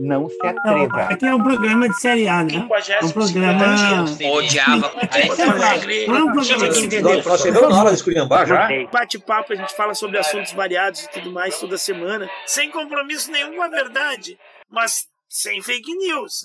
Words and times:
não 0.00 0.28
se 0.28 0.46
atreva. 0.46 1.02
Aqui 1.02 1.26
é 1.26 1.34
um 1.34 1.42
programa 1.42 1.88
de 1.88 2.00
série 2.00 2.28
A, 2.28 2.44
né? 2.44 2.54
É 2.54 3.04
um 3.04 3.10
programa. 3.10 4.04
Odiava. 4.32 4.92
Nós 7.26 7.40
chegamos 7.40 7.70
na 7.70 7.80
hora 7.80 7.90
de 7.90 7.96
esculhambar 7.96 8.46
já. 8.46 8.68
Bate-papo, 8.90 9.52
a 9.52 9.56
gente 9.56 9.74
fala 9.74 9.94
sobre 9.94 10.18
assuntos 10.18 10.52
variados 10.52 11.04
e 11.04 11.10
tudo 11.10 11.30
mais 11.32 11.58
toda 11.58 11.78
semana, 11.78 12.28
sem 12.46 12.70
compromisso 12.70 13.30
nenhum 13.30 13.56
com 13.56 13.62
a 13.62 13.68
verdade, 13.68 14.38
mas 14.70 15.06
sem 15.28 15.62
fake 15.62 15.94
news. 15.96 16.42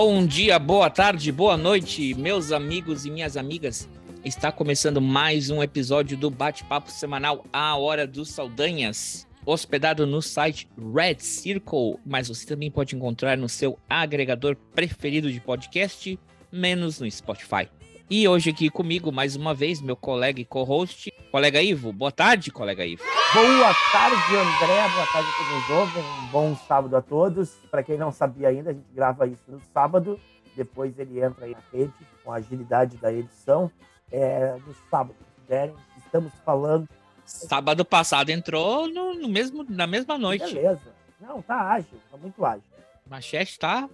Bom 0.00 0.24
dia, 0.24 0.60
boa 0.60 0.88
tarde, 0.88 1.32
boa 1.32 1.56
noite, 1.56 2.14
meus 2.14 2.52
amigos 2.52 3.04
e 3.04 3.10
minhas 3.10 3.36
amigas. 3.36 3.88
Está 4.24 4.52
começando 4.52 5.00
mais 5.00 5.50
um 5.50 5.60
episódio 5.60 6.16
do 6.16 6.30
bate-papo 6.30 6.88
semanal 6.88 7.44
A 7.52 7.76
Hora 7.76 8.06
dos 8.06 8.30
Saldanhas, 8.30 9.26
hospedado 9.44 10.06
no 10.06 10.22
site 10.22 10.68
Red 10.94 11.16
Circle, 11.18 11.98
mas 12.06 12.28
você 12.28 12.46
também 12.46 12.70
pode 12.70 12.94
encontrar 12.94 13.36
no 13.36 13.48
seu 13.48 13.76
agregador 13.90 14.54
preferido 14.72 15.32
de 15.32 15.40
podcast, 15.40 16.16
menos 16.52 17.00
no 17.00 17.10
Spotify. 17.10 17.68
E 18.10 18.26
hoje 18.26 18.48
aqui 18.48 18.70
comigo, 18.70 19.12
mais 19.12 19.36
uma 19.36 19.52
vez, 19.52 19.82
meu 19.82 19.94
colega 19.94 20.40
e 20.40 20.44
co-host, 20.44 21.12
colega 21.30 21.60
Ivo. 21.60 21.92
Boa 21.92 22.10
tarde, 22.10 22.50
colega 22.50 22.82
Ivo. 22.82 23.04
Boa 23.34 23.74
tarde, 23.92 24.34
André. 24.34 24.88
Boa 24.88 25.06
tarde 25.12 25.28
a 25.28 25.44
todos 25.44 25.70
ouvem. 25.70 26.02
Um 26.02 26.26
bom 26.28 26.56
sábado 26.56 26.96
a 26.96 27.02
todos. 27.02 27.50
Para 27.70 27.82
quem 27.82 27.98
não 27.98 28.10
sabia 28.10 28.48
ainda, 28.48 28.70
a 28.70 28.72
gente 28.72 28.86
grava 28.94 29.26
isso 29.26 29.42
no 29.46 29.60
sábado. 29.74 30.18
Depois 30.56 30.98
ele 30.98 31.22
entra 31.22 31.44
aí 31.44 31.52
na 31.52 31.60
rede 31.70 31.92
com 32.24 32.32
a 32.32 32.36
agilidade 32.36 32.96
da 32.96 33.12
edição. 33.12 33.70
É, 34.10 34.56
no 34.66 34.74
sábado, 34.90 35.14
se 35.18 35.42
quiserem. 35.42 35.74
Estamos 35.98 36.32
falando. 36.46 36.88
Sábado 37.26 37.84
passado 37.84 38.30
entrou 38.30 38.88
no, 38.88 39.12
no 39.12 39.28
mesmo, 39.28 39.66
na 39.68 39.86
mesma 39.86 40.16
noite. 40.16 40.54
Beleza. 40.54 40.94
Não, 41.20 41.42
tá 41.42 41.72
ágil, 41.72 42.00
tá 42.10 42.16
muito 42.16 42.42
ágil. 42.42 42.64
Machete 43.06 43.58
tá. 43.58 43.86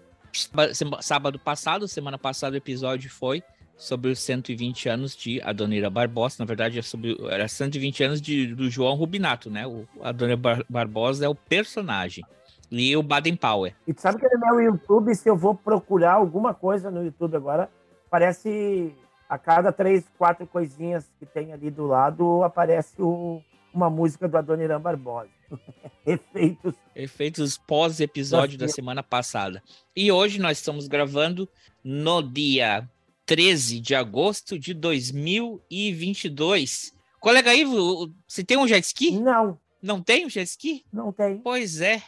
Sábado 1.01 1.37
passado, 1.37 1.89
semana 1.89 2.19
passada 2.19 2.55
o 2.55 2.59
episódio 2.59 3.11
foi 3.11 3.43
sobre 3.77 4.11
os 4.11 4.19
120 4.21 4.89
anos 4.89 5.17
de 5.17 5.41
Adonira 5.43 5.91
Barbosa. 5.91 6.37
Na 6.39 6.45
verdade, 6.45 6.79
é 6.79 6.83
sobre, 6.83 7.17
era 7.29 7.49
120 7.49 8.05
anos 8.05 8.21
de, 8.21 8.55
do 8.55 8.71
João 8.71 8.95
Rubinato, 8.95 9.51
né? 9.51 9.67
O 9.67 9.87
Adonira 10.03 10.37
Bar 10.37 10.65
Barbosa 10.69 11.27
é 11.27 11.29
o 11.29 11.35
personagem. 11.35 12.25
E 12.71 12.97
o 12.97 13.03
Baden 13.03 13.37
Powell. 13.37 13.73
E 13.87 13.95
tu 13.95 14.01
sabe 14.01 14.19
que 14.19 14.29
no 14.29 14.41
meu 14.41 14.61
YouTube, 14.61 15.15
se 15.15 15.29
eu 15.29 15.37
vou 15.37 15.55
procurar 15.55 16.15
alguma 16.15 16.55
coisa 16.55 16.91
no 16.91 17.05
YouTube 17.05 17.37
agora, 17.37 17.71
parece 18.11 18.93
a 19.29 19.39
cada 19.39 19.73
três, 19.73 20.05
quatro 20.19 20.47
coisinhas 20.47 21.11
que 21.19 21.27
tem 21.27 21.53
ali 21.53 21.71
do 21.71 21.87
lado, 21.87 22.43
aparece 22.43 23.01
o, 23.01 23.43
uma 23.73 23.91
música 23.91 24.29
do 24.29 24.37
Adoniran 24.37 24.81
Barbosa. 24.81 25.31
Efeitos. 26.07 26.75
Efeitos 26.95 27.59
pós-episódio 27.59 28.59
da 28.59 28.69
semana 28.69 29.03
passada. 29.03 29.63
E 29.95 30.11
hoje 30.11 30.41
nós 30.41 30.59
estamos 30.59 30.89
gravando 30.89 31.49
no 31.83 32.23
dia 32.23 32.89
13 33.27 33.81
de 33.81 33.95
agosto 33.95 34.59
de 34.59 34.75
2022. 34.75 36.93
Colega 37.21 37.55
Ivo, 37.55 38.13
você 38.27 38.43
tem 38.45 38.59
um 38.59 38.69
jet 38.69 38.85
ski? 38.85 39.13
Não. 39.13 39.59
Não 39.83 40.03
tem 40.03 40.27
um 40.27 40.31
jet 40.31 40.47
ski? 40.47 40.85
Não 40.93 41.11
tem. 41.13 41.39
Pois 41.39 41.81
é. 41.81 42.03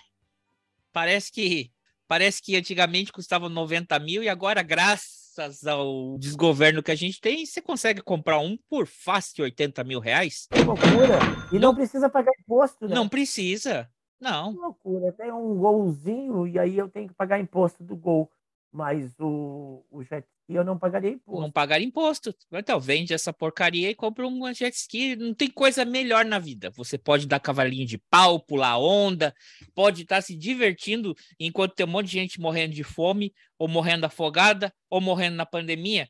Parece 0.93 1.32
que 1.32 1.71
parece 2.09 2.41
que 2.41 2.56
antigamente 2.56 3.12
custava 3.12 3.49
90 3.49 3.99
mil 3.99 4.22
e 4.22 4.28
agora, 4.28 4.62
graças 4.62 5.66
ao 5.66 6.16
desgoverno 6.19 6.82
que 6.82 6.91
a 6.91 6.94
gente 6.94 7.21
tem, 7.21 7.44
você 7.44 7.60
consegue 7.60 8.00
comprar 8.00 8.38
um 8.38 8.56
por 8.69 8.87
fácil 8.87 9.44
80 9.44 9.84
mil 9.84 10.00
reais. 10.00 10.47
Que 10.50 10.62
loucura. 10.62 11.19
E 11.53 11.54
não, 11.54 11.69
não 11.69 11.75
precisa 11.75 12.09
pagar 12.09 12.33
imposto, 12.41 12.88
né? 12.88 12.94
Não 12.94 13.09
precisa. 13.09 13.91
Não. 14.21 14.53
Que 14.53 14.59
loucura. 14.59 15.12
Tem 15.12 15.33
um 15.33 15.56
golzinho 15.56 16.47
e 16.47 16.59
aí 16.59 16.78
eu 16.78 16.88
tenho 16.88 17.09
que 17.09 17.15
pagar 17.15 17.38
imposto 17.38 17.83
do 17.83 17.97
gol. 17.97 18.31
Mas 18.72 19.19
o, 19.19 19.84
o 19.91 20.03
jet 20.03 20.27
e 20.48 20.54
eu 20.54 20.64
não 20.64 20.78
pagaria 20.78 21.10
imposto. 21.10 21.40
Não 21.40 21.50
pagaria 21.50 21.86
imposto. 21.86 22.34
Então, 22.52 22.78
vende 22.78 23.12
essa 23.12 23.32
porcaria 23.32 23.90
e 23.90 23.94
compra 23.94 24.26
um 24.26 24.54
jet 24.54 24.74
ski. 24.74 25.16
Não 25.16 25.34
tem 25.34 25.50
coisa 25.50 25.84
melhor 25.84 26.24
na 26.24 26.38
vida. 26.38 26.70
Você 26.76 26.96
pode 26.96 27.26
dar 27.26 27.40
cavalinho 27.40 27.84
de 27.84 27.98
pau, 27.98 28.38
pular 28.38 28.78
onda, 28.78 29.34
pode 29.74 30.02
estar 30.02 30.22
se 30.22 30.36
divertindo 30.36 31.14
enquanto 31.38 31.74
tem 31.74 31.84
um 31.84 31.90
monte 31.90 32.06
de 32.06 32.12
gente 32.12 32.40
morrendo 32.40 32.74
de 32.74 32.84
fome, 32.84 33.34
ou 33.58 33.66
morrendo 33.66 34.06
afogada, 34.06 34.72
ou 34.88 35.00
morrendo 35.00 35.36
na 35.36 35.46
pandemia. 35.46 36.08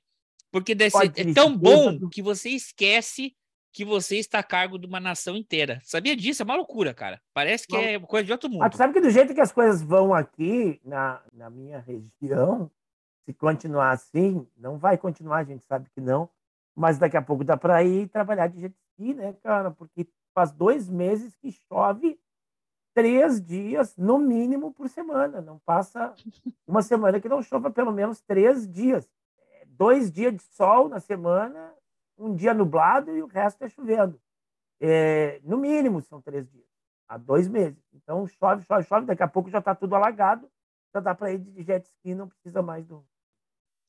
Porque 0.51 0.75
desse, 0.75 0.97
é 0.99 1.33
tão 1.33 1.57
bom 1.57 2.09
que 2.09 2.23
você 2.23 2.51
esquece 2.51 3.35
que 3.73 3.85
você 3.85 4.17
está 4.17 4.39
a 4.39 4.43
cargo 4.43 4.79
de 4.79 4.87
uma 4.87 4.99
nação 4.99 5.37
inteira. 5.37 5.81
Sabia 5.85 6.17
disso? 6.17 6.43
É 6.43 6.45
uma 6.45 6.57
loucura, 6.57 6.95
cara. 6.95 7.21
Parece 7.35 7.67
que 7.67 7.77
é 7.77 8.01
coisa 8.01 8.25
de 8.25 8.33
outro 8.33 8.49
mundo. 8.49 8.63
Ah, 8.63 8.73
sabe 8.73 8.95
que 8.95 9.03
do 9.03 9.11
jeito 9.11 9.35
que 9.35 9.41
as 9.41 9.53
coisas 9.53 9.83
vão 9.83 10.15
aqui, 10.15 10.81
na, 10.83 11.23
na 11.31 11.51
minha 11.51 11.81
região, 11.81 12.71
se 13.27 13.35
continuar 13.35 13.91
assim, 13.91 14.49
não 14.57 14.79
vai 14.79 14.97
continuar, 14.97 15.39
a 15.39 15.45
gente 15.45 15.65
sabe 15.65 15.91
que 15.91 16.01
não, 16.01 16.31
mas 16.77 16.97
daqui 16.97 17.17
a 17.17 17.23
pouco 17.23 17.43
dá 17.43 17.57
para 17.57 17.83
ir 17.83 18.09
trabalhar 18.09 18.47
de 18.47 18.61
jet 18.61 18.77
ski, 18.93 19.15
né, 19.15 19.33
cara? 19.43 19.71
Porque 19.73 20.07
faz 20.33 20.53
dois 20.53 20.89
meses 20.89 21.35
que 21.35 21.51
chove 21.51 22.19
três 22.95 23.45
dias, 23.45 23.97
no 23.97 24.17
mínimo, 24.17 24.73
por 24.73 24.89
semana. 24.89 25.41
Não 25.43 25.59
passa 25.59 26.15
uma 26.67 26.83
semana 26.83 27.21
que 27.21 27.29
não 27.29 27.43
chova 27.43 27.71
pelo 27.71 27.93
menos 27.93 28.23
três 28.23 28.71
dias. 28.71 29.11
É, 29.39 29.65
dois 29.67 30.11
dias 30.13 30.35
de 30.35 30.43
sol 30.43 30.89
na 30.89 31.01
semana, 31.01 31.75
um 32.17 32.35
dia 32.35 32.55
nublado 32.55 33.11
e 33.11 33.23
o 33.23 33.27
resto 33.27 33.65
é 33.65 33.69
chovendo. 33.69 34.21
É, 34.81 35.41
no 35.43 35.59
mínimo 35.59 36.01
são 36.01 36.23
três 36.23 36.49
dias, 36.49 36.67
há 37.09 37.19
dois 37.19 37.49
meses. 37.49 37.83
Então 37.93 38.27
chove, 38.27 38.63
chove, 38.65 38.85
chove, 38.85 39.07
daqui 39.07 39.23
a 39.23 39.29
pouco 39.29 39.51
já 39.51 39.59
está 39.59 39.75
tudo 39.75 39.97
alagado, 39.97 40.49
já 40.95 41.01
dá 41.01 41.15
para 41.15 41.33
ir 41.33 41.39
de 41.39 41.63
jet 41.63 41.87
ski, 41.87 42.15
não 42.15 42.29
precisa 42.29 42.63
mais 42.63 42.87
do, 42.87 43.05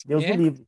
Deus 0.05 0.23
é. 0.23 0.35
livre. 0.35 0.65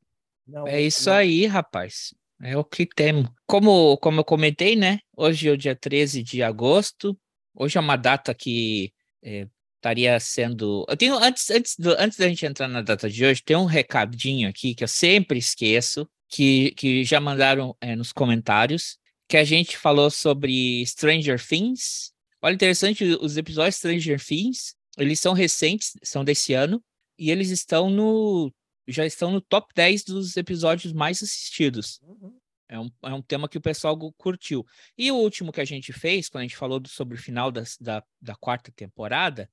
Não, 0.48 0.68
é 0.68 0.82
isso 0.82 1.10
não. 1.10 1.18
aí, 1.18 1.46
rapaz. 1.46 2.14
É 2.42 2.58
o 2.58 2.64
que 2.64 2.86
temos. 2.86 3.30
Como, 3.46 3.98
como 3.98 4.22
eu 4.22 4.26
comentei, 4.26 4.76
né? 4.76 5.00
Hoje 5.16 5.50
é 5.50 5.52
o 5.52 5.58
dia 5.58 5.76
13 5.76 6.24
de 6.24 6.42
agosto. 6.42 7.18
Hoje 7.54 7.78
é 7.78 7.82
uma 7.82 7.98
data 7.98 8.34
que 8.34 8.94
é, 9.22 9.48
estaria 9.76 10.20
sendo. 10.20 10.86
Eu 10.88 10.96
tenho, 10.96 11.16
antes, 11.18 11.50
antes, 11.50 11.76
do, 11.78 11.92
antes 12.00 12.18
da 12.18 12.28
gente 12.28 12.46
entrar 12.46 12.68
na 12.68 12.82
data 12.82 13.10
de 13.10 13.26
hoje, 13.26 13.44
tem 13.44 13.58
um 13.58 13.66
recadinho 13.66 14.48
aqui 14.48 14.74
que 14.74 14.84
eu 14.84 14.88
sempre 14.88 15.38
esqueço, 15.38 16.08
que, 16.30 16.72
que 16.72 17.04
já 17.04 17.20
mandaram 17.20 17.76
é, 17.82 17.96
nos 17.96 18.14
comentários, 18.14 18.98
que 19.28 19.38
a 19.38 19.44
gente 19.44 19.78
falou 19.78 20.10
sobre 20.10 20.86
Stranger 20.86 21.46
Things. 21.46 22.14
Olha, 22.42 22.54
interessante, 22.54 23.04
os 23.04 23.36
episódios 23.36 23.76
Stranger 23.76 24.24
Things, 24.24 24.76
eles 24.98 25.20
são 25.20 25.34
recentes, 25.34 25.94
são 26.04 26.24
desse 26.24 26.54
ano, 26.54 26.82
e 27.18 27.32
eles 27.32 27.50
estão 27.50 27.90
no 27.90 28.52
já 28.92 29.06
estão 29.06 29.32
no 29.32 29.42
top 29.42 29.74
10 29.74 30.04
dos 30.04 30.38
episódios 30.38 30.94
mais 30.94 31.22
assistidos. 31.22 32.00
Uhum. 32.02 32.38
É 32.68 32.80
um, 32.80 32.92
é 33.04 33.14
um 33.14 33.22
tema 33.22 33.50
que 33.50 33.58
o 33.58 33.62
pessoal 33.62 33.98
curtiu. 34.14 34.66
E 34.98 35.12
o 35.12 35.16
último 35.16 35.52
que 35.52 35.62
a 35.62 35.66
gente 35.66 35.92
fez, 35.92 36.30
quando 36.30 36.42
a 36.42 36.48
gente 36.48 36.58
falou 36.58 36.80
do, 36.80 36.88
sobre 36.88 37.16
o 37.16 37.22
final 37.22 37.52
das, 37.52 37.78
da, 37.78 38.04
da 38.22 38.36
quarta 38.36 38.72
temporada, 38.72 39.50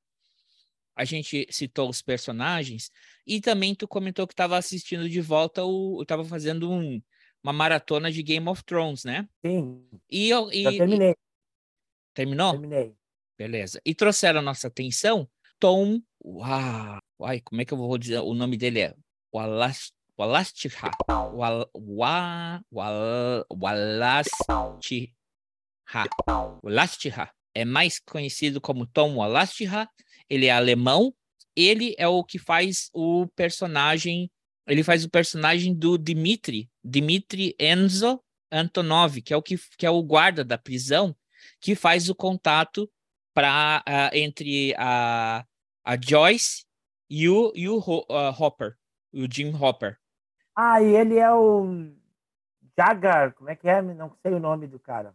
a 0.94 1.04
gente 1.04 1.46
citou 1.50 1.88
os 1.88 2.02
personagens 2.02 2.90
e 3.26 3.40
também 3.40 3.74
tu 3.74 3.86
comentou 3.88 4.26
que 4.26 4.32
estava 4.32 4.56
assistindo 4.56 5.08
de 5.08 5.20
volta 5.20 5.64
o, 5.64 6.00
estava 6.02 6.24
fazendo 6.24 6.70
um, 6.70 7.00
uma 7.42 7.52
maratona 7.52 8.10
de 8.10 8.22
Game 8.22 8.48
of 8.48 8.62
Thrones, 8.64 9.04
né? 9.04 9.28
Sim. 9.44 9.86
E 10.10 10.28
eu 10.28 10.50
e, 10.52 10.64
terminei. 10.76 11.10
e- 11.10 11.16
terminou? 12.14 12.52
Terminei. 12.52 12.94
Beleza. 13.38 13.80
E 13.84 13.94
trouxeram 13.94 14.40
a 14.40 14.42
nossa 14.42 14.68
atenção 14.68 15.28
Tom, 15.58 16.02
uau, 16.22 16.98
ai, 17.22 17.40
como 17.40 17.62
é 17.62 17.64
que 17.64 17.72
eu 17.72 17.78
vou 17.78 17.96
dizer? 17.96 18.18
O 18.18 18.34
nome 18.34 18.56
dele 18.56 18.80
é 18.80 18.94
Wallace 19.36 19.92
Wallastiha. 20.18 20.90
Wal, 21.08 21.70
wa, 21.74 22.62
wal, 22.72 23.46
Wallastiha. 23.50 24.78
Wallastiha. 26.62 27.30
É 27.54 27.64
mais 27.64 27.98
conhecido 27.98 28.60
como 28.60 28.86
Tom 28.86 29.16
Wallastiha. 29.16 29.88
Ele 30.28 30.46
é 30.46 30.50
alemão. 30.50 31.14
Ele 31.54 31.94
é 31.98 32.08
o 32.08 32.24
que 32.24 32.38
faz 32.38 32.88
o 32.94 33.26
personagem. 33.36 34.30
Ele 34.66 34.82
faz 34.82 35.04
o 35.04 35.10
personagem 35.10 35.74
do 35.74 35.96
Dmitri, 35.96 36.68
Dmitri 36.82 37.54
Enzo 37.58 38.20
Antonov, 38.50 39.22
que 39.22 39.32
é 39.32 39.36
o 39.36 39.42
que, 39.42 39.56
que 39.78 39.86
é 39.86 39.90
o 39.90 40.02
guarda 40.02 40.44
da 40.44 40.58
prisão, 40.58 41.14
que 41.60 41.76
faz 41.76 42.08
o 42.08 42.14
contato 42.14 42.90
para 43.32 43.84
entre 44.12 44.74
a, 44.76 45.46
a 45.84 45.96
Joyce 46.00 46.64
e 47.08 47.28
o, 47.28 47.52
e 47.54 47.68
o 47.68 47.78
ah, 48.10 48.34
Hopper, 48.36 48.76
o 49.12 49.26
Jim 49.30 49.54
Hopper. 49.54 49.98
Ah, 50.54 50.82
e 50.82 50.94
ele 50.94 51.18
é 51.18 51.32
o 51.32 51.92
Jagar, 52.78 53.34
como 53.34 53.50
é 53.50 53.56
que 53.56 53.68
é? 53.68 53.80
Não 53.82 54.14
sei 54.22 54.32
o 54.34 54.40
nome 54.40 54.66
do 54.66 54.78
cara. 54.78 55.14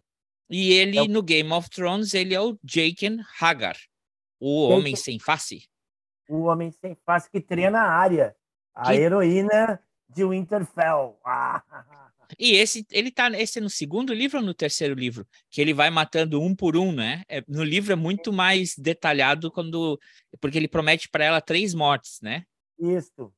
E 0.49 0.73
ele, 0.73 0.97
É 0.97 1.01
o- 1.01 1.07
no 1.07 1.23
Game 1.23 1.51
of 1.53 1.69
Thrones, 1.69 2.13
ele 2.13 2.33
é 2.33 2.41
o 2.41 2.57
Jaken 2.63 3.19
Hagar, 3.39 3.77
o 4.39 4.63
Jaqen- 4.67 4.79
Homem 4.79 4.95
Sem 4.95 5.19
Face. 5.19 5.67
O 6.29 6.43
homem 6.43 6.71
sem 6.71 6.95
face 7.05 7.29
que 7.29 7.41
treina 7.41 7.81
a 7.81 7.89
área. 7.91 8.33
A 8.73 8.91
Que- 8.93 8.99
heroína 9.01 9.81
de 10.09 10.23
Winterfell. 10.25 11.19
Ah, 11.25 11.61
E 12.39 12.53
esse, 12.55 12.85
ele 12.91 13.11
tá, 13.11 13.29
esse 13.31 13.59
é 13.59 13.61
no 13.61 13.69
segundo 13.69 14.13
livro 14.13 14.39
ou 14.39 14.45
no 14.45 14.53
terceiro 14.53 14.93
livro? 14.93 15.27
Que 15.49 15.59
ele 15.59 15.73
vai 15.73 15.89
matando 15.89 16.41
um 16.41 16.55
por 16.55 16.77
um, 16.77 16.93
né? 16.93 17.23
É, 17.27 17.43
no 17.45 17.61
livro 17.61 17.91
é 17.91 17.95
muito 17.97 18.31
mais 18.31 18.73
detalhado 18.77 19.51
quando, 19.51 19.99
porque 20.39 20.57
ele 20.57 20.69
promete 20.69 21.09
para 21.09 21.25
ela 21.25 21.41
três 21.41 21.73
mortes, 21.73 22.21
né? 22.21 22.45
Isso. 22.79 23.33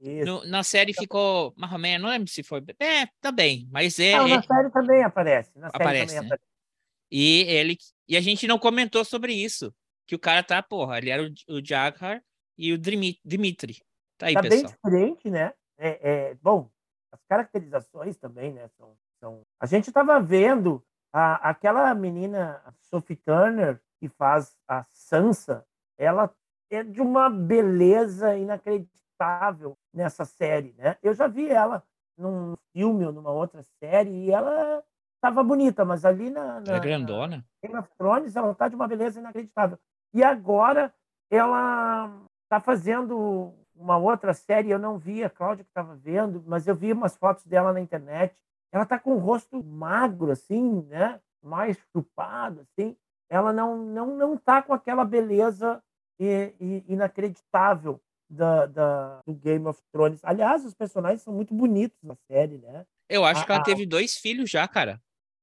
No- 0.00 0.44
na 0.46 0.62
série 0.62 0.92
ficou, 0.92 1.52
mais 1.56 1.72
ou 1.72 1.78
menos, 1.78 2.02
não 2.02 2.10
lembro 2.10 2.28
se 2.28 2.42
foi, 2.42 2.62
é, 2.78 3.06
tá 3.20 3.32
bem, 3.32 3.68
mas 3.70 3.98
é, 3.98 4.16
Não, 4.16 4.28
na 4.28 4.42
série 4.42 4.70
também 4.70 5.02
aparece. 5.02 5.50
Na 5.58 5.70
série 5.70 5.82
Aparece, 5.82 6.06
também 6.14 6.20
né? 6.20 6.26
aparece. 6.26 6.48
E 7.10 7.40
ele 7.48 7.76
e 8.06 8.16
a 8.16 8.20
gente 8.20 8.46
não 8.46 8.58
comentou 8.58 9.04
sobre 9.04 9.32
isso. 9.32 9.74
Que 10.06 10.14
o 10.14 10.18
cara 10.18 10.42
tá, 10.42 10.62
porra, 10.62 10.98
ele 10.98 11.10
era 11.10 11.22
o, 11.22 11.30
o 11.56 11.64
Jaghar 11.64 12.22
e 12.56 12.72
o 12.72 12.78
Dimitri. 12.78 13.82
Tá 14.16 14.26
aí, 14.26 14.34
Tá 14.34 14.40
bem 14.40 14.50
pessoal. 14.50 14.72
diferente, 14.72 15.30
né? 15.30 15.52
É, 15.76 16.10
é, 16.30 16.34
bom, 16.36 16.70
as 17.12 17.22
caracterizações 17.28 18.16
também, 18.16 18.52
né? 18.52 18.68
São, 18.78 18.96
são... 19.20 19.42
A 19.60 19.66
gente 19.66 19.88
estava 19.88 20.18
vendo 20.20 20.82
a, 21.12 21.50
aquela 21.50 21.94
menina, 21.94 22.62
a 22.64 22.72
Sophie 22.80 23.16
Turner, 23.16 23.80
que 24.00 24.08
faz 24.08 24.56
a 24.66 24.84
Sansa, 24.88 25.66
ela 25.98 26.34
é 26.70 26.82
de 26.82 27.00
uma 27.00 27.28
beleza 27.28 28.36
inacreditável 28.36 28.98
nessa 29.92 30.24
série, 30.24 30.74
né? 30.76 30.96
Eu 31.02 31.14
já 31.14 31.26
vi 31.26 31.48
ela 31.48 31.82
num 32.16 32.56
filme 32.72 33.04
ou 33.04 33.12
numa 33.12 33.30
outra 33.30 33.62
série 33.62 34.10
e 34.10 34.30
ela 34.30 34.82
estava 35.16 35.42
bonita, 35.42 35.84
mas 35.84 36.04
ali 36.04 36.30
na, 36.30 36.60
na, 36.60 36.76
É 36.76 36.80
grandona. 36.80 37.44
Game 37.62 37.76
of 37.78 37.88
Thrones, 37.96 38.36
ela 38.36 38.54
tá 38.54 38.68
de 38.68 38.74
uma 38.74 38.88
beleza 38.88 39.20
inacreditável. 39.20 39.78
E 40.12 40.22
agora 40.22 40.92
ela 41.30 42.10
tá 42.48 42.60
fazendo 42.60 43.54
uma 43.74 43.96
outra 43.96 44.34
série, 44.34 44.70
eu 44.70 44.78
não 44.78 44.98
vi, 44.98 45.22
a 45.22 45.30
Cláudia 45.30 45.64
que 45.64 45.70
estava 45.70 45.94
vendo, 45.94 46.42
mas 46.46 46.66
eu 46.66 46.74
vi 46.74 46.92
umas 46.92 47.16
fotos 47.16 47.44
dela 47.44 47.72
na 47.72 47.80
internet. 47.80 48.34
Ela 48.72 48.84
tá 48.84 48.98
com 48.98 49.12
o 49.12 49.18
rosto 49.18 49.62
magro, 49.62 50.30
assim, 50.30 50.82
né? 50.88 51.20
Mais 51.42 51.78
chupado, 51.92 52.60
assim. 52.62 52.96
Ela 53.30 53.52
não, 53.52 53.76
não, 53.76 54.16
não 54.16 54.36
tá 54.36 54.62
com 54.62 54.72
aquela 54.72 55.04
beleza 55.04 55.82
inacreditável 56.88 58.00
da, 58.28 58.66
da, 58.66 59.20
do 59.26 59.34
Game 59.34 59.66
of 59.66 59.80
Thrones. 59.92 60.20
Aliás, 60.22 60.64
os 60.64 60.74
personagens 60.74 61.22
são 61.22 61.32
muito 61.32 61.54
bonitos 61.54 61.98
na 62.02 62.14
série, 62.30 62.58
né? 62.58 62.84
Eu 63.08 63.24
acho 63.24 63.44
que 63.46 63.50
ela 63.52 63.60
Ah, 63.60 63.64
teve 63.64 63.86
dois 63.86 64.16
filhos 64.16 64.50
já, 64.50 64.66
cara. 64.68 65.00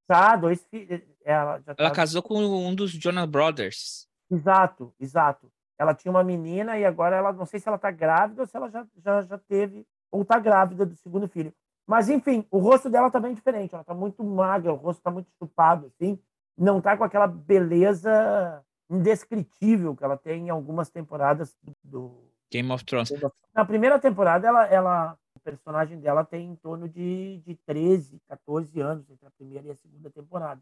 Tá, 0.08 0.36
dois 0.36 0.64
filhos. 0.66 1.02
Ela 1.24 1.60
já 1.62 1.74
Ela 1.78 1.90
tá- 1.90 1.96
casou 1.96 2.22
com 2.22 2.36
um 2.38 2.76
dos 2.76 2.92
Jonas 2.92 3.26
Brothers. 3.28 4.08
Exato, 4.30 4.94
exato. 5.00 5.52
Ela 5.80 5.94
tinha 5.96 6.12
uma 6.12 6.24
menina 6.24 6.78
e 6.78 6.86
agora 6.86 7.16
ela 7.16 7.34
não 7.34 7.46
sei 7.46 7.60
se 7.60 7.68
ela 7.68 7.76
está 7.76 7.92
grávida 7.92 8.44
ou 8.44 8.48
se 8.48 8.56
ela 8.56 8.70
já, 8.70 8.86
já, 9.04 9.22
já 9.24 9.38
teve 9.38 9.86
ou 10.12 10.22
está 10.22 10.38
grávida 10.40 10.86
do 10.86 10.96
segundo 10.96 11.28
filho. 11.28 11.54
Mas 11.88 12.08
enfim, 12.10 12.46
o 12.50 12.60
rosto 12.60 12.90
dela 12.90 13.12
tá 13.12 13.20
bem 13.20 13.34
diferente. 13.34 13.74
Ela 13.76 13.84
tá 13.84 13.94
muito 13.94 14.24
magra, 14.24 14.72
o 14.74 14.76
rosto 14.78 15.02
tá 15.02 15.12
muito 15.12 15.30
chupado, 15.38 15.88
assim. 15.88 16.20
Não 16.58 16.80
tá 16.80 16.96
com 16.96 17.04
aquela 17.04 17.28
beleza 17.28 18.64
indescritível 18.90 19.96
que 19.96 20.04
ela 20.04 20.18
tem 20.18 20.48
em 20.48 20.50
algumas 20.50 20.90
temporadas 20.90 21.56
do. 21.84 22.24
Game 22.56 22.72
of 22.72 22.86
Thrones. 22.86 23.12
Na 23.54 23.66
primeira 23.66 24.00
temporada, 24.00 24.48
ela, 24.48 24.66
ela, 24.68 25.18
o 25.36 25.40
personagem 25.40 26.00
dela 26.00 26.24
tem 26.24 26.50
em 26.50 26.56
torno 26.56 26.88
de, 26.88 27.42
de 27.46 27.56
13, 27.66 28.22
14 28.28 28.80
anos 28.80 29.10
entre 29.10 29.28
a 29.28 29.32
primeira 29.32 29.68
e 29.68 29.72
a 29.72 29.76
segunda 29.76 30.10
temporada. 30.10 30.62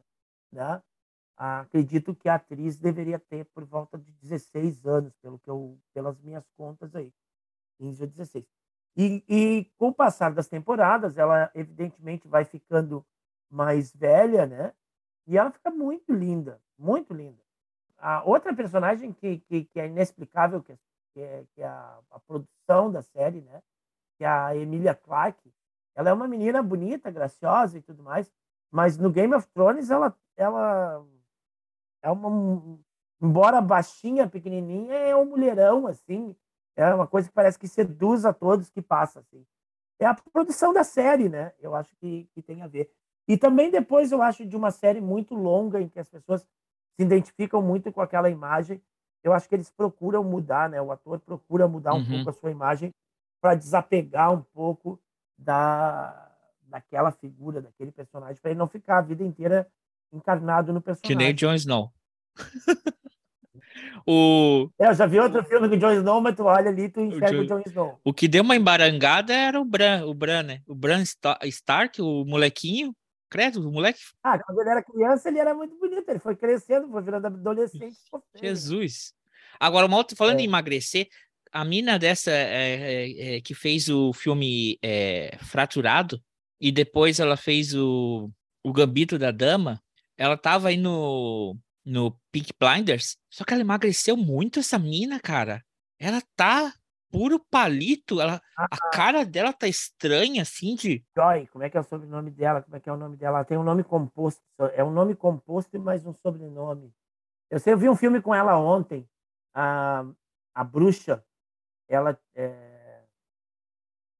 Né? 0.52 0.82
acredito 1.36 2.14
que 2.14 2.30
a 2.30 2.36
atriz 2.36 2.78
deveria 2.78 3.18
ter 3.18 3.46
por 3.46 3.66
volta 3.66 3.98
de 3.98 4.12
16 4.22 4.86
anos, 4.86 5.14
pelo 5.18 5.40
que 5.40 5.50
eu, 5.50 5.80
pelas 5.94 6.20
minhas 6.22 6.48
contas 6.56 6.96
aí, 6.96 7.12
15 7.80 8.04
ou 8.04 8.10
16. 8.10 8.46
E, 8.96 9.24
e 9.28 9.66
com 9.78 9.88
o 9.88 9.94
passar 9.94 10.32
das 10.32 10.48
temporadas, 10.48 11.18
ela 11.18 11.50
evidentemente 11.56 12.28
vai 12.28 12.46
ficando 12.46 13.04
mais 13.50 13.92
velha, 13.96 14.46
né? 14.46 14.74
E 15.26 15.38
ela 15.38 15.52
fica 15.52 15.72
muito 15.72 16.14
linda, 16.14 16.62
muito 16.78 17.14
linda. 17.14 17.42
A 17.98 18.24
outra 18.24 18.54
personagem 18.54 19.12
que, 19.12 19.40
que, 19.40 19.66
que 19.66 19.80
é 19.80 19.88
inexplicável, 19.88 20.62
que 20.62 20.74
é, 20.74 20.78
que 21.14 21.22
é, 21.22 21.46
que 21.54 21.62
é 21.62 21.68
a, 21.68 22.00
a 22.12 22.20
produção 22.20 22.92
da 22.92 23.02
série, 23.02 23.42
né? 23.42 23.62
Que 24.18 24.26
é 24.26 24.28
a 24.28 24.56
Emilia 24.56 24.96
Clarke. 24.96 25.54
Ela 25.96 26.10
é 26.10 26.14
uma 26.14 26.28
menina 26.28 26.62
bonita, 26.64 27.12
graciosa 27.12 27.78
e 27.78 27.82
tudo 27.82 28.02
mais, 28.04 28.32
mas 28.72 28.98
no 28.98 29.12
Game 29.12 29.34
of 29.36 29.48
Thrones 29.50 29.92
ela, 29.92 30.16
ela 30.36 31.06
é 32.02 32.10
uma 32.10 32.80
embora 33.22 33.62
baixinha, 33.62 34.28
pequenininha, 34.28 34.94
é 34.96 35.16
um 35.16 35.26
mulherão 35.26 35.88
assim, 35.88 36.36
é 36.76 36.94
uma 36.94 37.08
coisa 37.08 37.30
que 37.30 37.34
parece 37.34 37.58
que 37.58 37.68
seduz 37.68 38.26
a 38.26 38.34
todos 38.34 38.70
que 38.70 38.82
passa 38.82 39.20
assim. 39.20 39.46
É 40.00 40.06
a 40.06 40.14
produção 40.14 40.74
da 40.74 40.84
série, 40.84 41.30
né? 41.30 41.54
Eu 41.60 41.76
acho 41.76 41.96
que, 41.98 42.28
que 42.34 42.42
tem 42.42 42.62
a 42.62 42.68
ver. 42.68 42.92
E 43.28 43.38
também 43.38 43.72
depois 43.72 44.12
eu 44.12 44.22
acho 44.22 44.46
de 44.46 44.58
uma 44.58 44.72
série 44.72 45.00
muito 45.00 45.36
longa 45.36 45.80
em 45.80 45.88
que 45.88 46.00
as 46.00 46.10
pessoas 46.10 46.42
se 46.42 47.04
identificam 47.04 47.62
muito 47.62 47.92
com 47.92 48.02
aquela 48.02 48.30
imagem. 48.30 48.82
Eu 49.24 49.32
acho 49.34 49.48
que 49.48 49.56
eles 49.56 49.72
procuram 49.72 50.24
mudar, 50.24 50.70
né? 50.70 50.82
O 50.82 50.92
ator 50.92 51.20
procura 51.20 51.68
mudar 51.68 51.94
um 51.94 52.00
Uhum. 52.00 52.06
pouco 52.24 52.30
a 52.30 52.34
sua 52.34 52.52
imagem 52.52 52.92
para 53.42 53.56
desapegar 53.56 54.32
um 54.34 54.42
pouco 54.42 55.00
da 55.38 56.30
daquela 56.64 57.12
figura, 57.12 57.62
daquele 57.62 57.92
personagem, 57.92 58.42
para 58.42 58.50
ele 58.50 58.58
não 58.60 58.68
ficar 58.68 58.98
a 58.98 59.02
vida 59.02 59.24
inteira 59.24 59.68
encarnado 60.12 60.74
no 60.74 60.82
Que 60.82 60.86
personagem. 60.88 61.18
nem 61.18 61.30
o 61.32 61.34
Jon 61.36 61.54
Snow. 61.54 61.94
o, 64.08 64.70
É, 64.80 64.88
eu 64.90 64.94
já 64.96 65.06
vi 65.06 65.20
outro 65.20 65.44
filme 65.44 65.70
com 65.70 65.76
o 65.76 65.78
Jon 65.78 65.92
Snow, 65.92 66.20
mas 66.22 66.36
tu 66.36 66.44
olha 66.46 66.70
ali 66.70 66.84
e 66.86 66.90
tu 66.90 67.00
enxerga 67.00 67.42
o 67.42 67.46
Jon- 67.46 67.58
Jon 67.58 67.64
Snow. 67.68 68.00
o 68.04 68.14
que 68.14 68.28
deu 68.28 68.44
uma 68.44 68.56
embarangada 68.56 69.34
era 69.34 69.62
o 69.62 69.66
Bran, 69.66 70.06
o 70.06 70.14
Bran, 70.16 70.44
né? 70.44 70.62
O 70.68 70.74
Bran 70.74 71.02
Sta- 71.06 71.38
Stark, 71.44 72.02
o 72.02 72.26
molequinho. 72.26 72.96
Credo, 73.34 73.68
o 73.68 73.72
moleque. 73.72 74.00
Ah, 74.24 74.38
quando 74.38 74.62
ele 74.62 74.70
era 74.70 74.84
criança, 74.84 75.28
ele 75.28 75.40
era 75.40 75.56
muito 75.56 75.76
bonito. 75.80 76.08
Ele 76.08 76.20
foi 76.20 76.36
crescendo, 76.36 76.88
foi 76.88 77.02
virando 77.02 77.26
adolescente. 77.26 77.98
Jesus. 78.36 79.12
Agora, 79.60 79.88
uma 79.88 79.98
outra, 79.98 80.16
falando 80.16 80.38
É. 80.40 80.44
em 80.44 80.46
emagrecer, 80.46 81.08
a 81.52 81.66
mina 81.66 81.98
dessa 81.98 82.30
é, 82.30 82.36
é, 82.36 83.36
é, 83.38 83.42
que 83.42 83.56
fez 83.56 83.90
o 83.90 84.14
filme 84.14 84.78
é, 84.84 85.36
Fraturado 85.42 86.22
e 86.62 86.72
depois 86.72 87.20
ela 87.20 87.36
fez 87.36 87.74
o, 87.74 88.30
o 88.64 88.72
Gambito 88.72 89.18
da 89.18 89.32
Dama, 89.32 89.82
ela 90.16 90.38
tava 90.38 90.68
aí 90.68 90.78
no, 90.78 91.58
no 91.84 92.16
Pink 92.32 92.54
Blinders, 92.60 93.18
só 93.32 93.44
que 93.44 93.52
ela 93.52 93.62
emagreceu 93.62 94.16
muito 94.16 94.60
essa 94.60 94.78
mina, 94.78 95.20
cara. 95.20 95.64
Ela 95.98 96.22
tá 96.36 96.72
puro 97.14 97.40
palito, 97.40 98.20
ela, 98.20 98.42
a 98.58 98.90
cara 98.92 99.24
dela 99.24 99.54
tá 99.54 99.68
estranha, 99.68 100.42
assim, 100.42 100.74
de... 100.74 101.06
Joy, 101.16 101.46
como 101.48 101.64
é 101.64 101.70
que 101.70 101.78
é 101.78 101.80
o 101.80 101.84
sobrenome 101.84 102.32
dela? 102.32 102.64
Como 102.64 102.76
é 102.76 102.80
que 102.80 102.90
é 102.90 102.92
o 102.92 102.98
nome 102.98 103.16
dela? 103.16 103.38
Ela 103.38 103.46
tem 103.46 103.56
um 103.56 103.64
nome 103.64 103.84
composto. 103.84 104.42
É 104.74 104.84
um 104.84 104.92
nome 104.92 105.16
composto 105.16 105.78
e 105.78 105.80
mais 105.80 106.04
um 106.08 106.14
sobrenome. 106.14 106.92
Eu 107.52 107.60
sei, 107.60 107.74
eu 107.74 107.78
vi 107.78 107.88
um 107.88 107.96
filme 107.96 108.20
com 108.20 108.34
ela 108.34 108.58
ontem, 108.58 109.08
a, 109.54 110.04
a 110.56 110.64
Bruxa. 110.64 111.24
Ela, 111.88 112.20
é, 112.34 113.04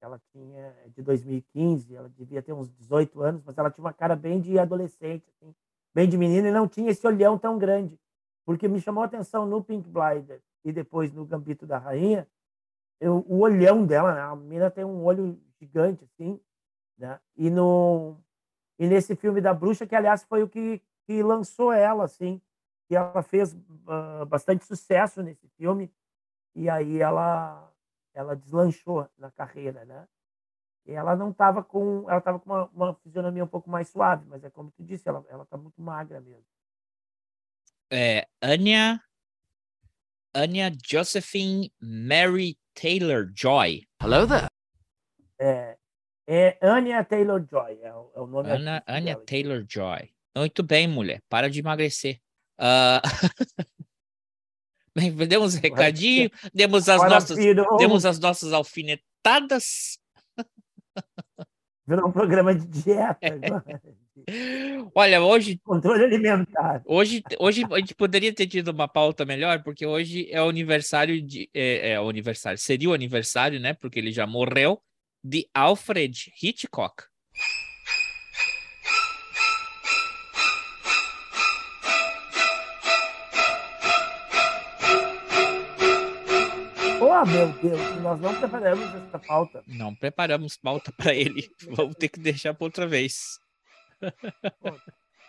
ela 0.00 0.22
tinha 0.30 0.60
é 0.84 0.88
de 0.90 1.02
2015, 1.02 1.96
ela 1.96 2.08
devia 2.08 2.42
ter 2.42 2.52
uns 2.52 2.70
18 2.70 3.20
anos, 3.22 3.42
mas 3.44 3.58
ela 3.58 3.72
tinha 3.72 3.84
uma 3.84 3.92
cara 3.92 4.14
bem 4.14 4.40
de 4.40 4.56
adolescente, 4.56 5.28
assim, 5.30 5.52
bem 5.92 6.08
de 6.08 6.16
menina, 6.16 6.48
e 6.48 6.52
não 6.52 6.68
tinha 6.68 6.92
esse 6.92 7.04
olhão 7.04 7.36
tão 7.36 7.58
grande. 7.58 7.98
Porque 8.46 8.68
me 8.68 8.80
chamou 8.80 9.02
a 9.02 9.06
atenção 9.06 9.46
no 9.46 9.64
Pink 9.64 9.88
Blinder. 9.88 10.40
e 10.64 10.70
depois 10.70 11.12
no 11.12 11.26
Gambito 11.26 11.66
da 11.66 11.76
Rainha, 11.76 12.28
eu, 13.00 13.24
o 13.28 13.40
olhão 13.40 13.84
dela, 13.86 14.14
né? 14.14 14.20
a 14.20 14.36
menina 14.36 14.70
tem 14.70 14.84
um 14.84 15.04
olho 15.04 15.40
gigante, 15.58 16.04
assim, 16.04 16.40
né? 16.98 17.20
E, 17.36 17.50
no, 17.50 18.16
e 18.78 18.86
nesse 18.86 19.16
filme 19.16 19.40
da 19.40 19.52
Bruxa, 19.52 19.86
que 19.86 19.94
aliás 19.94 20.24
foi 20.24 20.42
o 20.42 20.48
que, 20.48 20.80
que 21.06 21.22
lançou 21.22 21.72
ela, 21.72 22.04
assim, 22.04 22.40
que 22.86 22.96
ela 22.96 23.22
fez 23.22 23.52
uh, 23.52 24.26
bastante 24.26 24.64
sucesso 24.64 25.22
nesse 25.22 25.48
filme, 25.56 25.92
e 26.54 26.68
aí 26.68 27.00
ela, 27.00 27.72
ela 28.12 28.36
deslanchou 28.36 29.08
na 29.18 29.30
carreira, 29.30 29.84
né? 29.84 30.06
E 30.86 30.92
ela 30.92 31.16
não 31.16 31.30
estava 31.30 31.64
com, 31.64 32.08
ela 32.08 32.18
estava 32.18 32.38
com 32.38 32.50
uma, 32.50 32.66
uma, 32.66 32.94
fisionomia 32.96 33.42
um 33.42 33.48
pouco 33.48 33.70
mais 33.70 33.88
suave, 33.88 34.24
mas 34.26 34.44
é 34.44 34.50
como 34.50 34.70
tu 34.70 34.84
disse, 34.84 35.08
ela, 35.08 35.24
ela 35.28 35.46
tá 35.46 35.56
muito 35.56 35.80
magra 35.80 36.20
mesmo. 36.20 36.44
É, 37.90 38.26
Anya, 38.42 39.02
Anya 40.34 40.70
Josephine 40.84 41.72
Mary 41.80 42.58
Taylor 42.74 43.30
Joy. 43.34 43.86
Hello 44.02 44.26
there. 44.26 44.48
É, 45.40 45.76
é 46.26 46.58
Anya 46.62 47.04
Taylor 47.04 47.44
Joy, 47.48 47.78
é 47.82 47.92
o, 47.92 48.12
é 48.14 48.20
o 48.20 48.26
nome. 48.26 48.50
Anya, 48.50 48.82
Anya 48.86 49.16
Taylor 49.16 49.64
Joy. 49.68 50.10
Muito 50.36 50.62
bem, 50.62 50.88
mulher. 50.88 51.22
Para 51.28 51.48
de 51.48 51.60
emagrecer. 51.60 52.20
Uh... 52.58 53.00
Bem, 54.96 55.12
demos 55.12 55.56
um 55.56 55.60
recadinho, 55.60 56.30
demos 56.54 56.88
as, 56.88 57.02
nossas, 57.02 57.36
demos 57.78 58.06
as 58.06 58.20
nossas 58.20 58.52
alfinetadas. 58.52 59.98
Virou 61.84 62.08
um 62.08 62.12
programa 62.12 62.54
de 62.54 62.64
dieta 62.64 63.18
agora. 63.26 63.82
Olha, 64.94 65.20
hoje. 65.20 65.58
Controle 65.64 66.04
alimentar. 66.04 66.82
Hoje, 66.86 67.22
hoje 67.38 67.64
a 67.70 67.78
gente 67.78 67.94
poderia 67.94 68.32
ter 68.32 68.46
tido 68.46 68.68
uma 68.68 68.86
pauta 68.86 69.24
melhor, 69.24 69.62
porque 69.62 69.84
hoje 69.84 70.28
é 70.30 70.40
o 70.40 70.48
aniversário 70.48 71.20
de. 71.20 71.50
É, 71.52 71.92
é 71.92 72.00
o 72.00 72.08
aniversário, 72.08 72.58
seria 72.58 72.90
o 72.90 72.94
aniversário, 72.94 73.58
né? 73.58 73.74
Porque 73.74 73.98
ele 73.98 74.12
já 74.12 74.26
morreu, 74.26 74.80
de 75.22 75.48
Alfred 75.52 76.32
Hitchcock. 76.40 77.04
Oh, 87.00 87.26
meu 87.26 87.48
Deus, 87.62 88.02
nós 88.02 88.20
não 88.20 88.34
preparamos 88.34 88.94
essa 88.94 89.18
pauta. 89.18 89.62
Não 89.66 89.94
preparamos 89.94 90.56
pauta 90.56 90.92
para 90.92 91.14
ele. 91.14 91.48
Vamos 91.70 91.94
ter 91.96 92.08
que 92.08 92.20
deixar 92.20 92.54
para 92.54 92.64
outra 92.64 92.86
vez. 92.86 93.43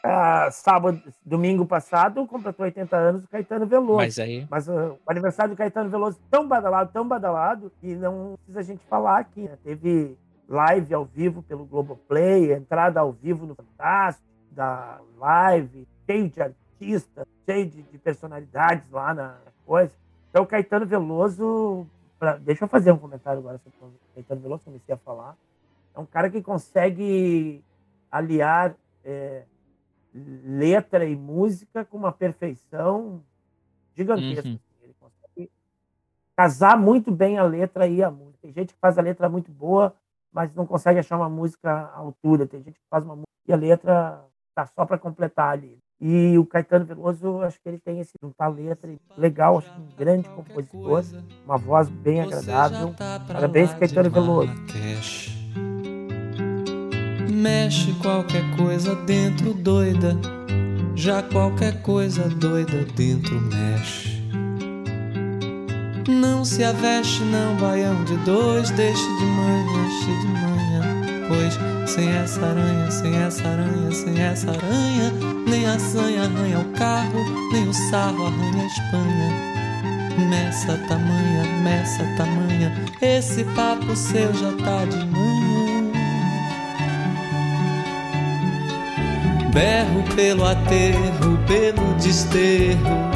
Ah, 0.08 0.52
sábado, 0.52 1.02
domingo 1.26 1.66
passado, 1.66 2.28
completou 2.28 2.64
80 2.64 2.96
anos 2.96 3.24
o 3.24 3.28
Caetano 3.28 3.66
Veloso. 3.66 3.98
Mas 3.98 4.20
aí. 4.20 4.46
Mas 4.52 4.68
uh, 4.68 5.00
o 5.04 5.12
aniversário 5.12 5.56
do 5.56 5.58
Caetano 5.58 5.90
Veloso 5.90 6.20
tão 6.30 6.48
badalado, 6.48 6.92
tão 6.94 7.08
badalado, 7.08 7.72
que 7.82 7.96
não 7.96 8.38
precisa 8.38 8.60
a 8.60 8.64
gente 8.64 8.86
falar 8.86 9.18
aqui. 9.18 9.42
Né? 9.42 9.58
Teve 9.64 10.16
live 10.48 10.94
ao 10.94 11.06
vivo 11.06 11.42
pelo 11.42 11.66
Globoplay, 11.66 12.54
entrada 12.54 13.00
ao 13.00 13.12
vivo 13.12 13.48
no 13.48 13.56
Fantástico, 13.56 14.28
da 14.52 15.00
live, 15.18 15.88
cheio 16.06 16.30
de 16.30 16.40
artistas, 16.40 17.26
cheio 17.44 17.66
de, 17.66 17.82
de 17.82 17.98
personalidades 17.98 18.88
lá 18.92 19.12
na 19.12 19.38
coisa. 19.66 19.92
Então, 20.30 20.44
o 20.44 20.48
Caetano 20.48 20.86
Veloso. 20.86 21.88
Pra, 22.20 22.38
deixa 22.38 22.64
eu 22.64 22.68
fazer 22.68 22.92
um 22.92 22.98
comentário 22.98 23.40
agora 23.40 23.58
sobre 23.58 23.96
o 23.96 24.14
Caetano 24.14 24.42
Veloso, 24.42 24.66
comecei 24.66 24.94
a 24.94 24.98
falar. 25.00 25.36
É 25.96 26.00
um 26.00 26.06
cara 26.06 26.30
que 26.30 26.44
consegue 26.44 27.64
aliar 28.18 28.76
é, 29.04 29.44
letra 30.14 31.06
e 31.06 31.16
música 31.16 31.84
com 31.84 31.98
uma 31.98 32.12
perfeição 32.12 33.22
gigantesca. 33.94 34.48
Uhum. 34.48 34.60
Ele 34.82 34.96
consegue 35.00 35.52
casar 36.36 36.78
muito 36.78 37.12
bem 37.12 37.38
a 37.38 37.44
letra 37.44 37.88
e 37.88 38.02
a 38.02 38.10
música. 38.10 38.40
Tem 38.42 38.54
gente 38.54 38.74
que 38.74 38.80
faz 38.80 38.98
a 38.98 39.02
letra 39.02 39.28
muito 39.28 39.52
boa, 39.52 39.94
mas 40.32 40.54
não 40.54 40.66
consegue 40.66 41.00
achar 41.00 41.18
uma 41.18 41.30
música 41.30 41.70
à 41.70 41.98
altura. 41.98 42.48
Tem 42.48 42.64
gente 42.64 42.80
que 42.80 42.88
faz 42.90 43.04
uma 43.04 43.16
música 43.16 43.32
e 43.48 43.54
a 43.54 43.58
letra 43.58 44.24
tá 44.54 44.66
só 44.66 44.86
para 44.86 44.98
completar 44.98 45.52
ali. 45.52 45.78
E 46.00 46.38
o 46.38 46.46
Caetano 46.46 46.86
Veloso, 46.86 47.42
acho 47.42 47.60
que 47.62 47.70
ele 47.70 47.80
tem 47.80 48.00
esse 48.00 48.12
juntar 48.22 48.48
letra 48.50 48.94
legal, 49.18 49.58
acho 49.58 49.74
que 49.74 49.80
um 49.80 49.88
grande 49.98 50.28
compositor, 50.30 51.04
uma 51.46 51.58
voz 51.58 51.90
bem 51.90 52.22
agradável. 52.22 52.94
Tá 52.94 53.22
Parabéns, 53.28 53.74
Caetano 53.74 54.10
Veloso. 54.10 54.52
Mexe 57.46 57.92
qualquer 58.02 58.44
coisa 58.58 58.96
dentro 58.96 59.54
doida, 59.54 60.18
já 60.96 61.22
qualquer 61.22 61.80
coisa 61.84 62.28
doida 62.28 62.88
dentro 62.96 63.40
mexe. 63.40 64.20
Não 66.10 66.44
se 66.44 66.64
aveste, 66.64 67.22
não, 67.26 67.56
baião 67.58 68.04
de 68.04 68.18
dois, 68.26 68.72
deixe 68.72 69.04
de 69.04 69.26
manhã, 69.26 69.64
deixe 69.76 70.22
de 70.22 70.28
manhã, 70.28 71.28
pois 71.28 71.88
sem 71.88 72.10
essa 72.10 72.44
aranha, 72.44 72.90
sem 72.90 73.16
essa 73.16 73.48
aranha, 73.48 73.92
sem 73.92 74.20
essa 74.20 74.50
aranha, 74.50 75.14
nem 75.48 75.68
a 75.68 75.78
sanha 75.78 76.24
arranha 76.24 76.60
o 76.62 76.66
carro, 76.76 77.20
nem 77.52 77.70
o 77.70 77.74
sarro 77.92 78.26
arranha 78.26 78.64
a 78.64 78.66
Espanha. 78.66 80.30
Messa 80.32 80.80
tamanha, 80.88 81.44
messa 81.62 82.04
tamanha, 82.18 82.74
esse 83.00 83.44
papo 83.54 83.96
seu 83.96 84.34
já 84.34 84.52
tá 84.54 84.84
de 84.86 85.06
manhã. 85.12 85.45
Berro 89.56 90.04
pelo 90.18 90.44
aterro, 90.46 91.40
pelo 91.48 91.94
desterro, 91.94 93.10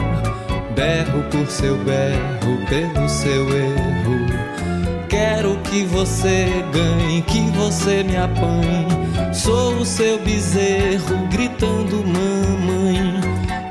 berro 0.73 1.21
por 1.29 1.45
seu 1.51 1.75
berro, 1.83 2.65
pelo 2.69 3.09
seu 3.09 3.49
erro. 3.49 5.05
Quero 5.09 5.57
que 5.63 5.83
você 5.83 6.47
ganhe, 6.71 7.21
que 7.23 7.41
você 7.57 8.03
me 8.03 8.15
apanhe. 8.15 8.87
Sou 9.33 9.79
o 9.79 9.85
seu 9.85 10.17
bezerro 10.19 11.27
gritando 11.29 12.05
mamãe. 12.07 13.19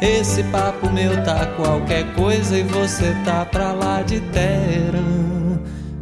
Esse 0.03 0.43
papo 0.43 0.91
meu 0.91 1.25
tá 1.25 1.47
qualquer 1.57 2.05
coisa 2.13 2.59
e 2.59 2.65
você 2.65 3.17
tá 3.25 3.47
pra 3.47 3.73
lá 3.73 4.03
de 4.03 4.21
terra. 4.21 5.03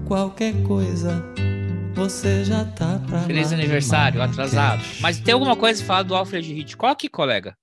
Qualquer 0.05 0.53
coisa, 0.65 1.25
você 1.97 2.45
já 2.45 2.63
tá 2.63 2.99
pra 3.09 3.21
Feliz 3.21 3.55
aniversário, 3.55 4.21
atrasado. 4.21 4.83
Mas 5.01 5.19
tem 5.19 5.33
alguma 5.33 5.57
coisa 5.57 5.83
falar 5.83 6.03
do 6.03 6.15
Alfred 6.15 6.53
Hitchcock, 6.53 7.09
colega? 7.09 7.57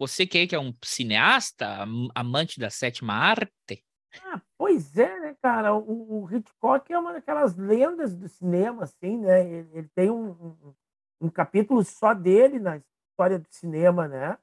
Você 0.00 0.26
que 0.26 0.54
é 0.54 0.58
um 0.58 0.74
cineasta, 0.82 1.84
amante 2.14 2.58
da 2.58 2.70
sétima 2.70 3.12
arte? 3.12 3.84
Ah, 4.24 4.40
pois 4.56 4.96
é, 4.96 5.20
né, 5.20 5.36
cara? 5.42 5.74
O, 5.74 6.22
o, 6.22 6.34
Hitchcock 6.34 6.90
é 6.90 6.98
uma 6.98 7.12
daquelas 7.12 7.54
lendas 7.54 8.16
do 8.16 8.26
cinema, 8.30 8.84
assim, 8.84 9.18
né? 9.18 9.46
Ele, 9.46 9.68
ele 9.74 9.90
tem 9.94 10.10
um, 10.10 10.30
um, 10.30 10.74
um, 11.20 11.28
capítulo 11.28 11.84
só 11.84 12.14
dele 12.14 12.58
na 12.58 12.78
história 13.10 13.38
do 13.38 13.48
cinema, 13.50 14.08
né? 14.08 14.38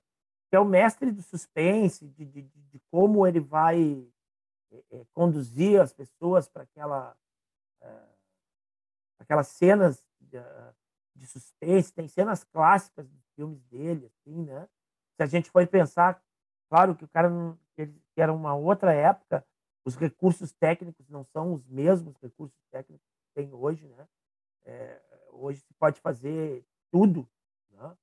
Que 0.51 0.57
é 0.57 0.59
o 0.59 0.65
mestre 0.65 1.11
do 1.11 1.23
suspense, 1.23 2.07
de, 2.07 2.23
de, 2.23 2.43
de 2.43 2.81
como 2.91 3.25
ele 3.25 3.39
vai 3.39 4.05
é, 4.91 5.01
conduzir 5.11 5.81
as 5.81 5.91
pessoas 5.91 6.47
para 6.47 6.61
aquela, 6.61 7.15
aquelas 9.23 9.47
cenas 9.47 10.03
de, 10.19 10.37
de 11.15 11.25
suspense. 11.25 11.93
Tem 11.93 12.07
cenas 12.07 12.43
clássicas 12.43 13.07
dos 13.07 13.25
filmes 13.35 13.61
dele, 13.63 14.05
assim, 14.05 14.43
né? 14.43 14.67
Se 15.15 15.23
a 15.23 15.25
gente 15.25 15.49
for 15.49 15.65
pensar, 15.67 16.21
claro 16.69 16.95
que 16.95 17.05
o 17.05 17.07
cara 17.07 17.29
não, 17.29 17.57
que 17.75 17.89
era 18.17 18.33
uma 18.33 18.55
outra 18.55 18.93
época, 18.93 19.45
os 19.85 19.95
recursos 19.95 20.51
técnicos 20.53 21.09
não 21.09 21.23
são 21.23 21.53
os 21.53 21.65
mesmos 21.67 22.15
recursos 22.21 22.57
técnicos 22.71 23.05
que 23.05 23.33
tem 23.33 23.53
hoje, 23.53 23.87
né? 23.87 24.07
É, 24.65 25.01
hoje 25.31 25.59
se 25.59 25.73
pode 25.73 25.99
fazer 25.99 26.65
tudo, 26.91 27.27
né? 27.71 27.97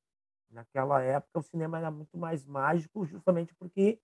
Naquela 0.50 1.00
época 1.02 1.38
o 1.38 1.42
cinema 1.42 1.78
era 1.78 1.90
muito 1.90 2.18
mais 2.18 2.44
mágico, 2.44 3.06
justamente 3.06 3.54
porque 3.54 4.00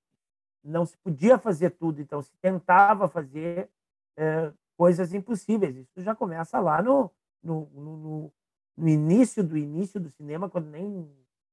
não 0.63 0.87
se 0.87 0.97
podia 0.99 1.39
fazer 1.39 1.71
tudo, 1.71 2.01
então 2.01 2.23
se 2.23 2.33
tentava 2.39 3.09
fazer 3.09 3.71
é, 4.17 4.53
coisas 4.77 5.15
impossíveis. 5.15 5.77
Isso 5.77 6.03
já 6.03 6.15
começa 6.15 6.61
lá 6.61 6.83
no, 6.83 7.11
no, 7.43 7.71
no, 7.75 8.33
no 8.77 8.89
início 8.89 9.43
do 9.43 9.57
início 9.57 9.99
do 9.99 10.11
cinema, 10.11 10.49
quando 10.51 10.69
nem 10.71 11.09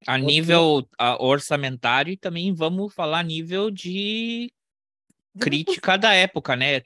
a 0.05 0.17
nível 0.17 0.85
orçamentário 1.19 2.11
e 2.11 2.17
também 2.17 2.53
vamos 2.53 2.93
falar 2.93 3.19
a 3.19 3.23
nível 3.23 3.71
de 3.71 4.51
crítica 5.39 5.97
da 5.97 6.13
época, 6.13 6.55
né? 6.55 6.81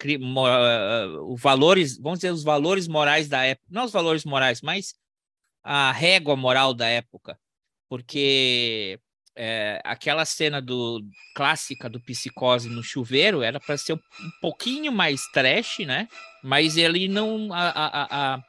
Os 1.28 1.42
valores, 1.42 1.98
vamos 1.98 2.20
dizer, 2.20 2.32
os 2.32 2.44
valores 2.44 2.88
morais 2.88 3.28
da 3.28 3.44
época, 3.44 3.68
não 3.70 3.86
os 3.86 3.92
valores 3.92 4.24
morais, 4.24 4.62
mas 4.62 4.94
a 5.64 5.92
régua 5.92 6.36
moral 6.36 6.74
da 6.74 6.88
época, 6.88 7.40
porque 7.90 9.00
é, 9.38 9.80
aquela 9.84 10.26
cena 10.26 10.60
do 10.60 11.02
clássica 11.36 11.88
do 11.88 12.00
psicose 12.00 12.68
no 12.70 12.84
chuveiro 12.84 13.44
era 13.44 13.60
para 13.60 13.78
ser 13.78 13.94
um, 13.94 14.00
pouquinho 14.42 14.92
mais 14.92 15.22
trash, 15.28 15.80
né? 15.80 16.08
Mas 16.44 16.76
ele 16.76 17.08
não 17.08 17.54
a, 17.54 17.70
a, 17.70 18.08
a, 18.10 18.44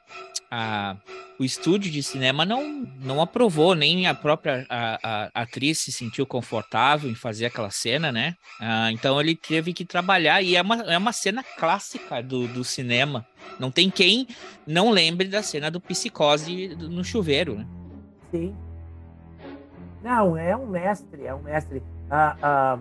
a, 0.50 0.97
o 1.38 1.45
estúdio 1.45 1.90
de 1.92 2.02
cinema 2.02 2.45
não 2.45 2.87
não 3.00 3.21
aprovou 3.21 3.75
nem 3.75 4.07
a 4.07 4.14
própria 4.14 4.66
a, 4.71 5.30
atriz 5.35 5.78
se 5.78 5.92
sentiu 5.92 6.25
confortável 6.25 7.11
em 7.11 7.14
fazer 7.14 7.47
aquela 7.47 7.71
cena, 7.71 8.11
né? 8.11 8.35
Ah, 8.59 8.90
então 8.90 9.21
ele 9.21 9.37
teve 9.37 9.75
que 9.75 9.85
trabalhar 9.85 10.42
e 10.42 10.57
é 10.57 10.62
uma, 10.62 10.76
é 10.83 10.97
uma 10.97 11.12
cena 11.12 11.42
clássica 11.42 12.23
do, 12.23 12.49
do 12.49 12.64
cinema. 12.64 13.26
Não 13.59 13.71
tem 13.71 13.90
quem 13.90 14.26
não 14.66 14.90
lembre 14.90 15.28
da 15.28 15.42
cena 15.42 15.71
do 15.71 15.80
psicose 15.80 16.68
no 16.76 17.04
chuveiro, 17.04 17.59
né? 17.59 17.66
Sim. 18.30 18.67
Não, 20.02 20.36
é 20.36 20.56
um 20.56 20.66
mestre, 20.66 21.24
é 21.24 21.34
um 21.34 21.42
mestre. 21.42 21.82
Ah, 22.10 22.36
ah, 22.40 22.78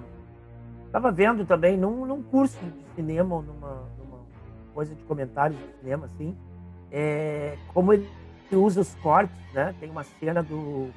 tava 0.92 1.12
vendo 1.12 1.46
também 1.46 1.78
num, 1.78 2.06
num 2.06 2.22
curso 2.22 2.58
de 2.60 2.96
cinema, 2.96 3.36
ou 3.36 3.42
numa, 3.42 3.84
numa 3.98 4.20
coisa 4.74 4.94
de 4.94 5.04
comentários 5.04 5.60
de 5.60 5.80
cinema, 5.80 6.06
assim, 6.06 6.38
é, 6.92 7.58
como 7.74 7.94
ele 7.94 8.10
usa 8.52 8.82
os 8.82 8.94
cortes, 8.96 9.36
né? 9.54 9.76
Tem 9.80 9.90
uma 9.90 10.04
cena 10.04 10.44
do, 10.44 10.88
do 10.88 10.94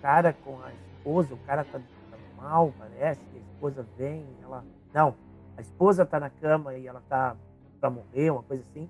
cara 0.00 0.32
com 0.44 0.60
a 0.62 0.72
esposa, 0.72 1.34
o 1.34 1.38
cara 1.38 1.64
tá, 1.64 1.78
tá 2.10 2.16
mal, 2.36 2.72
parece, 2.78 3.20
a 3.34 3.38
esposa 3.38 3.86
vem, 3.96 4.24
ela. 4.42 4.64
Não, 4.94 5.14
a 5.56 5.60
esposa 5.60 6.06
tá 6.06 6.20
na 6.20 6.30
cama 6.30 6.74
e 6.74 6.86
ela 6.86 7.02
tá 7.08 7.36
para 7.80 7.90
morrer, 7.90 8.30
uma 8.30 8.42
coisa 8.42 8.62
assim, 8.70 8.88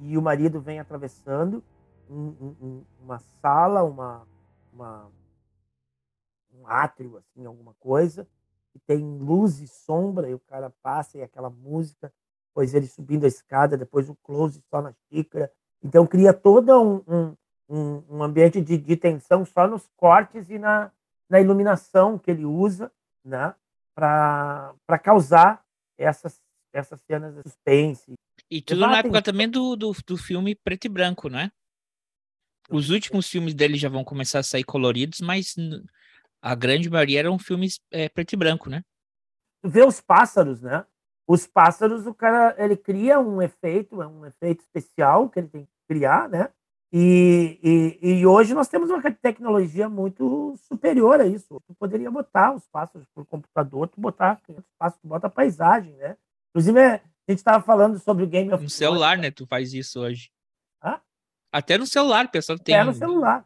e 0.00 0.16
o 0.16 0.22
marido 0.22 0.60
vem 0.60 0.78
atravessando 0.80 1.62
um, 2.08 2.54
um, 2.60 2.82
uma 3.00 3.18
sala, 3.18 3.82
uma 3.82 4.26
uma, 4.74 5.10
um 6.52 6.66
átrio, 6.66 7.16
assim, 7.16 7.46
alguma 7.46 7.74
coisa, 7.74 8.26
que 8.72 8.78
tem 8.80 8.98
luz 8.98 9.60
e 9.60 9.68
sombra, 9.68 10.28
e 10.28 10.34
o 10.34 10.40
cara 10.40 10.70
passa 10.82 11.18
e 11.18 11.22
aquela 11.22 11.48
música, 11.48 12.12
depois 12.48 12.74
ele 12.74 12.86
subindo 12.86 13.24
a 13.24 13.28
escada, 13.28 13.76
depois 13.76 14.08
o 14.08 14.16
close 14.16 14.62
só 14.68 14.82
na 14.82 14.92
xícara. 15.08 15.50
Então 15.82 16.06
cria 16.06 16.32
todo 16.32 16.72
um, 16.80 17.36
um, 17.68 18.02
um 18.08 18.22
ambiente 18.22 18.60
de, 18.60 18.76
de, 18.76 18.96
tensão 18.96 19.44
só 19.44 19.66
nos 19.66 19.88
cortes 19.96 20.50
e 20.50 20.58
na, 20.58 20.90
na 21.28 21.40
iluminação 21.40 22.18
que 22.18 22.30
ele 22.30 22.44
usa 22.44 22.90
né, 23.24 23.54
para 23.94 24.98
causar 25.02 25.64
essas, 25.96 26.40
essas 26.72 27.00
cenas 27.02 27.34
de 27.34 27.42
suspense. 27.42 28.14
E 28.50 28.60
tudo 28.60 28.80
na 28.80 28.98
época 28.98 29.22
também 29.22 29.48
do, 29.48 29.76
do, 29.76 29.92
do 30.06 30.16
filme 30.16 30.54
preto 30.54 30.86
e 30.86 30.88
branco, 30.88 31.28
não 31.28 31.38
é? 31.38 31.50
Os 32.70 32.90
últimos 32.90 33.28
filmes 33.28 33.54
dele 33.54 33.76
já 33.76 33.88
vão 33.88 34.04
começar 34.04 34.38
a 34.38 34.42
sair 34.42 34.64
coloridos, 34.64 35.20
mas 35.20 35.54
a 36.40 36.54
grande 36.54 36.90
maioria 36.90 37.20
eram 37.20 37.38
filmes 37.38 37.80
é, 37.90 38.08
preto 38.08 38.32
e 38.32 38.36
branco, 38.36 38.70
né? 38.70 38.82
Vê 39.62 39.82
os 39.82 40.00
pássaros, 40.00 40.62
né? 40.62 40.84
Os 41.26 41.46
pássaros, 41.46 42.06
o 42.06 42.14
cara, 42.14 42.54
ele 42.58 42.76
cria 42.76 43.18
um 43.18 43.40
efeito, 43.40 44.02
é 44.02 44.06
um 44.06 44.26
efeito 44.26 44.60
especial 44.62 45.28
que 45.30 45.40
ele 45.40 45.48
tem 45.48 45.64
que 45.64 45.70
criar, 45.88 46.28
né? 46.28 46.50
E, 46.92 47.58
e, 47.62 48.08
e, 48.08 48.26
hoje 48.26 48.54
nós 48.54 48.68
temos 48.68 48.88
uma 48.88 49.02
tecnologia 49.10 49.88
muito 49.88 50.54
superior 50.68 51.20
a 51.20 51.26
isso. 51.26 51.60
Tu 51.66 51.74
poderia 51.74 52.08
botar 52.08 52.54
os 52.54 52.68
pássaros 52.68 53.08
por 53.12 53.26
computador, 53.26 53.88
tu 53.88 54.00
botar 54.00 54.40
os 54.48 54.64
pássaros, 54.78 55.02
tu 55.02 55.08
bota 55.08 55.26
a 55.26 55.30
paisagem, 55.30 55.92
né? 55.94 56.16
Inclusive, 56.50 56.80
a 56.80 57.00
gente 57.28 57.38
estava 57.38 57.64
falando 57.64 57.98
sobre 57.98 58.22
o 58.22 58.28
Game 58.28 58.52
of 58.52 58.62
No 58.62 58.70
celular, 58.70 59.18
né? 59.18 59.30
Tu 59.30 59.44
faz 59.44 59.74
isso 59.74 59.98
hoje. 59.98 60.30
Até 61.54 61.78
no 61.78 61.86
celular, 61.86 62.28
pessoal 62.32 62.58
tem. 62.58 62.74
Até 62.74 62.84
no 62.84 62.92
celular. 62.92 63.44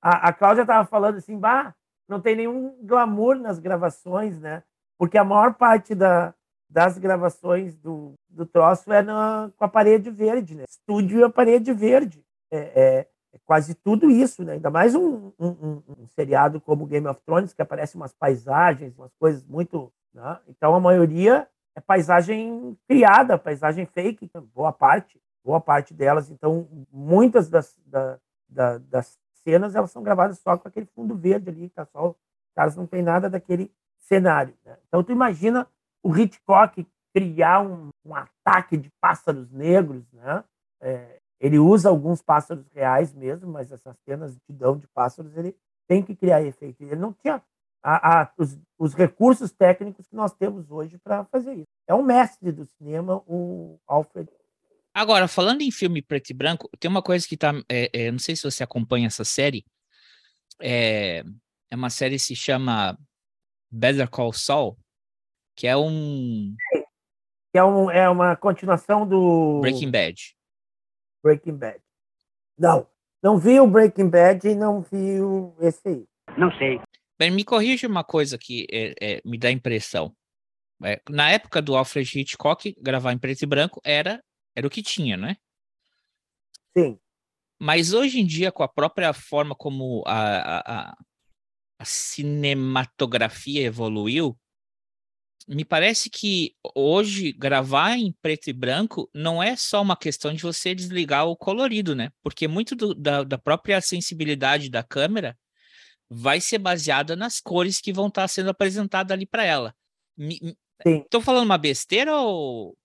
A, 0.00 0.28
a 0.28 0.32
Cláudia 0.32 0.62
estava 0.62 0.88
falando 0.88 1.18
assim, 1.18 1.38
bah, 1.38 1.74
não 2.08 2.18
tem 2.18 2.34
nenhum 2.34 2.74
glamour 2.82 3.36
nas 3.36 3.58
gravações, 3.58 4.40
né? 4.40 4.62
Porque 4.98 5.18
a 5.18 5.24
maior 5.24 5.52
parte 5.52 5.94
da, 5.94 6.32
das 6.70 6.96
gravações 6.96 7.76
do, 7.76 8.14
do 8.30 8.46
troço 8.46 8.90
é 8.90 9.02
na, 9.02 9.50
com 9.58 9.62
a 9.62 9.68
parede 9.68 10.10
verde, 10.10 10.54
né? 10.54 10.64
Estúdio 10.66 11.20
e 11.20 11.22
a 11.22 11.28
parede 11.28 11.70
verde. 11.74 12.24
É, 12.50 12.58
é, 12.58 13.08
é 13.34 13.38
quase 13.44 13.74
tudo 13.74 14.10
isso, 14.10 14.42
né? 14.42 14.54
Ainda 14.54 14.70
mais 14.70 14.94
um, 14.94 15.30
um, 15.38 15.48
um, 15.48 15.82
um, 15.86 16.06
seriado 16.06 16.62
como 16.62 16.86
Game 16.86 17.06
of 17.08 17.20
Thrones, 17.26 17.52
que 17.52 17.60
aparece 17.60 17.94
umas 17.94 18.14
paisagens, 18.14 18.96
umas 18.96 19.12
coisas 19.16 19.44
muito. 19.44 19.92
Né? 20.14 20.38
Então 20.48 20.74
a 20.74 20.80
maioria 20.80 21.46
é 21.76 21.80
paisagem 21.82 22.74
criada, 22.88 23.36
paisagem 23.36 23.84
fake, 23.84 24.30
boa 24.54 24.72
parte 24.72 25.20
boa 25.44 25.60
parte 25.60 25.94
delas. 25.94 26.30
Então, 26.30 26.68
muitas 26.90 27.48
das, 27.48 27.78
da, 27.86 28.18
da, 28.48 28.78
das 28.78 29.18
cenas 29.42 29.74
elas 29.74 29.90
são 29.90 30.02
gravadas 30.02 30.38
só 30.38 30.56
com 30.56 30.68
aquele 30.68 30.86
fundo 30.86 31.16
verde 31.16 31.50
ali, 31.50 31.68
tá 31.70 31.84
só, 31.86 32.14
caras 32.54 32.76
não 32.76 32.86
tem 32.86 33.02
nada 33.02 33.28
daquele 33.28 33.72
cenário. 33.98 34.54
Né? 34.64 34.76
Então, 34.88 35.02
tu 35.02 35.12
imagina 35.12 35.66
o 36.02 36.16
Hitchcock 36.16 36.86
criar 37.12 37.60
um, 37.60 37.90
um 38.04 38.14
ataque 38.14 38.76
de 38.76 38.90
pássaros 39.00 39.50
negros, 39.50 40.04
né? 40.12 40.44
É, 40.80 41.20
ele 41.40 41.58
usa 41.58 41.88
alguns 41.88 42.22
pássaros 42.22 42.66
reais 42.72 43.14
mesmo, 43.14 43.50
mas 43.50 43.72
essas 43.72 43.96
cenas 44.04 44.34
de 44.34 44.52
dão 44.52 44.76
de 44.76 44.86
pássaros 44.88 45.36
ele 45.36 45.56
tem 45.88 46.02
que 46.02 46.14
criar 46.14 46.42
efeito. 46.42 46.82
Ele 46.82 46.96
não 46.96 47.12
tinha 47.12 47.42
a, 47.82 48.22
a, 48.22 48.32
os, 48.36 48.58
os, 48.78 48.94
recursos 48.94 49.50
técnicos 49.50 50.06
que 50.06 50.14
nós 50.14 50.32
temos 50.34 50.70
hoje 50.70 50.98
para 50.98 51.24
fazer 51.24 51.54
isso. 51.54 51.68
É 51.88 51.94
um 51.94 52.02
mestre 52.02 52.52
do 52.52 52.66
cinema, 52.66 53.22
o 53.26 53.78
Alfred 53.86 54.30
Agora, 54.92 55.28
falando 55.28 55.62
em 55.62 55.70
filme 55.70 56.02
preto 56.02 56.30
e 56.30 56.34
branco, 56.34 56.68
tem 56.78 56.90
uma 56.90 57.02
coisa 57.02 57.26
que 57.26 57.36
tá. 57.36 57.52
É, 57.68 57.90
é, 57.92 58.10
não 58.10 58.18
sei 58.18 58.34
se 58.34 58.42
você 58.42 58.62
acompanha 58.62 59.06
essa 59.06 59.24
série. 59.24 59.64
É, 60.60 61.22
é 61.70 61.76
uma 61.76 61.90
série 61.90 62.16
que 62.16 62.22
se 62.22 62.36
chama 62.36 62.98
Better 63.70 64.10
Call 64.10 64.32
Saul, 64.32 64.76
que 65.54 65.66
é 65.66 65.76
um. 65.76 66.54
Que 67.52 67.58
é, 67.58 67.64
um, 67.64 67.90
é 67.90 68.08
uma 68.08 68.34
continuação 68.36 69.06
do. 69.06 69.60
Breaking 69.60 69.90
Bad. 69.90 70.36
Breaking 71.22 71.56
Bad. 71.56 71.80
Não. 72.58 72.86
Não 73.22 73.38
vi 73.38 73.60
o 73.60 73.66
Breaking 73.66 74.08
Bad 74.08 74.48
e 74.48 74.54
não 74.54 74.80
vi 74.80 75.20
o 75.20 75.54
esse 75.60 75.86
aí. 75.86 76.04
Não 76.38 76.50
sei. 76.52 76.80
Bem, 77.18 77.30
me 77.30 77.44
corrija 77.44 77.86
uma 77.86 78.02
coisa 78.02 78.38
que 78.38 78.66
é, 78.72 78.94
é, 79.00 79.20
me 79.24 79.38
dá 79.38 79.50
impressão. 79.50 80.14
É, 80.82 81.00
na 81.08 81.30
época 81.30 81.60
do 81.60 81.76
Alfred 81.76 82.18
Hitchcock, 82.18 82.74
gravar 82.80 83.12
em 83.12 83.18
preto 83.18 83.42
e 83.42 83.46
branco 83.46 83.80
era 83.84 84.22
era 84.54 84.66
o 84.66 84.70
que 84.70 84.82
tinha, 84.82 85.16
né? 85.16 85.36
Sim. 86.76 86.98
Mas 87.58 87.92
hoje 87.92 88.20
em 88.20 88.26
dia, 88.26 88.50
com 88.50 88.62
a 88.62 88.68
própria 88.68 89.12
forma 89.12 89.54
como 89.54 90.02
a, 90.06 90.90
a, 90.90 90.96
a 91.78 91.84
cinematografia 91.84 93.62
evoluiu, 93.62 94.38
me 95.46 95.64
parece 95.64 96.08
que 96.08 96.54
hoje 96.74 97.32
gravar 97.32 97.96
em 97.96 98.12
preto 98.22 98.48
e 98.48 98.52
branco 98.52 99.10
não 99.12 99.42
é 99.42 99.56
só 99.56 99.82
uma 99.82 99.96
questão 99.96 100.32
de 100.32 100.42
você 100.42 100.74
desligar 100.74 101.26
o 101.26 101.36
colorido, 101.36 101.94
né? 101.94 102.10
Porque 102.22 102.46
muito 102.46 102.76
do, 102.76 102.94
da, 102.94 103.24
da, 103.24 103.36
própria 103.36 103.80
sensibilidade 103.80 104.70
da 104.70 104.82
câmera 104.82 105.36
vai 106.08 106.40
ser 106.40 106.58
baseada 106.58 107.16
nas 107.16 107.40
cores 107.40 107.80
que 107.80 107.92
vão 107.92 108.08
estar 108.08 108.28
sendo 108.28 108.50
apresentadas 108.50 109.12
ali 109.12 109.26
para 109.26 109.44
ela. 109.44 109.74
Estou 110.84 111.20
falando 111.20 111.44
uma 111.44 111.58
besteira 111.58 112.16
ou 112.16 112.76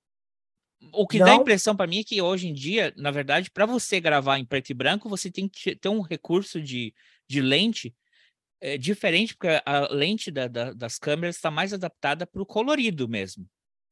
o 0.91 1.08
que 1.08 1.19
não. 1.19 1.26
dá 1.26 1.36
impressão 1.36 1.76
para 1.76 1.88
mim 1.88 2.00
é 2.00 2.04
que 2.04 2.21
hoje 2.21 2.48
em 2.48 2.54
dia, 2.54 2.93
na 2.98 3.12
verdade, 3.12 3.52
para 3.52 3.65
você 3.65 4.00
gravar 4.00 4.38
em 4.38 4.45
preto 4.45 4.69
e 4.69 4.74
branco, 4.74 5.10
você 5.10 5.32
tem 5.32 5.48
que 5.48 5.76
ter 5.76 5.89
um 5.89 6.02
recurso 6.02 6.62
de, 6.62 6.93
de 7.28 7.41
lente 7.41 7.95
é, 8.62 8.78
diferente, 8.78 9.36
porque 9.36 9.62
a 9.65 9.88
lente 9.91 10.32
da, 10.32 10.48
da, 10.48 10.74
das 10.74 10.98
câmeras 10.98 11.36
está 11.36 11.52
mais 11.52 11.74
adaptada 11.74 12.26
para 12.26 12.41
o 12.41 12.45
colorido 12.45 13.08
mesmo. 13.08 13.45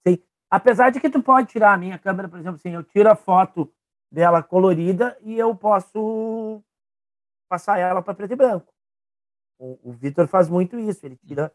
Sim. 0.08 0.18
Apesar 0.50 0.90
de 0.90 1.00
que 1.00 1.10
tu 1.10 1.22
pode 1.22 1.50
tirar 1.50 1.74
a 1.74 1.78
minha 1.78 1.98
câmera, 1.98 2.30
por 2.30 2.40
exemplo, 2.40 2.56
assim, 2.56 2.74
eu 2.74 2.84
tiro 2.84 3.10
a 3.10 3.16
foto 3.16 3.72
dela 4.12 4.44
colorida 4.44 5.18
e 5.22 5.38
eu 5.38 5.56
posso 5.56 6.64
passar 7.50 7.80
ela 7.80 8.02
para 8.02 8.14
preto 8.14 8.34
e 8.34 8.36
branco. 8.36 8.74
O, 9.60 9.90
o 9.90 9.92
Vitor 9.94 10.28
faz 10.28 10.50
muito 10.50 10.80
isso, 10.80 11.06
ele 11.06 11.18
tira 11.18 11.52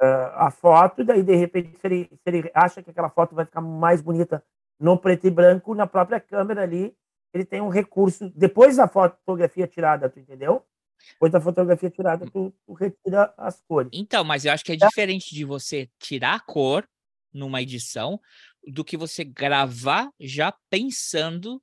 uh, 0.00 0.30
a 0.34 0.50
foto, 0.50 1.04
daí 1.04 1.22
de 1.22 1.34
repente, 1.34 1.78
se 1.78 1.86
ele, 1.86 2.04
se 2.04 2.22
ele 2.26 2.50
acha 2.54 2.82
que 2.82 2.90
aquela 2.90 3.08
foto 3.08 3.34
vai 3.34 3.44
ficar 3.44 3.60
mais 3.60 4.00
bonita 4.00 4.44
no 4.78 4.98
preto 4.98 5.26
e 5.26 5.30
branco, 5.30 5.74
na 5.74 5.86
própria 5.86 6.20
câmera 6.20 6.62
ali, 6.62 6.96
ele 7.32 7.44
tem 7.44 7.60
um 7.60 7.68
recurso. 7.68 8.30
Depois 8.34 8.76
da 8.76 8.88
fotografia 8.88 9.66
tirada, 9.66 10.08
tu 10.08 10.20
entendeu? 10.20 10.64
Depois 11.12 11.32
da 11.32 11.40
fotografia 11.40 11.90
tirada, 11.90 12.26
tu, 12.26 12.52
tu 12.66 12.72
retira 12.72 13.32
as 13.36 13.62
cores. 13.62 13.90
Então, 13.92 14.24
mas 14.24 14.44
eu 14.44 14.52
acho 14.52 14.64
que 14.64 14.72
é 14.72 14.76
diferente 14.76 15.34
de 15.34 15.44
você 15.44 15.88
tirar 15.98 16.34
a 16.34 16.40
cor 16.40 16.88
numa 17.32 17.60
edição 17.60 18.20
do 18.66 18.84
que 18.84 18.96
você 18.96 19.22
gravar 19.22 20.10
já 20.18 20.52
pensando 20.70 21.62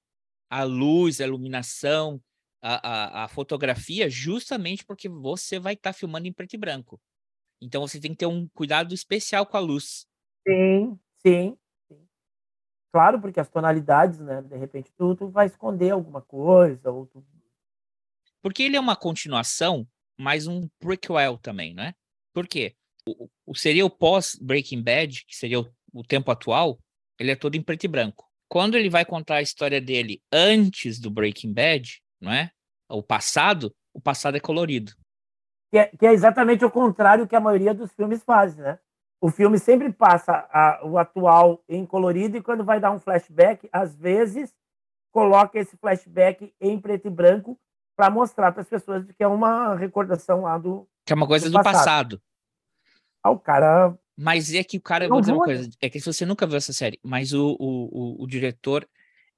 a 0.49 0.63
luz, 0.63 1.19
a 1.19 1.25
iluminação, 1.25 2.21
a, 2.61 3.21
a, 3.21 3.23
a 3.25 3.27
fotografia, 3.27 4.09
justamente 4.09 4.85
porque 4.85 5.09
você 5.09 5.59
vai 5.59 5.73
estar 5.73 5.91
tá 5.91 5.97
filmando 5.97 6.27
em 6.27 6.33
preto 6.33 6.53
e 6.53 6.57
branco. 6.57 7.01
Então 7.61 7.81
você 7.81 7.99
tem 7.99 8.11
que 8.11 8.17
ter 8.17 8.25
um 8.25 8.47
cuidado 8.53 8.93
especial 8.93 9.45
com 9.45 9.57
a 9.57 9.59
luz. 9.59 10.05
Sim, 10.47 10.99
sim. 11.25 11.57
Claro, 12.93 13.19
porque 13.19 13.39
as 13.39 13.49
tonalidades, 13.49 14.19
né? 14.19 14.43
De 14.43 14.55
repente 14.55 14.93
tu, 14.95 15.15
tu 15.15 15.27
vai 15.27 15.47
esconder 15.47 15.89
alguma 15.89 16.21
coisa. 16.21 16.91
Ou 16.91 17.07
tu... 17.07 17.25
Porque 18.39 18.61
ele 18.61 18.77
é 18.77 18.79
uma 18.79 18.95
continuação 18.95 19.87
mais 20.15 20.45
um 20.45 20.69
prequel 20.79 21.39
também, 21.39 21.73
né? 21.73 21.95
Por 22.31 22.47
quê? 22.47 22.75
O, 23.07 23.27
o 23.47 23.55
seria 23.55 23.83
o 23.83 23.89
pós 23.89 24.37
Breaking 24.39 24.83
Bad, 24.83 25.25
que 25.25 25.35
seria 25.35 25.59
o, 25.59 25.67
o 25.91 26.03
tempo 26.03 26.29
atual, 26.29 26.77
ele 27.19 27.31
é 27.31 27.35
todo 27.35 27.55
em 27.55 27.63
preto 27.63 27.85
e 27.85 27.87
branco. 27.87 28.29
Quando 28.47 28.75
ele 28.75 28.91
vai 28.91 29.03
contar 29.03 29.37
a 29.37 29.41
história 29.41 29.81
dele 29.81 30.21
antes 30.31 30.99
do 30.99 31.09
Breaking 31.09 31.51
Bad, 31.51 31.99
não 32.21 32.31
é? 32.31 32.51
O 32.87 33.01
passado, 33.01 33.73
o 33.91 33.99
passado 33.99 34.37
é 34.37 34.39
colorido. 34.39 34.91
Que 35.71 35.79
é, 35.79 35.85
que 35.87 36.05
é 36.05 36.13
exatamente 36.13 36.63
o 36.63 36.69
contrário 36.69 37.27
que 37.27 37.35
a 37.35 37.39
maioria 37.39 37.73
dos 37.73 37.91
filmes 37.93 38.23
faz, 38.23 38.55
né? 38.55 38.77
O 39.23 39.29
filme 39.29 39.57
sempre 39.57 39.89
passa 39.89 40.45
a, 40.51 40.81
o 40.83 40.97
atual 40.97 41.63
em 41.69 41.85
colorido 41.85 42.35
e 42.35 42.41
quando 42.41 42.65
vai 42.65 42.77
dar 42.77 42.91
um 42.91 42.99
flashback, 42.99 43.69
às 43.71 43.95
vezes 43.95 44.53
coloca 45.13 45.57
esse 45.57 45.77
flashback 45.77 46.53
em 46.59 46.77
preto 46.77 47.07
e 47.07 47.09
branco 47.09 47.57
para 47.95 48.09
mostrar 48.09 48.51
para 48.51 48.63
as 48.63 48.67
pessoas 48.67 49.05
que 49.17 49.23
é 49.23 49.27
uma 49.27 49.75
recordação 49.75 50.41
lá 50.41 50.57
do 50.57 50.85
que 51.05 51.13
é 51.13 51.15
uma 51.15 51.25
coisa 51.25 51.45
do, 51.45 51.57
do 51.57 51.63
passado. 51.63 51.77
passado. 52.17 52.21
Ah, 53.23 53.31
o 53.31 53.39
cara 53.39 53.97
mas 54.17 54.53
é 54.53 54.61
que 54.61 54.75
o 54.75 54.81
cara, 54.81 55.05
eu 55.05 55.09
vou 55.09 55.21
dizer 55.21 55.31
uma 55.31 55.45
coisa, 55.45 55.69
é 55.81 55.89
que 55.89 56.01
se 56.01 56.05
você 56.05 56.25
nunca 56.25 56.45
viu 56.45 56.57
essa 56.57 56.73
série, 56.73 56.99
mas 57.01 57.31
o, 57.31 57.55
o, 57.57 58.17
o, 58.19 58.23
o 58.23 58.27
diretor, 58.27 58.85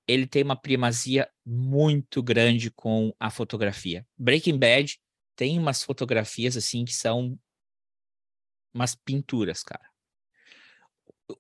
ele 0.08 0.26
tem 0.26 0.42
uma 0.42 0.56
primazia 0.56 1.30
muito 1.46 2.24
grande 2.24 2.72
com 2.72 3.14
a 3.20 3.30
fotografia. 3.30 4.04
Breaking 4.18 4.58
Bad 4.58 5.00
tem 5.36 5.60
umas 5.60 5.84
fotografias 5.84 6.58
assim 6.58 6.84
que 6.84 6.94
são 6.94 7.38
umas 8.76 8.94
pinturas, 8.94 9.64
cara. 9.64 9.90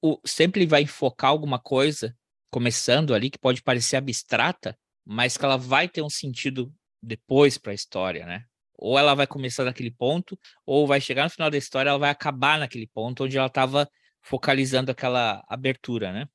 O, 0.01 0.19
sempre 0.25 0.65
vai 0.65 0.83
enfocar 0.83 1.29
alguma 1.29 1.59
coisa, 1.59 2.17
começando 2.49 3.13
ali, 3.13 3.29
que 3.29 3.37
pode 3.37 3.61
parecer 3.61 3.97
abstrata, 3.97 4.77
mas 5.05 5.37
que 5.37 5.43
ela 5.43 5.57
vai 5.57 5.87
ter 5.89 6.01
um 6.01 6.09
sentido 6.09 6.73
depois 7.03 7.57
para 7.57 7.73
a 7.73 7.75
história, 7.75 8.25
né? 8.25 8.45
Ou 8.77 8.97
ela 8.97 9.13
vai 9.13 9.27
começar 9.27 9.65
naquele 9.65 9.91
ponto, 9.91 10.39
ou 10.65 10.87
vai 10.87 10.99
chegar 11.01 11.25
no 11.25 11.29
final 11.29 11.51
da 11.51 11.57
história, 11.57 11.89
ela 11.89 11.99
vai 11.99 12.09
acabar 12.09 12.57
naquele 12.57 12.87
ponto 12.87 13.25
onde 13.25 13.37
ela 13.37 13.47
estava 13.47 13.87
focalizando 14.21 14.91
aquela 14.91 15.43
abertura, 15.47 16.11
né? 16.11 16.27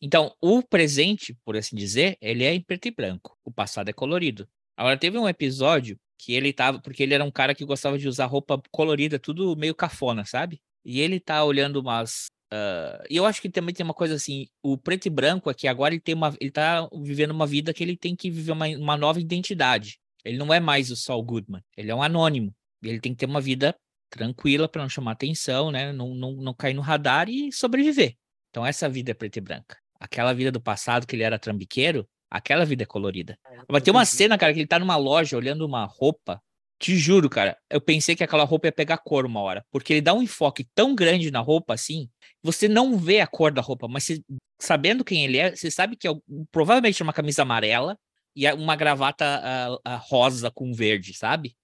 Então, 0.00 0.34
o 0.40 0.62
presente, 0.62 1.34
por 1.44 1.56
assim 1.56 1.76
dizer, 1.76 2.18
ele 2.20 2.44
é 2.44 2.52
em 2.54 2.60
preto 2.60 2.86
e 2.86 2.90
branco. 2.90 3.38
O 3.44 3.52
passado 3.52 3.88
é 3.88 3.92
colorido. 3.92 4.48
Agora, 4.76 4.98
teve 4.98 5.16
um 5.16 5.28
episódio 5.28 5.98
que 6.18 6.32
ele 6.32 6.52
tava, 6.52 6.80
porque 6.80 7.02
ele 7.02 7.14
era 7.14 7.24
um 7.24 7.30
cara 7.30 7.54
que 7.54 7.64
gostava 7.64 7.98
de 7.98 8.08
usar 8.08 8.26
roupa 8.26 8.60
colorida, 8.70 9.18
tudo 9.18 9.56
meio 9.56 9.74
cafona, 9.74 10.24
sabe? 10.24 10.60
E 10.84 11.00
ele 11.00 11.20
tá 11.20 11.44
olhando 11.44 11.80
umas. 11.80 12.26
Uh, 12.52 13.02
e 13.10 13.16
eu 13.16 13.26
acho 13.26 13.42
que 13.42 13.50
também 13.50 13.74
tem 13.74 13.84
uma 13.84 13.94
coisa 13.94 14.14
assim: 14.14 14.46
o 14.62 14.78
preto 14.78 15.06
e 15.06 15.10
branco 15.10 15.50
aqui 15.50 15.66
agora 15.68 15.94
ele 15.94 16.00
tem 16.00 16.14
uma. 16.14 16.34
Ele 16.40 16.50
tá 16.50 16.88
vivendo 16.94 17.32
uma 17.32 17.46
vida 17.46 17.74
que 17.74 17.82
ele 17.82 17.96
tem 17.96 18.14
que 18.16 18.30
viver 18.30 18.52
uma, 18.52 18.66
uma 18.68 18.96
nova 18.96 19.20
identidade. 19.20 19.98
Ele 20.24 20.38
não 20.38 20.52
é 20.52 20.58
mais 20.60 20.90
o 20.90 20.96
Saul 20.96 21.22
Goodman, 21.22 21.62
ele 21.76 21.90
é 21.90 21.94
um 21.94 22.02
anônimo. 22.02 22.54
Ele 22.82 23.00
tem 23.00 23.12
que 23.12 23.18
ter 23.18 23.26
uma 23.26 23.40
vida 23.40 23.74
tranquila 24.10 24.68
para 24.68 24.82
não 24.82 24.88
chamar 24.88 25.12
atenção, 25.12 25.70
né? 25.70 25.92
Não, 25.92 26.14
não, 26.14 26.32
não 26.32 26.54
cair 26.54 26.74
no 26.74 26.82
radar 26.82 27.28
e 27.28 27.52
sobreviver. 27.52 28.16
Então, 28.50 28.64
essa 28.64 28.88
vida 28.88 29.10
é 29.10 29.14
preta 29.14 29.38
e 29.38 29.42
branca. 29.42 29.76
Aquela 30.00 30.32
vida 30.32 30.50
do 30.50 30.60
passado 30.60 31.06
que 31.06 31.16
ele 31.16 31.22
era 31.22 31.38
trambiqueiro, 31.38 32.08
aquela 32.30 32.64
vida 32.64 32.82
é 32.82 32.86
colorida. 32.86 33.38
Vai 33.68 33.80
ter 33.80 33.90
uma 33.90 34.04
cena, 34.04 34.38
cara, 34.38 34.52
que 34.52 34.60
ele 34.60 34.66
tá 34.66 34.78
numa 34.78 34.96
loja 34.96 35.36
olhando 35.36 35.64
uma 35.64 35.84
roupa. 35.84 36.42
Te 36.78 36.96
juro, 36.96 37.30
cara, 37.30 37.56
eu 37.70 37.80
pensei 37.80 38.14
que 38.14 38.22
aquela 38.22 38.44
roupa 38.44 38.66
ia 38.66 38.72
pegar 38.72 38.98
cor 38.98 39.24
uma 39.24 39.40
hora, 39.40 39.64
porque 39.70 39.94
ele 39.94 40.02
dá 40.02 40.12
um 40.12 40.22
enfoque 40.22 40.66
tão 40.74 40.94
grande 40.94 41.30
na 41.30 41.40
roupa 41.40 41.72
assim, 41.72 42.10
você 42.42 42.68
não 42.68 42.98
vê 42.98 43.20
a 43.20 43.26
cor 43.26 43.50
da 43.50 43.62
roupa, 43.62 43.88
mas 43.88 44.04
você, 44.04 44.22
sabendo 44.60 45.02
quem 45.02 45.24
ele 45.24 45.38
é, 45.38 45.56
você 45.56 45.70
sabe 45.70 45.96
que 45.96 46.06
é 46.06 46.10
provavelmente 46.52 47.00
é 47.00 47.04
uma 47.04 47.14
camisa 47.14 47.40
amarela, 47.40 47.98
e 48.36 48.52
uma 48.52 48.76
gravata 48.76 49.24
a, 49.24 49.94
a 49.94 49.96
rosa 49.96 50.50
com 50.50 50.74
verde, 50.74 51.14
sabe? 51.14 51.56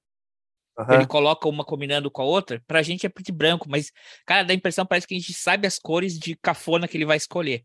Uhum. 0.78 0.94
Ele 0.94 1.06
coloca 1.06 1.46
uma 1.46 1.64
combinando 1.64 2.10
com 2.10 2.22
a 2.22 2.24
outra. 2.24 2.62
Pra 2.66 2.82
gente 2.82 3.04
é 3.04 3.10
preto 3.10 3.28
e 3.28 3.32
branco, 3.32 3.68
mas, 3.68 3.92
cara, 4.24 4.42
dá 4.42 4.54
a 4.54 4.56
impressão, 4.56 4.86
parece 4.86 5.06
que 5.06 5.14
a 5.14 5.18
gente 5.18 5.34
sabe 5.34 5.66
as 5.66 5.78
cores 5.78 6.18
de 6.18 6.34
cafona 6.34 6.88
que 6.88 6.96
ele 6.96 7.04
vai 7.04 7.18
escolher. 7.18 7.62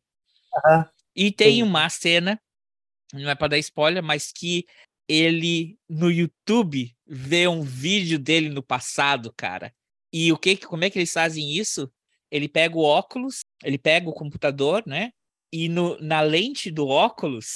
Uhum. 0.53 0.85
E 1.15 1.31
tem 1.31 1.55
Sim. 1.55 1.63
uma 1.63 1.89
cena, 1.89 2.37
não 3.13 3.29
é 3.29 3.35
para 3.35 3.49
dar 3.49 3.57
spoiler, 3.57 4.03
mas 4.03 4.31
que 4.31 4.65
ele 5.07 5.77
no 5.87 6.11
YouTube 6.11 6.95
vê 7.05 7.47
um 7.47 7.61
vídeo 7.61 8.19
dele 8.19 8.49
no 8.49 8.61
passado, 8.61 9.33
cara. 9.35 9.73
E 10.11 10.31
o 10.31 10.37
que, 10.37 10.57
como 10.57 10.83
é 10.83 10.89
que 10.89 10.99
eles 10.99 11.13
fazem 11.13 11.53
isso? 11.53 11.91
Ele 12.29 12.49
pega 12.49 12.75
o 12.77 12.83
óculos, 12.83 13.39
ele 13.63 13.77
pega 13.77 14.09
o 14.09 14.13
computador, 14.13 14.83
né? 14.85 15.11
E 15.51 15.69
no, 15.69 15.97
na 16.01 16.19
lente 16.21 16.69
do 16.69 16.87
óculos 16.87 17.55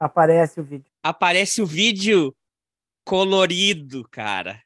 Aparece 0.00 0.60
o 0.60 0.64
vídeo. 0.64 0.90
Aparece 1.02 1.60
o 1.60 1.66
vídeo 1.66 2.34
colorido, 3.04 4.08
cara. 4.08 4.62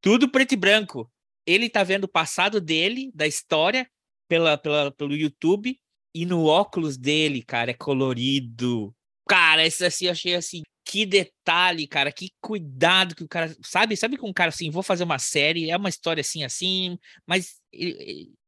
Tudo 0.00 0.30
preto 0.30 0.52
e 0.52 0.56
branco. 0.56 1.10
Ele 1.46 1.68
tá 1.68 1.84
vendo 1.84 2.04
o 2.04 2.08
passado 2.08 2.60
dele, 2.60 3.10
da 3.14 3.26
história, 3.26 3.90
pela, 4.28 4.56
pela, 4.56 4.90
pelo 4.90 5.14
YouTube, 5.14 5.78
e 6.14 6.24
no 6.24 6.46
óculos 6.46 6.96
dele, 6.96 7.42
cara, 7.42 7.72
é 7.72 7.74
colorido. 7.74 8.94
Cara, 9.28 9.66
esse 9.66 9.84
assim, 9.84 10.08
achei 10.08 10.34
assim, 10.34 10.62
que 10.84 11.06
detalhe, 11.06 11.86
cara, 11.86 12.12
que 12.12 12.30
cuidado 12.40 13.14
que 13.14 13.24
o 13.24 13.28
cara, 13.28 13.54
sabe? 13.62 13.96
Sabe 13.96 14.16
com 14.16 14.28
um 14.28 14.32
cara 14.32 14.48
assim, 14.48 14.70
vou 14.70 14.82
fazer 14.82 15.04
uma 15.04 15.18
série, 15.18 15.70
é 15.70 15.76
uma 15.76 15.88
história 15.88 16.20
assim, 16.20 16.44
assim, 16.44 16.98
mas, 17.26 17.60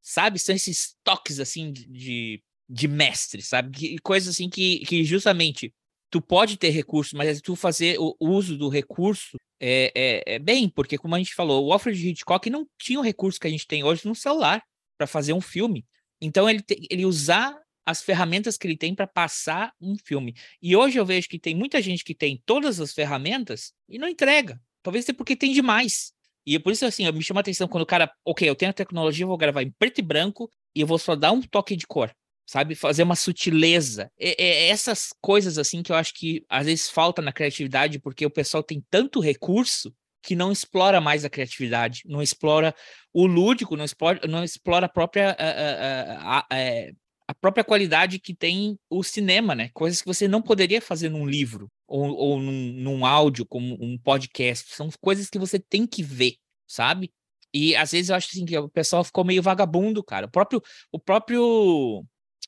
sabe, 0.02 0.38
são 0.38 0.54
esses 0.54 0.96
toques 1.02 1.38
assim 1.40 1.72
de, 1.72 2.42
de 2.68 2.88
mestre, 2.88 3.40
sabe? 3.40 3.98
Coisas 4.02 4.34
assim 4.34 4.48
que, 4.50 4.80
que 4.80 5.04
justamente 5.04 5.72
tu 6.10 6.20
pode 6.20 6.56
ter 6.56 6.70
recursos, 6.70 7.12
mas 7.12 7.38
é 7.38 7.40
tu 7.40 7.56
fazer 7.56 7.96
o 7.98 8.14
uso 8.20 8.56
do 8.56 8.68
recurso 8.68 9.36
é, 9.60 9.90
é, 9.94 10.34
é, 10.34 10.38
bem, 10.38 10.68
porque 10.68 10.98
como 10.98 11.14
a 11.14 11.18
gente 11.18 11.34
falou, 11.34 11.66
o 11.66 11.72
Alfred 11.72 12.08
Hitchcock 12.08 12.50
não 12.50 12.66
tinha 12.78 13.00
o 13.00 13.02
recurso 13.02 13.40
que 13.40 13.46
a 13.46 13.50
gente 13.50 13.66
tem 13.66 13.82
hoje 13.82 14.06
no 14.06 14.14
celular 14.14 14.62
para 14.98 15.06
fazer 15.06 15.32
um 15.32 15.40
filme. 15.40 15.84
Então 16.20 16.48
ele, 16.48 16.62
te, 16.62 16.86
ele 16.90 17.06
usar 17.06 17.58
as 17.86 18.02
ferramentas 18.02 18.56
que 18.56 18.66
ele 18.66 18.76
tem 18.76 18.94
para 18.94 19.06
passar 19.06 19.72
um 19.80 19.96
filme. 19.96 20.34
E 20.62 20.74
hoje 20.74 20.98
eu 20.98 21.06
vejo 21.06 21.28
que 21.28 21.38
tem 21.38 21.54
muita 21.54 21.80
gente 21.82 22.04
que 22.04 22.14
tem 22.14 22.42
todas 22.44 22.80
as 22.80 22.92
ferramentas 22.92 23.72
e 23.88 23.98
não 23.98 24.08
entrega. 24.08 24.60
Talvez 24.82 25.04
seja 25.04 25.16
porque 25.16 25.36
tem 25.36 25.52
demais. 25.52 26.12
E 26.46 26.56
é 26.56 26.58
por 26.58 26.72
isso 26.72 26.84
assim, 26.84 27.10
me 27.10 27.22
chama 27.22 27.40
a 27.40 27.42
atenção 27.42 27.68
quando 27.68 27.82
o 27.82 27.86
cara, 27.86 28.10
ok, 28.24 28.48
eu 28.48 28.54
tenho 28.54 28.70
a 28.70 28.74
tecnologia, 28.74 29.24
eu 29.24 29.28
vou 29.28 29.38
gravar 29.38 29.62
em 29.62 29.70
preto 29.70 29.98
e 29.98 30.02
branco 30.02 30.50
e 30.74 30.80
eu 30.80 30.86
vou 30.86 30.98
só 30.98 31.14
dar 31.16 31.32
um 31.32 31.40
toque 31.40 31.76
de 31.76 31.86
cor 31.86 32.14
sabe? 32.46 32.74
Fazer 32.74 33.02
uma 33.02 33.16
sutileza. 33.16 34.10
É, 34.18 34.42
é, 34.42 34.68
essas 34.68 35.14
coisas, 35.20 35.58
assim, 35.58 35.82
que 35.82 35.90
eu 35.90 35.96
acho 35.96 36.12
que 36.14 36.44
às 36.48 36.66
vezes 36.66 36.90
falta 36.90 37.22
na 37.22 37.32
criatividade, 37.32 37.98
porque 37.98 38.26
o 38.26 38.30
pessoal 38.30 38.62
tem 38.62 38.84
tanto 38.90 39.20
recurso 39.20 39.94
que 40.22 40.34
não 40.34 40.50
explora 40.50 41.00
mais 41.00 41.24
a 41.24 41.30
criatividade, 41.30 42.02
não 42.06 42.22
explora 42.22 42.74
o 43.12 43.26
lúdico, 43.26 43.76
não 43.76 43.84
explora, 43.84 44.20
não 44.26 44.42
explora 44.42 44.86
a 44.86 44.88
própria. 44.88 45.36
A, 45.38 46.38
a, 46.38 46.46
a, 46.50 46.58
é, 46.58 46.92
a 47.26 47.34
própria 47.34 47.64
qualidade 47.64 48.18
que 48.18 48.34
tem 48.34 48.78
o 48.90 49.02
cinema, 49.02 49.54
né? 49.54 49.70
Coisas 49.72 50.00
que 50.00 50.06
você 50.06 50.28
não 50.28 50.42
poderia 50.42 50.80
fazer 50.80 51.08
num 51.08 51.26
livro 51.26 51.70
ou, 51.86 52.14
ou 52.14 52.40
num, 52.40 52.72
num 52.72 53.06
áudio, 53.06 53.46
como 53.46 53.76
um 53.80 53.98
podcast. 53.98 54.74
São 54.74 54.88
coisas 55.00 55.30
que 55.30 55.38
você 55.38 55.58
tem 55.58 55.86
que 55.86 56.02
ver, 56.02 56.36
sabe? 56.66 57.12
E 57.52 57.74
às 57.76 57.92
vezes 57.92 58.10
eu 58.10 58.16
acho 58.16 58.28
assim 58.30 58.44
que 58.44 58.58
o 58.58 58.68
pessoal 58.68 59.04
ficou 59.04 59.24
meio 59.24 59.42
vagabundo, 59.42 60.02
cara. 60.02 60.26
O 60.26 60.30
próprio, 60.30 60.62
o 60.92 60.98
próprio 60.98 62.04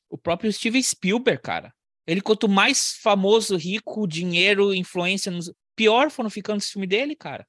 o 0.09 0.17
próprio 0.17 0.51
Steven 0.51 0.81
Spielberg, 0.81 1.41
cara. 1.41 1.73
Ele, 2.05 2.21
quanto 2.21 2.47
mais 2.47 2.93
famoso, 3.01 3.57
rico, 3.57 4.07
dinheiro, 4.07 4.73
influência, 4.73 5.31
pior 5.75 6.09
foram 6.09 6.29
ficando 6.29 6.59
os 6.59 6.69
filmes 6.69 6.89
dele, 6.89 7.15
cara. 7.15 7.45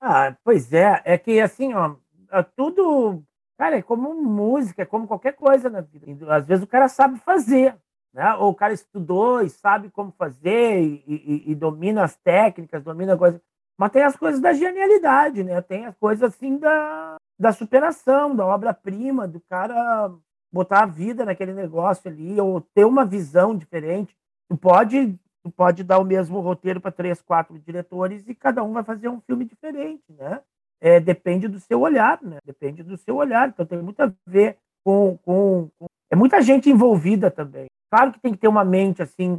Ah, 0.00 0.36
pois 0.44 0.72
é. 0.72 1.02
É 1.04 1.18
que, 1.18 1.40
assim, 1.40 1.74
ó, 1.74 1.96
é 2.32 2.42
tudo. 2.42 3.24
Cara, 3.60 3.76
é 3.76 3.82
como 3.82 4.14
música, 4.14 4.80
é 4.80 4.86
como 4.86 5.06
qualquer 5.06 5.34
coisa 5.34 5.68
na 5.68 5.82
vida. 5.82 6.34
Às 6.34 6.46
vezes 6.46 6.64
o 6.64 6.66
cara 6.66 6.88
sabe 6.88 7.18
fazer, 7.18 7.76
né? 8.10 8.32
Ou 8.36 8.52
o 8.52 8.54
cara 8.54 8.72
estudou 8.72 9.42
e 9.42 9.50
sabe 9.50 9.90
como 9.90 10.10
fazer 10.12 10.80
e, 10.80 11.04
e, 11.06 11.50
e 11.50 11.54
domina 11.54 12.02
as 12.02 12.16
técnicas, 12.16 12.82
domina 12.82 13.18
coisas. 13.18 13.38
Mas 13.76 13.92
tem 13.92 14.02
as 14.02 14.16
coisas 14.16 14.40
da 14.40 14.54
genialidade, 14.54 15.44
né? 15.44 15.60
Tem 15.60 15.84
as 15.84 15.94
coisas, 15.98 16.32
assim, 16.32 16.56
da, 16.56 17.16
da 17.38 17.52
superação, 17.52 18.34
da 18.34 18.46
obra-prima, 18.46 19.28
do 19.28 19.40
cara 19.40 20.10
botar 20.50 20.84
a 20.84 20.86
vida 20.86 21.26
naquele 21.26 21.52
negócio 21.52 22.10
ali, 22.10 22.40
ou 22.40 22.62
ter 22.62 22.86
uma 22.86 23.04
visão 23.04 23.54
diferente. 23.54 24.16
Tu 24.48 24.56
pode, 24.56 25.20
tu 25.44 25.50
pode 25.50 25.84
dar 25.84 25.98
o 25.98 26.04
mesmo 26.04 26.40
roteiro 26.40 26.80
para 26.80 26.90
três, 26.90 27.20
quatro 27.20 27.58
diretores 27.58 28.26
e 28.26 28.34
cada 28.34 28.64
um 28.64 28.72
vai 28.72 28.84
fazer 28.84 29.10
um 29.10 29.20
filme 29.20 29.44
diferente, 29.44 30.04
né? 30.08 30.40
É, 30.80 30.98
depende 30.98 31.46
do 31.46 31.60
seu 31.60 31.80
olhar, 31.80 32.20
né? 32.22 32.38
Depende 32.44 32.82
do 32.82 32.96
seu 32.96 33.16
olhar. 33.16 33.48
Então 33.48 33.66
tem 33.66 33.80
muito 33.82 34.00
a 34.00 34.12
ver 34.26 34.56
com, 34.82 35.18
com, 35.18 35.70
com... 35.78 35.86
é 36.10 36.16
muita 36.16 36.40
gente 36.40 36.70
envolvida 36.70 37.30
também. 37.30 37.66
Claro 37.90 38.12
que 38.12 38.20
tem 38.20 38.32
que 38.32 38.38
ter 38.38 38.48
uma 38.48 38.64
mente 38.64 39.02
assim 39.02 39.34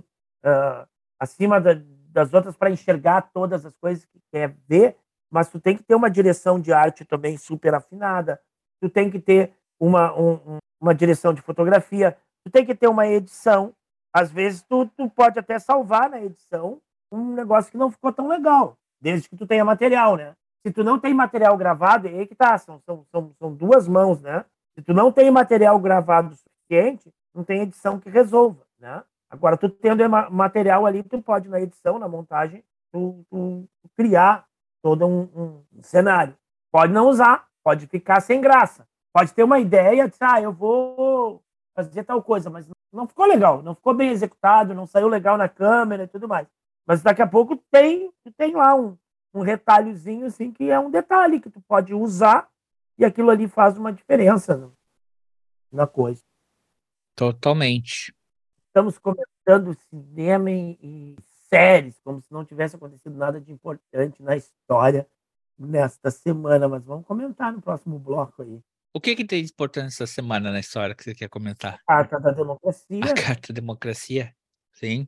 uh, 0.46 0.88
acima 1.20 1.60
da, 1.60 1.80
das 2.10 2.34
outras 2.34 2.56
para 2.56 2.70
enxergar 2.70 3.32
todas 3.34 3.66
as 3.66 3.76
coisas 3.78 4.06
que 4.06 4.20
quer 4.32 4.56
ver, 4.68 4.98
mas 5.32 5.50
tu 5.50 5.60
tem 5.60 5.76
que 5.76 5.84
ter 5.84 5.96
uma 5.96 6.10
direção 6.10 6.60
de 6.60 6.74
arte 6.74 7.06
também 7.06 7.38
super 7.38 7.74
afinada. 7.74 8.40
Tu 8.82 8.90
tem 8.90 9.10
que 9.10 9.20
ter 9.20 9.54
uma, 9.80 10.14
um, 10.20 10.58
uma 10.80 10.94
direção 10.94 11.34
de 11.34 11.42
fotografia, 11.42 12.18
tu 12.44 12.52
tem 12.52 12.66
que 12.66 12.76
ter 12.76 12.88
uma 12.88 13.08
edição. 13.08 13.74
Às 14.14 14.32
vezes 14.32 14.62
tu, 14.64 14.86
tu 14.88 15.10
pode 15.10 15.40
até 15.40 15.58
salvar 15.58 16.10
na 16.10 16.22
edição 16.22 16.82
um 17.12 17.34
negócio 17.34 17.72
que 17.72 17.78
não 17.78 17.90
ficou 17.90 18.12
tão 18.12 18.28
legal, 18.28 18.78
desde 19.02 19.30
que 19.30 19.38
tu 19.38 19.48
tenha 19.48 19.66
material, 19.66 20.16
né? 20.16 20.34
Se 20.66 20.72
tu 20.72 20.84
não 20.84 21.00
tem 21.00 21.14
material 21.14 21.58
gravado, 21.58 22.08
aí 22.08 22.28
que 22.28 22.36
tá, 22.36 22.58
são, 22.58 22.80
são, 22.86 23.06
são, 23.12 23.32
são 23.40 23.54
duas 23.54 23.88
mãos, 23.88 24.22
né? 24.22 24.46
Se 24.76 24.82
tu 24.84 24.94
não 24.94 25.12
tem 25.12 25.32
material 25.32 25.80
gravado 25.80 26.36
suficiente, 26.36 27.12
não 27.34 27.44
tem 27.44 27.62
edição 27.62 28.00
que 28.00 28.10
resolva, 28.10 28.64
né? 28.80 29.04
Agora, 29.30 29.58
tu 29.58 29.70
tendo 29.70 30.08
material 30.30 30.86
ali, 30.86 31.02
tu 31.04 31.22
pode, 31.22 31.48
na 31.48 31.60
edição, 31.62 31.98
na 31.98 32.08
montagem, 32.08 32.64
tu, 32.92 33.26
tu 33.30 33.68
criar 33.96 34.46
todo 34.84 35.08
um, 35.08 35.22
um, 35.34 35.82
cenário. 35.82 36.36
Pode 36.72 36.92
não 36.92 37.08
usar, 37.08 37.48
pode 37.64 37.88
ficar 37.88 38.20
sem 38.20 38.42
graça. 38.42 38.86
Pode 39.14 39.34
ter 39.34 39.44
uma 39.44 39.60
ideia 39.60 40.08
de, 40.08 40.16
ah, 40.20 40.42
eu 40.42 40.52
vou 40.52 41.42
fazer 41.74 42.04
tal 42.04 42.22
coisa, 42.22 42.50
mas 42.50 42.68
não 42.92 43.08
ficou 43.08 43.26
legal, 43.26 43.62
não 43.62 43.74
ficou 43.74 43.94
bem 43.94 44.10
executado, 44.10 44.74
não 44.74 44.86
saiu 44.86 45.08
legal 45.08 45.38
na 45.38 45.48
câmera 45.48 46.04
e 46.04 46.08
tudo 46.08 46.28
mais. 46.28 46.48
Mas 46.86 47.02
daqui 47.02 47.22
a 47.22 47.28
pouco 47.28 47.56
tem, 47.72 48.12
tem 48.38 48.54
lá 48.54 48.76
um, 48.76 48.98
um 49.34 49.42
retalhozinho 49.42 50.26
assim 50.26 50.52
que 50.52 50.70
é 50.70 50.80
um 50.80 50.92
detalhe 50.92 51.40
que 51.40 51.50
tu 51.50 51.62
pode 51.62 51.94
usar 51.94 52.50
e 52.98 53.06
aquilo 53.06 53.30
ali 53.30 53.48
faz 53.48 53.78
uma 53.78 53.92
diferença 53.92 54.72
na 55.72 55.88
coisa. 55.88 56.24
Totalmente. 57.16 58.14
Estamos 58.68 58.98
comentando 58.98 59.78
cinema 59.90 60.52
e, 60.52 60.78
e 60.82 61.16
séries, 61.50 62.00
como 62.04 62.22
se 62.22 62.32
não 62.32 62.46
tivesse 62.46 62.76
acontecido 62.76 63.16
nada 63.16 63.40
de 63.40 63.52
importante 63.52 64.22
na 64.24 64.36
história 64.36 65.08
nesta 65.58 66.10
semana, 66.10 66.68
mas 66.68 66.84
vamos 66.84 67.06
comentar 67.06 67.52
no 67.52 67.62
próximo 67.62 68.00
bloco 68.00 68.42
aí. 68.42 68.62
O 68.94 69.00
que, 69.00 69.16
que 69.16 69.26
tem 69.26 69.44
de 69.44 69.52
importante 69.52 69.88
essa 69.88 70.08
semana 70.08 70.52
na 70.52 70.60
história 70.60 70.94
que 70.94 71.04
você 71.04 71.16
quer 71.16 71.30
comentar? 71.30 71.80
A 71.88 71.96
Carta 71.96 72.20
da 72.20 72.32
Democracia. 72.32 73.00
A 73.04 73.14
Carta 73.14 73.54
da 73.54 73.62
Democracia, 73.62 74.36
sim. 74.74 75.08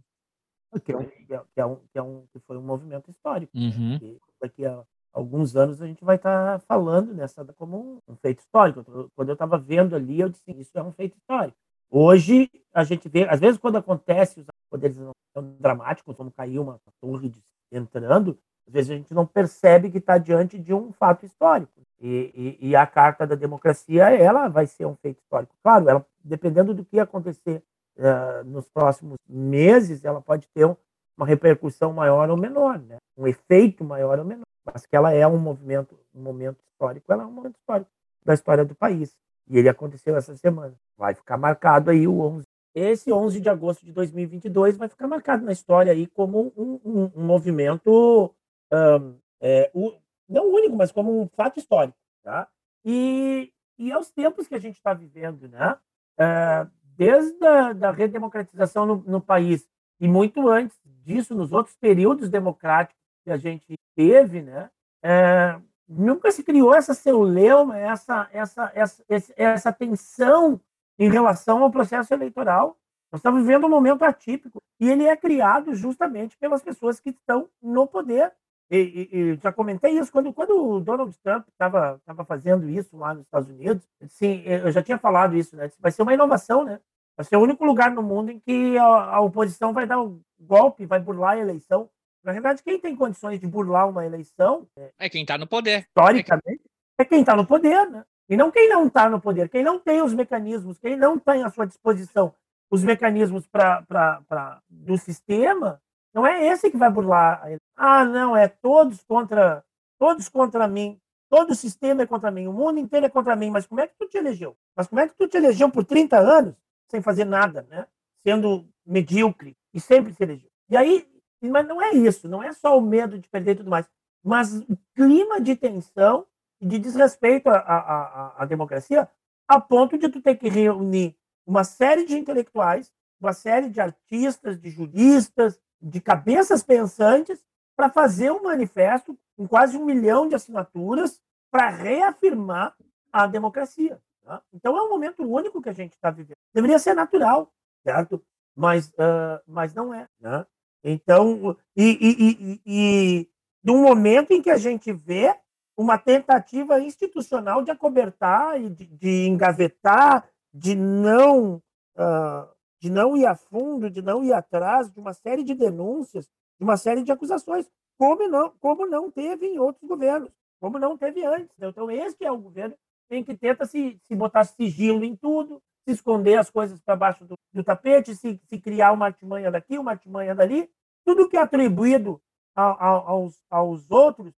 Que, 0.79 0.91
é 0.91 0.97
um, 0.97 1.05
que, 1.05 1.33
é 1.59 1.65
um, 1.65 1.75
que, 1.75 1.97
é 1.99 2.01
um, 2.01 2.25
que 2.31 2.39
foi 2.39 2.57
um 2.57 2.62
movimento 2.62 3.09
histórico. 3.09 3.51
Uhum. 3.55 4.17
Daqui 4.41 4.65
a 4.65 4.83
alguns 5.13 5.55
anos 5.55 5.81
a 5.81 5.88
gente 5.88 6.03
vai 6.03 6.15
estar 6.15 6.59
tá 6.59 6.65
falando 6.67 7.13
nessa 7.13 7.45
como 7.53 7.77
um, 8.07 8.13
um 8.13 8.15
feito 8.15 8.39
histórico. 8.39 8.83
Quando 9.15 9.29
eu 9.29 9.33
estava 9.33 9.57
vendo 9.57 9.95
ali, 9.95 10.19
eu 10.19 10.29
disse: 10.29 10.51
Isso 10.51 10.77
é 10.77 10.83
um 10.83 10.91
feito 10.91 11.15
histórico. 11.17 11.57
Hoje, 11.89 12.49
a 12.73 12.83
gente 12.83 13.07
vê, 13.07 13.27
às 13.29 13.39
vezes, 13.39 13.59
quando 13.59 13.77
acontece, 13.77 14.39
os 14.39 14.47
poderes 14.67 14.97
não 14.97 15.12
são 15.31 15.55
dramáticos, 15.59 16.15
como 16.15 16.31
caiu 16.31 16.63
uma 16.63 16.79
torre 16.99 17.29
de, 17.29 17.39
entrando, 17.71 18.36
às 18.67 18.73
vezes 18.73 18.91
a 18.91 18.95
gente 18.95 19.13
não 19.13 19.27
percebe 19.27 19.91
que 19.91 19.99
está 19.99 20.17
diante 20.17 20.57
de 20.57 20.73
um 20.73 20.91
fato 20.91 21.23
histórico. 21.23 21.71
E, 22.01 22.57
e, 22.59 22.69
e, 22.69 22.75
a 22.75 22.86
Carta 22.88 23.27
da 23.27 23.36
Democracia, 23.36 24.09
ela 24.09 24.47
vai 24.47 24.65
ser 24.65 24.86
um 24.86 24.95
feito 24.95 25.19
histórico. 25.19 25.55
Claro, 25.62 25.88
ela, 25.88 26.05
dependendo 26.23 26.73
do 26.73 26.83
que 26.83 26.99
acontecer 26.99 27.63
uh, 27.97 28.43
nos 28.45 28.67
próximos 28.69 29.17
meses, 29.27 30.03
ela 30.03 30.21
pode 30.21 30.47
ter 30.49 30.65
um, 30.65 30.75
uma 31.17 31.25
repercussão 31.25 31.93
maior 31.93 32.29
ou 32.29 32.38
menor, 32.38 32.79
né? 32.79 32.97
um 33.17 33.27
efeito 33.27 33.84
maior 33.84 34.19
ou 34.19 34.25
menor. 34.25 34.43
Mas 34.65 34.86
que 34.86 34.95
ela 34.95 35.13
é 35.13 35.27
um 35.27 35.38
movimento, 35.38 35.99
um 36.15 36.21
momento 36.21 36.60
histórico, 36.71 37.12
ela 37.12 37.23
é 37.23 37.25
um 37.25 37.32
momento 37.32 37.58
histórico 37.58 37.91
da 38.23 38.34
história 38.34 38.63
do 38.63 38.73
país. 38.73 39.17
E 39.49 39.58
ele 39.58 39.67
aconteceu 39.67 40.15
essa 40.15 40.36
semana. 40.38 40.73
Vai 40.97 41.13
ficar 41.13 41.38
marcado 41.38 41.91
aí 41.91 42.08
o 42.08 42.21
11. 42.21 42.45
Esse 42.73 43.12
11 43.12 43.39
de 43.39 43.49
agosto 43.49 43.86
de 43.86 43.91
2022 43.91 44.77
vai 44.77 44.88
ficar 44.88 45.08
marcado 45.08 45.45
na 45.45 45.51
história 45.51 45.91
aí 45.91 46.08
como 46.08 46.51
um, 46.58 46.79
um, 46.84 47.12
um 47.15 47.23
movimento 47.23 48.34
um, 48.71 49.15
é, 49.39 49.69
o, 49.73 49.93
não 50.27 50.51
único, 50.51 50.75
mas 50.75 50.91
como 50.91 51.21
um 51.21 51.27
fato 51.27 51.60
histórico. 51.60 51.97
Tá? 52.23 52.47
E, 52.84 53.51
e 53.77 53.91
aos 53.91 54.10
tempos 54.10 54.47
que 54.47 54.56
a 54.56 54.60
gente 54.60 54.77
está 54.77 54.93
vivendo, 54.93 55.47
né? 55.47 55.77
É, 56.17 56.67
desde 56.97 57.45
a 57.45 57.73
da 57.73 57.91
redemocratização 57.91 58.86
no, 58.86 59.03
no, 59.06 59.21
país 59.21 59.67
e 59.99 60.08
muito 60.08 60.47
antes 60.49 60.77
disso, 61.03 61.36
nos 61.36 61.51
outros 61.51 61.75
períodos 61.75 62.29
democráticos 62.29 63.01
que 63.23 63.32
a 63.32 63.38
gente 63.38 63.75
teve, 63.95 64.41
né? 64.41 64.69
É, 65.01 65.60
nunca 65.88 66.32
se 66.32 66.43
criou 66.43 66.73
essa 66.73 66.93
celeuma, 66.93 67.77
essa, 67.77 68.29
essa, 68.32 68.71
essa, 68.73 69.03
essa 69.36 69.73
tensão 69.73 70.60
em 70.97 71.10
relação 71.10 71.63
ao 71.63 71.71
processo 71.71 72.13
eleitoral. 72.13 72.77
Nós 73.12 73.19
estamos 73.19 73.41
vivendo 73.41 73.65
um 73.65 73.69
momento 73.69 74.03
atípico 74.03 74.60
e 74.79 74.89
ele 74.89 75.06
é 75.06 75.15
criado 75.15 75.75
justamente 75.75 76.38
pelas 76.38 76.63
pessoas 76.63 76.99
que 76.99 77.10
estão 77.10 77.49
no 77.62 77.86
poder 77.88 78.32
e, 78.75 79.09
e, 79.12 79.17
e, 79.17 79.36
já 79.36 79.51
comentei 79.51 79.91
isso 79.91 80.12
quando, 80.12 80.33
quando 80.33 80.51
o 80.51 80.79
Donald 80.79 81.15
Trump 81.23 81.47
estava 81.47 81.99
fazendo 82.25 82.69
isso 82.69 82.97
lá 82.97 83.13
nos 83.13 83.23
Estados 83.23 83.49
Unidos. 83.49 83.83
Sim, 84.07 84.41
eu 84.45 84.71
já 84.71 84.81
tinha 84.81 84.97
falado 84.97 85.36
isso, 85.36 85.55
né? 85.55 85.69
Vai 85.79 85.91
ser 85.91 86.01
uma 86.01 86.13
inovação, 86.13 86.63
né? 86.63 86.79
Vai 87.15 87.25
ser 87.25 87.36
o 87.36 87.41
único 87.41 87.63
lugar 87.63 87.91
no 87.91 88.01
mundo 88.01 88.31
em 88.31 88.39
que 88.39 88.77
a, 88.77 88.83
a 88.83 89.21
oposição 89.21 89.73
vai 89.73 89.86
dar 89.86 90.01
um 90.01 90.19
golpe, 90.39 90.86
vai 90.86 90.99
burlar 90.99 91.33
a 91.33 91.39
eleição. 91.39 91.89
Na 92.23 92.31
verdade, 92.31 92.63
quem 92.63 92.79
tem 92.79 92.95
condições 92.95 93.39
de 93.39 93.45
burlar 93.45 93.88
uma 93.88 94.05
eleição 94.05 94.67
é, 94.77 94.91
é 94.97 95.09
quem 95.09 95.21
está 95.21 95.38
no 95.38 95.45
poder. 95.45 95.86
Historicamente, 95.88 96.63
é 96.97 97.05
quem 97.05 97.19
está 97.19 97.36
no 97.36 97.45
poder, 97.45 97.89
né? 97.89 98.03
E 98.29 98.38
não 98.38 98.49
quem 98.49 98.69
não 98.69 98.88
está 98.88 99.09
no 99.09 99.21
poder, 99.21 99.49
quem 99.49 99.63
não 99.63 99.77
tem 99.77 100.01
os 100.01 100.13
mecanismos, 100.13 100.79
quem 100.79 100.95
não 100.95 101.19
tem 101.19 101.43
à 101.43 101.49
sua 101.49 101.67
disposição 101.67 102.33
os 102.73 102.83
mecanismos 102.83 103.45
pra, 103.45 103.83
pra, 103.83 104.23
pra, 104.27 104.59
do 104.67 104.97
sistema, 104.97 105.79
não 106.13 106.26
é 106.26 106.45
esse 106.47 106.69
que 106.69 106.78
vai 106.78 106.89
burlar. 106.89 107.43
Ah, 107.76 108.06
não, 108.06 108.36
é 108.36 108.47
todos 108.47 109.04
contra 109.04 109.63
todos 109.97 110.28
contra 110.30 110.67
mim. 110.67 110.99
Todo 111.30 111.52
o 111.52 111.56
sistema 111.56 112.04
é 112.04 112.06
contra 112.06 112.30
mim, 112.30 112.45
o 112.45 112.54
mundo 112.54 112.80
inteiro 112.80 113.08
é 113.08 113.10
contra 113.10 113.36
mim. 113.36 113.49
Mas 113.49 113.65
como 113.65 113.82
é 113.82 113.88
que 113.88 113.95
tu 113.97 114.08
te 114.08 114.17
elegeu? 114.17 114.56
Mas 114.76 114.88
como 114.88 115.02
é 115.02 115.08
que 115.08 115.15
tu 115.15 115.28
te 115.28 115.38
elegeu 115.38 115.69
por 115.71 115.84
30 115.84 116.17
anos 116.17 116.56
sem 116.89 117.02
fazer 117.02 117.26
nada, 117.26 117.65
né? 117.69 117.88
Sendo 118.23 118.67
medíocre 118.86 119.58
e 119.73 119.80
sempre 119.80 120.13
se 120.13 120.21
elegeu. 120.21 120.49
E 120.69 120.78
aí, 120.78 121.08
mas 121.41 121.67
não 121.67 121.82
é 121.82 121.91
isso, 121.91 122.28
não 122.28 122.43
é 122.43 122.52
só 122.54 122.78
o 122.78 122.82
medo 122.82 123.17
de 123.17 123.28
perder 123.28 123.54
e 123.54 123.56
tudo 123.56 123.69
mais, 123.69 123.89
mas 124.23 124.54
o 124.54 124.78
clima 124.95 125.41
de 125.41 125.56
tensão 125.56 126.26
e 126.62 126.67
de 126.67 126.80
desrespeito 126.80 127.49
à, 127.49 127.58
à, 127.58 128.43
à 128.43 128.45
democracia 128.45 129.10
a 129.47 129.60
ponto 129.60 129.97
de 129.97 130.10
tu 130.10 130.21
ter 130.21 130.36
que 130.36 130.49
reunir 130.49 131.15
uma 131.45 131.63
série 131.63 132.06
de 132.06 132.17
intelectuais, 132.17 132.91
uma 133.19 133.34
série 133.34 133.69
de 133.69 133.82
artistas, 133.82 134.60
de 134.60 134.69
juristas, 134.69 135.60
de 135.84 136.00
cabeças 136.00 136.63
pensantes 136.63 137.43
para 137.76 137.89
fazer 137.89 138.32
um 138.32 138.43
manifesto 138.43 139.17
com 139.36 139.48
quase 139.48 139.78
um 139.78 139.84
milhão 139.84 140.28
de 140.28 140.36
assinaturas 140.36 141.22
para 141.52 141.69
reafirmar 141.69 142.74
a 143.12 143.28
democracia. 143.28 144.00
Tá? 144.24 144.41
Então 144.54 144.78
é 144.78 144.82
um 144.82 144.89
momento 144.89 145.24
único 145.24 145.62
que 145.62 145.69
a 145.69 145.74
gente 145.74 145.93
está 145.93 146.10
vivendo. 146.10 146.38
Deveria 146.54 146.80
ser 146.80 146.93
natural, 146.93 147.52
certo? 147.84 148.24
Mas, 148.56 148.88
uh, 148.89 149.41
mas 149.46 149.74
não 149.74 149.93
é. 149.93 150.08
Né? 150.19 150.46
Então, 150.84 151.58
e, 151.76 151.98
e, 152.00 152.32
e, 152.32 152.62
e 152.65 153.30
no 153.63 153.78
momento 153.78 154.32
em 154.32 154.41
que 154.41 154.50
a 154.50 154.58
gente 154.58 154.93
vê 154.93 155.36
uma 155.76 155.98
tentativa 155.98 156.80
institucional 156.80 157.63
de 157.63 157.72
acobertar 157.72 158.62
e 158.62 158.69
de, 158.69 158.86
de 158.86 159.28
engavetar, 159.28 160.30
de 160.54 160.76
não 160.76 161.56
uh, 161.98 162.48
de 162.84 162.91
não 162.91 163.15
ir 163.15 163.26
a 163.26 163.34
fundo, 163.34 163.89
de 163.89 164.02
não 164.02 164.22
ir 164.26 164.34
atrás 164.34 164.91
de 164.91 165.00
uma 165.00 165.13
série 165.13 165.41
de 165.41 165.54
denúncias, 165.54 166.30
de 166.60 166.65
uma 166.65 166.76
série 166.76 167.02
de 167.02 167.13
acusações, 167.13 167.65
como 167.98 168.28
não, 168.28 168.50
como 168.60 168.86
não 168.86 169.10
teve 169.10 169.48
em 169.48 169.58
outros 169.58 169.88
governos, 169.88 170.30
como 170.60 170.78
não 170.78 170.98
teve 170.98 171.26
antes. 171.26 171.56
Então, 171.58 171.89
esse 171.89 172.26
é 172.26 172.30
o 172.30 172.38
governo 172.38 172.76
em 173.10 173.24
que 173.24 173.38
tenta 173.38 173.65
se, 173.65 173.98
se 174.06 174.13
botar 174.13 174.43
sigilo 174.43 175.06
em 175.06 175.15
tudo, 175.15 175.62
se 175.88 175.93
esconder 175.93 176.38
as 176.38 176.50
coisas 176.50 176.82
para 176.82 176.98
baixo 176.98 177.24
do, 177.24 177.36
do 177.54 177.63
tapete, 177.63 178.13
se, 178.15 178.38
se, 178.50 178.60
criar 178.60 178.91
uma 178.91 179.06
artimanha 179.06 179.50
daqui, 179.50 179.78
uma 179.78 179.91
artimanha 179.91 180.36
dali. 180.36 180.69
Tudo 181.06 181.30
que 181.30 181.38
é 181.38 181.41
atribuído 181.41 182.22
a, 182.54 182.63
a, 182.63 182.88
aos, 182.89 183.41
aos, 183.50 183.89
outros 183.89 184.34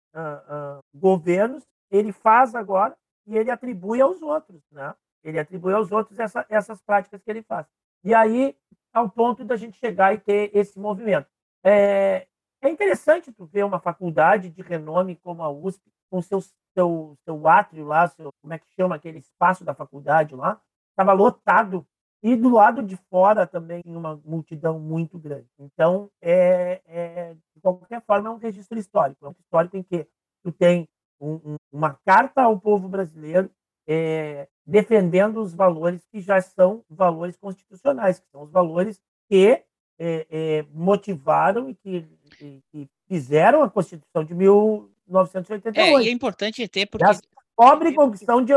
governos, 0.93 1.63
ele 1.89 2.11
faz 2.11 2.53
agora 2.53 2.95
e 3.25 3.35
ele 3.35 3.49
atribui 3.49 4.01
aos 4.01 4.21
outros. 4.21 4.61
Né? 4.71 4.93
Ele 5.23 5.39
atribui 5.39 5.73
aos 5.73 5.91
outros 5.91 6.19
essa, 6.19 6.45
essas 6.47 6.79
práticas 6.83 7.23
que 7.23 7.31
ele 7.31 7.41
faz. 7.41 7.65
E 8.05 8.13
aí, 8.13 8.55
ao 8.93 9.09
ponto 9.09 9.43
da 9.43 9.55
gente 9.55 9.79
chegar 9.79 10.13
e 10.13 10.19
ter 10.19 10.51
esse 10.53 10.79
movimento. 10.79 11.27
É, 11.63 12.27
é 12.61 12.69
interessante 12.69 13.31
tu 13.31 13.45
ver 13.45 13.65
uma 13.65 13.79
faculdade 13.79 14.51
de 14.51 14.61
renome 14.61 15.15
como 15.15 15.41
a 15.41 15.49
USP, 15.49 15.81
com 16.07 16.21
seu, 16.21 16.39
seu, 16.77 17.17
seu 17.25 17.47
átrio 17.47 17.83
lá, 17.83 18.07
seu, 18.07 18.29
como 18.43 18.53
é 18.53 18.59
que 18.59 18.67
chama 18.75 18.95
aquele 18.95 19.17
espaço 19.17 19.65
da 19.65 19.73
faculdade 19.73 20.35
lá, 20.35 20.61
estava 20.91 21.13
lotado. 21.13 21.85
E 22.21 22.35
do 22.35 22.49
lado 22.49 22.83
de 22.83 22.95
fora 23.09 23.47
também 23.47 23.81
uma 23.85 24.19
multidão 24.23 24.79
muito 24.79 25.17
grande. 25.17 25.47
Então, 25.59 26.09
é, 26.21 26.81
é, 26.85 27.33
de 27.55 27.61
qualquer 27.61 28.03
forma, 28.03 28.29
é 28.29 28.31
um 28.31 28.37
registro 28.37 28.77
histórico. 28.77 29.25
É 29.25 29.29
um 29.29 29.35
histórico 29.39 29.77
em 29.77 29.83
que 29.83 30.07
tu 30.43 30.51
tem 30.51 30.87
um, 31.19 31.33
um, 31.33 31.55
uma 31.71 31.99
carta 32.05 32.43
ao 32.43 32.59
povo 32.59 32.87
brasileiro 32.87 33.49
é, 33.87 34.47
defendendo 34.65 35.41
os 35.41 35.53
valores 35.53 36.01
que 36.11 36.19
já 36.19 36.41
são 36.41 36.83
valores 36.89 37.37
constitucionais, 37.37 38.19
que 38.19 38.25
são 38.31 38.43
os 38.43 38.51
valores 38.51 38.99
que 39.29 39.63
é, 39.99 40.27
é, 40.29 40.65
motivaram 40.73 41.69
e 41.69 41.75
que, 41.75 42.05
e, 42.41 42.61
que, 42.71 42.89
fizeram 43.07 43.61
a 43.61 43.69
Constituição 43.69 44.23
de 44.23 44.33
1988. 44.33 45.79
É, 45.79 46.03
e 46.03 46.09
é 46.09 46.11
importante 46.11 46.67
ter 46.67 46.87
porque... 46.87 47.05
A 47.05 47.15
pobre 47.55 47.93
Constituição 47.93 48.43
de, 48.43 48.53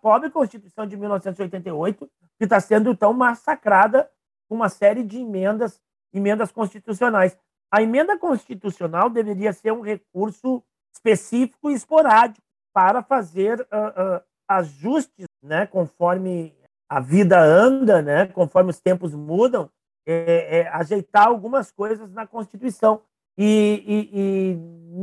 pobre 0.00 0.30
Constituição 0.30 0.86
de 0.86 0.96
1988, 0.96 2.10
que 2.38 2.44
está 2.44 2.60
sendo 2.60 2.94
tão 2.94 3.12
massacrada 3.12 4.08
com 4.48 4.54
uma 4.54 4.68
série 4.68 5.02
de 5.02 5.18
emendas, 5.18 5.80
emendas 6.12 6.52
constitucionais. 6.52 7.36
A 7.70 7.82
emenda 7.82 8.18
constitucional 8.18 9.08
deveria 9.08 9.52
ser 9.52 9.72
um 9.72 9.80
recurso 9.80 10.62
específico 10.94 11.70
e 11.70 11.74
esporádico 11.74 12.46
para 12.72 13.02
fazer 13.02 13.60
uh, 13.60 14.18
uh, 14.18 14.22
ajustes, 14.56 15.26
né, 15.42 15.66
conforme 15.66 16.54
a 16.88 17.00
vida 17.00 17.40
anda, 17.40 18.02
né, 18.02 18.26
conforme 18.26 18.70
os 18.70 18.80
tempos 18.80 19.14
mudam, 19.14 19.70
é, 20.06 20.60
é, 20.60 20.68
ajeitar 20.68 21.26
algumas 21.26 21.70
coisas 21.70 22.12
na 22.12 22.26
Constituição. 22.26 23.02
E, 23.38 23.82
e, 23.86 24.20
e, 24.20 24.56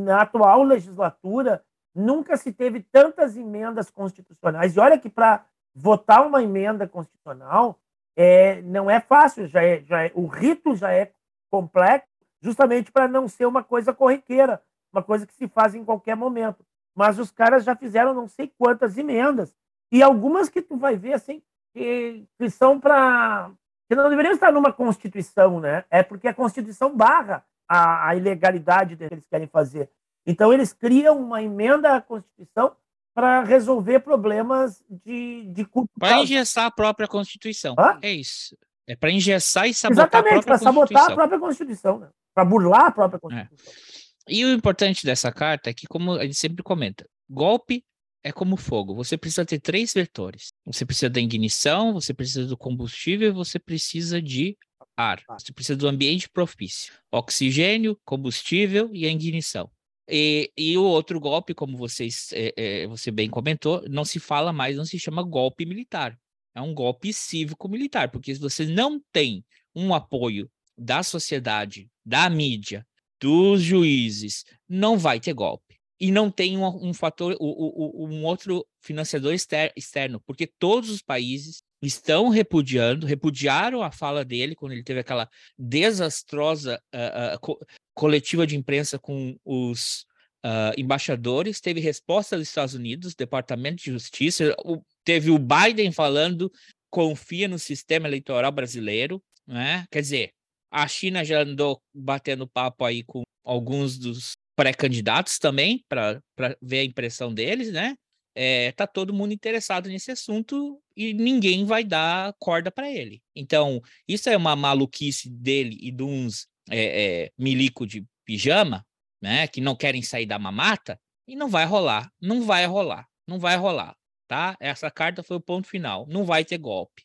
na 0.04 0.22
atual 0.22 0.62
legislatura 0.62 1.64
nunca 1.96 2.38
se 2.38 2.52
teve 2.52 2.82
tantas 2.82 3.36
emendas 3.36 3.90
constitucionais. 3.90 4.76
E 4.76 4.80
olha 4.80 5.00
que 5.00 5.10
para 5.10 5.46
votar 5.74 6.26
uma 6.26 6.44
emenda 6.44 6.88
constitucional 6.88 7.80
é, 8.16 8.62
não 8.62 8.90
é 8.90 9.00
fácil, 9.00 9.48
já 9.48 9.64
é, 9.64 9.82
já 9.82 10.04
é, 10.04 10.12
o 10.14 10.28
rito 10.28 10.76
já 10.76 10.92
é 10.94 11.12
complexo, 11.50 12.08
justamente 12.42 12.92
para 12.92 13.08
não 13.08 13.28
ser 13.28 13.46
uma 13.46 13.64
coisa 13.64 13.94
corriqueira, 13.94 14.62
uma 14.94 15.02
coisa 15.02 15.26
que 15.26 15.34
se 15.34 15.48
faz 15.48 15.74
em 15.74 15.84
qualquer 15.84 16.16
momento. 16.16 16.64
Mas 16.96 17.20
os 17.20 17.32
caras 17.32 17.64
já 17.64 17.76
fizeram 17.76 18.14
não 18.14 18.28
sei 18.28 18.52
quantas 18.58 18.98
emendas 18.98 19.56
e 19.92 20.04
algumas 20.04 20.50
que 20.50 20.62
tu 20.62 20.78
vai 20.78 20.96
ver 20.96 21.14
assim 21.14 21.42
que, 21.74 22.26
que 22.38 22.50
são 22.50 22.80
para 22.80 23.52
que 23.88 23.96
não 23.96 24.10
deveriam 24.10 24.34
estar 24.34 24.52
numa 24.52 24.72
constituição, 24.72 25.60
né? 25.60 25.84
É 25.90 26.04
porque 26.04 26.28
a 26.28 26.34
constituição 26.34 26.96
barra 26.96 27.44
a, 27.68 28.10
a 28.10 28.16
ilegalidade 28.16 28.96
que 28.96 29.04
eles 29.04 29.26
querem 29.28 29.48
fazer. 29.48 29.90
Então 30.26 30.54
eles 30.54 30.74
criam 30.74 31.18
uma 31.18 31.42
emenda 31.42 31.96
à 31.96 32.02
constituição 32.02 32.76
para 33.14 33.44
resolver 33.44 34.00
problemas 34.00 34.84
de, 34.90 35.46
de 35.48 35.68
Para 36.00 36.20
engessar 36.20 36.66
a 36.66 36.72
própria 36.72 37.08
Constituição. 37.08 37.76
Hã? 37.78 37.98
É 38.02 38.12
isso. 38.12 38.56
É 38.88 38.96
para 38.96 39.12
engessar 39.12 39.68
e 39.68 39.74
sabotar 39.74 40.08
Exatamente, 40.08 40.46
para 40.46 40.58
sabotar 40.58 41.12
a 41.12 41.16
própria 41.16 41.40
Constituição, 41.40 42.00
né? 42.00 42.10
para 42.34 42.46
burlar 42.46 42.86
a 42.86 42.92
própria 42.92 43.18
é. 43.18 43.20
Constituição. 43.20 43.74
É. 43.74 43.99
E 44.30 44.46
o 44.46 44.54
importante 44.54 45.06
dessa 45.06 45.32
carta 45.32 45.70
é 45.70 45.74
que, 45.74 45.88
como 45.88 46.14
a 46.14 46.24
gente 46.24 46.38
sempre 46.38 46.64
comenta, 46.64 47.06
golpe 47.30 47.84
é 48.24 48.32
como 48.32 48.58
fogo. 48.58 48.94
Você 48.96 49.18
precisa 49.18 49.46
ter 49.46 49.60
três 49.60 49.94
vetores. 49.94 50.52
Você 50.66 50.86
precisa 50.86 51.10
da 51.10 51.20
ignição, 51.20 51.94
você 51.94 52.14
precisa 52.14 52.46
do 52.46 52.58
combustível, 52.58 53.34
você 53.34 53.58
precisa 53.58 54.22
de 54.22 54.58
ar. 54.96 55.24
Você 55.30 55.54
precisa 55.54 55.78
do 55.78 55.88
ambiente 55.88 56.30
propício. 56.30 56.94
Oxigênio, 57.12 57.98
combustível 58.06 58.90
e 58.94 59.06
a 59.06 59.10
ignição. 59.10 59.70
E, 60.08 60.52
e 60.58 60.78
o 60.78 60.84
outro 60.84 61.20
golpe, 61.20 61.54
como 61.54 61.78
vocês, 61.78 62.30
é, 62.34 62.54
é, 62.58 62.88
você 62.88 63.12
bem 63.12 63.30
comentou, 63.30 63.84
não 63.88 64.04
se 64.04 64.20
fala 64.20 64.52
mais, 64.52 64.76
não 64.76 64.86
se 64.86 65.00
chama 65.00 65.24
golpe 65.24 65.66
militar. 65.66 66.18
É 66.56 66.62
um 66.62 66.74
golpe 66.74 67.14
cívico-militar, 67.14 68.10
porque 68.12 68.34
se 68.34 68.42
você 68.42 68.66
não 68.66 69.00
tem 69.12 69.46
um 69.74 69.94
apoio 69.94 70.50
da 70.78 71.04
sociedade, 71.04 71.88
da 72.04 72.30
mídia, 72.30 72.86
dos 73.20 73.62
juízes, 73.62 74.46
não 74.68 74.98
vai 74.98 75.20
ter 75.20 75.34
golpe. 75.34 75.80
E 76.00 76.12
não 76.12 76.32
tem 76.32 76.58
um, 76.58 76.90
um 76.90 76.94
fator, 76.94 77.36
um, 77.42 78.08
um 78.08 78.24
outro 78.24 78.66
financiador 78.82 79.34
externo, 79.34 80.22
porque 80.26 80.48
todos 80.48 80.90
os 80.90 81.02
países 81.02 81.62
estão 81.82 82.30
repudiando, 82.30 83.06
repudiaram 83.06 83.82
a 83.82 83.92
fala 83.92 84.24
dele 84.24 84.56
quando 84.56 84.72
ele 84.72 84.84
teve 84.84 85.02
aquela 85.02 85.30
desastrosa 85.58 86.82
uh, 86.94 87.36
uh, 87.36 87.40
co 87.40 87.60
coletiva 87.94 88.48
de 88.48 88.56
imprensa 88.56 88.98
com 88.98 89.38
os 89.44 90.06
uh, 90.46 90.72
embaixadores, 90.78 91.60
teve 91.60 91.82
resposta 91.82 92.38
dos 92.38 92.48
Estados 92.48 92.74
Unidos, 92.74 93.14
Departamento 93.14 93.84
de 93.84 93.92
Justiça, 93.92 94.56
o, 94.64 94.82
teve 95.04 95.30
o 95.30 95.38
Biden 95.38 95.92
falando 95.92 96.50
confia 96.90 97.48
no 97.48 97.60
sistema 97.60 98.08
eleitoral 98.08 98.52
brasileiro, 98.54 99.22
né? 99.46 99.86
Quer 99.92 100.02
dizer, 100.02 100.32
a 100.72 100.88
China 100.88 101.24
já 101.24 101.42
andou 101.42 101.82
batendo 101.94 102.48
papo 102.48 102.86
aí 102.86 103.04
com 103.04 103.24
alguns 103.44 103.98
dos 103.98 104.34
pré-candidatos 104.56 105.40
também 105.40 105.84
para 105.88 106.22
ver 106.62 106.80
a 106.80 106.84
impressão 106.84 107.34
deles, 107.34 107.72
né? 107.72 107.96
é, 108.42 108.72
tá 108.72 108.88
todo 108.88 109.14
mundo 109.14 109.34
interessado 109.34 109.90
nesse 109.90 110.12
assunto 110.12 110.82
e 110.96 111.14
ninguém 111.14 111.66
vai 111.66 111.84
dar 111.84 112.34
corda 112.40 112.72
para 112.72 112.90
ele. 112.90 113.22
Então, 113.36 113.82
isso 114.08 114.30
é 114.30 114.38
uma 114.38 114.56
maluquice 114.56 115.30
dele 115.30 115.78
e 115.82 115.92
de 115.92 116.04
uns 116.04 116.48
é, 116.70 117.24
é, 117.26 117.32
milico 117.38 117.86
de 117.86 118.06
pijama, 118.24 118.86
né, 119.22 119.46
que 119.46 119.60
não 119.60 119.76
querem 119.76 120.02
sair 120.02 120.26
da 120.26 120.40
mamata, 120.40 120.98
e 121.28 121.36
não 121.36 121.50
vai 121.50 121.66
rolar, 121.66 122.10
não 122.22 122.44
vai 122.44 122.66
rolar, 122.66 123.06
não 123.28 123.40
vai 123.40 123.58
rolar, 123.58 123.94
tá? 124.26 124.56
Essa 124.60 124.90
carta 124.90 125.22
foi 125.22 125.36
o 125.36 125.42
ponto 125.42 125.68
final, 125.68 126.08
não 126.08 126.24
vai 126.24 126.46
ter 126.46 126.58
golpe. 126.58 127.04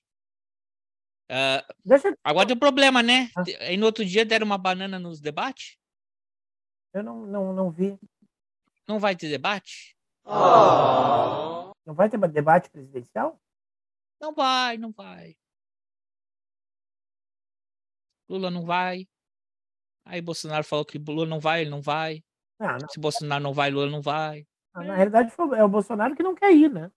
Uh, 1.31 1.75
Deixa... 1.85 2.17
Agora 2.23 2.47
tem 2.47 2.57
um 2.57 2.61
problema, 2.61 3.03
né? 3.03 3.31
Ah. 3.37 3.43
Aí 3.61 3.77
no 3.77 3.87
outro 3.87 4.05
dia 4.05 4.25
deram 4.25 4.47
uma 4.47 4.59
banana 4.59 4.99
nos 4.99 5.21
debates? 5.21 5.77
Eu 6.93 7.03
não, 7.03 7.27
não, 7.27 7.53
não 7.53 7.71
vi. 7.71 7.99
Não 8.87 8.99
vai 8.99 9.17
ter 9.17 9.29
debate? 9.29 9.97
Oh. 10.25 11.73
Não 11.85 11.95
vai 11.95 12.09
ter 12.09 12.19
debate 12.29 12.71
presidencial? 12.71 13.41
Não 14.21 14.33
vai, 14.35 14.77
não 14.77 14.93
vai. 14.93 15.37
Lula 18.29 18.51
não 18.51 18.65
vai. 18.65 19.07
Aí 20.05 20.21
Bolsonaro 20.21 20.65
falou 20.65 20.85
que 20.85 20.99
Lula 20.99 21.27
não 21.27 21.41
vai, 21.41 21.63
ele 21.63 21.71
não 21.71 21.81
vai. 21.81 22.23
Ah, 22.59 22.79
não. 22.79 22.89
Se 22.89 23.01
Bolsonaro 23.01 23.43
não 23.43 23.53
vai, 23.53 23.71
Lula 23.71 23.91
não 23.91 24.03
vai. 24.03 24.47
Ah, 24.75 24.85
na 24.85 24.95
realidade, 24.95 25.33
é 25.57 25.65
o 25.65 25.69
Bolsonaro 25.69 26.15
que 26.15 26.23
não 26.23 26.35
quer 26.35 26.53
ir, 26.53 26.71
né? 26.71 26.91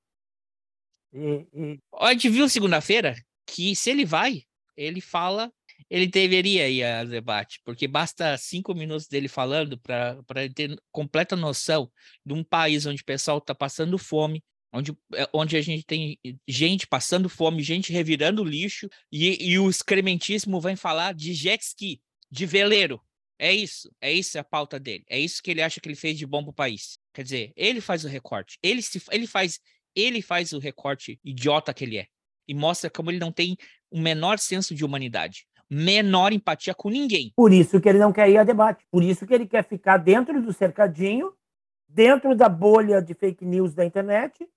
E, 1.13 1.47
e... 1.53 1.79
A 1.99 2.11
gente 2.11 2.29
viu 2.29 2.49
segunda-feira 2.49 3.15
que 3.47 3.75
se 3.75 3.89
ele 3.89 4.05
vai, 4.05 4.43
ele 4.75 5.01
fala 5.01 5.51
ele 5.89 6.07
deveria 6.07 6.67
ir 6.69 6.83
a 6.83 7.03
debate, 7.03 7.62
porque 7.63 7.88
basta 7.88 8.38
cinco 8.38 8.73
minutos 8.73 9.07
dele 9.07 9.27
falando 9.27 9.77
para 9.77 10.49
ter 10.53 10.77
completa 10.91 11.36
noção 11.36 11.89
de 12.25 12.33
um 12.33 12.43
país 12.43 12.86
onde 12.86 13.01
o 13.01 13.05
pessoal 13.05 13.38
está 13.38 13.55
passando 13.55 13.97
fome, 13.97 14.43
onde, 14.73 14.91
eh, 15.13 15.29
onde 15.33 15.55
a 15.55 15.62
gente 15.62 15.86
tem 15.86 16.19
gente 16.47 16.88
passando 16.88 17.29
fome, 17.29 17.63
gente 17.63 17.93
revirando 17.93 18.43
lixo, 18.43 18.89
e, 19.12 19.51
e 19.51 19.60
o 19.60 19.69
excrementíssimo 19.69 20.60
vem 20.60 20.75
falar 20.75 21.13
de 21.13 21.33
jet 21.33 21.63
ski, 21.63 22.01
de 22.29 22.45
veleiro. 22.45 23.01
É 23.39 23.53
isso, 23.53 23.91
é 24.01 24.12
isso 24.12 24.38
a 24.39 24.43
pauta 24.43 24.79
dele. 24.79 25.05
É 25.07 25.19
isso 25.19 25.43
que 25.43 25.51
ele 25.51 25.62
acha 25.62 25.79
que 25.79 25.88
ele 25.88 25.95
fez 25.95 26.17
de 26.17 26.25
bom 26.25 26.41
para 26.41 26.49
o 26.49 26.53
país. 26.53 26.97
Quer 27.13 27.23
dizer, 27.23 27.53
ele 27.55 27.79
faz 27.79 28.03
o 28.03 28.07
recorte. 28.07 28.57
Ele, 28.63 28.81
se, 28.81 29.01
ele, 29.12 29.27
faz, 29.27 29.60
ele 29.95 30.23
faz 30.23 30.53
o 30.53 30.60
recorte 30.60 31.19
idiota 31.23 31.71
que 31.71 31.83
ele 31.83 31.97
é. 31.97 32.07
E 32.47 32.53
mostra 32.53 32.89
como 32.89 33.12
ele 33.12 33.19
não 33.19 33.31
tem 33.31 33.57
o 33.91 33.99
menor 33.99 34.39
senso 34.39 34.73
de 34.73 34.86
humanidade 34.86 35.47
menor 35.69 36.31
empatia 36.31 36.73
com 36.73 36.89
ninguém. 36.89 37.33
Por 37.36 37.51
isso 37.51 37.79
que 37.81 37.89
ele 37.89 37.99
não 37.99 38.13
quer 38.13 38.29
ir 38.29 38.38
a 38.38 38.43
debate. 38.43 38.86
Por 38.89 39.03
isso 39.03 39.25
que 39.25 39.33
ele 39.33 39.45
quer 39.45 39.67
ficar 39.67 39.97
dentro 39.97 40.41
do 40.41 40.53
cercadinho, 40.53 41.33
dentro 41.88 42.36
da 42.36 42.47
bolha 42.47 43.01
de 43.01 43.13
fake 43.13 43.45
news 43.45 43.73
da 43.73 43.86
internet, 43.86 44.47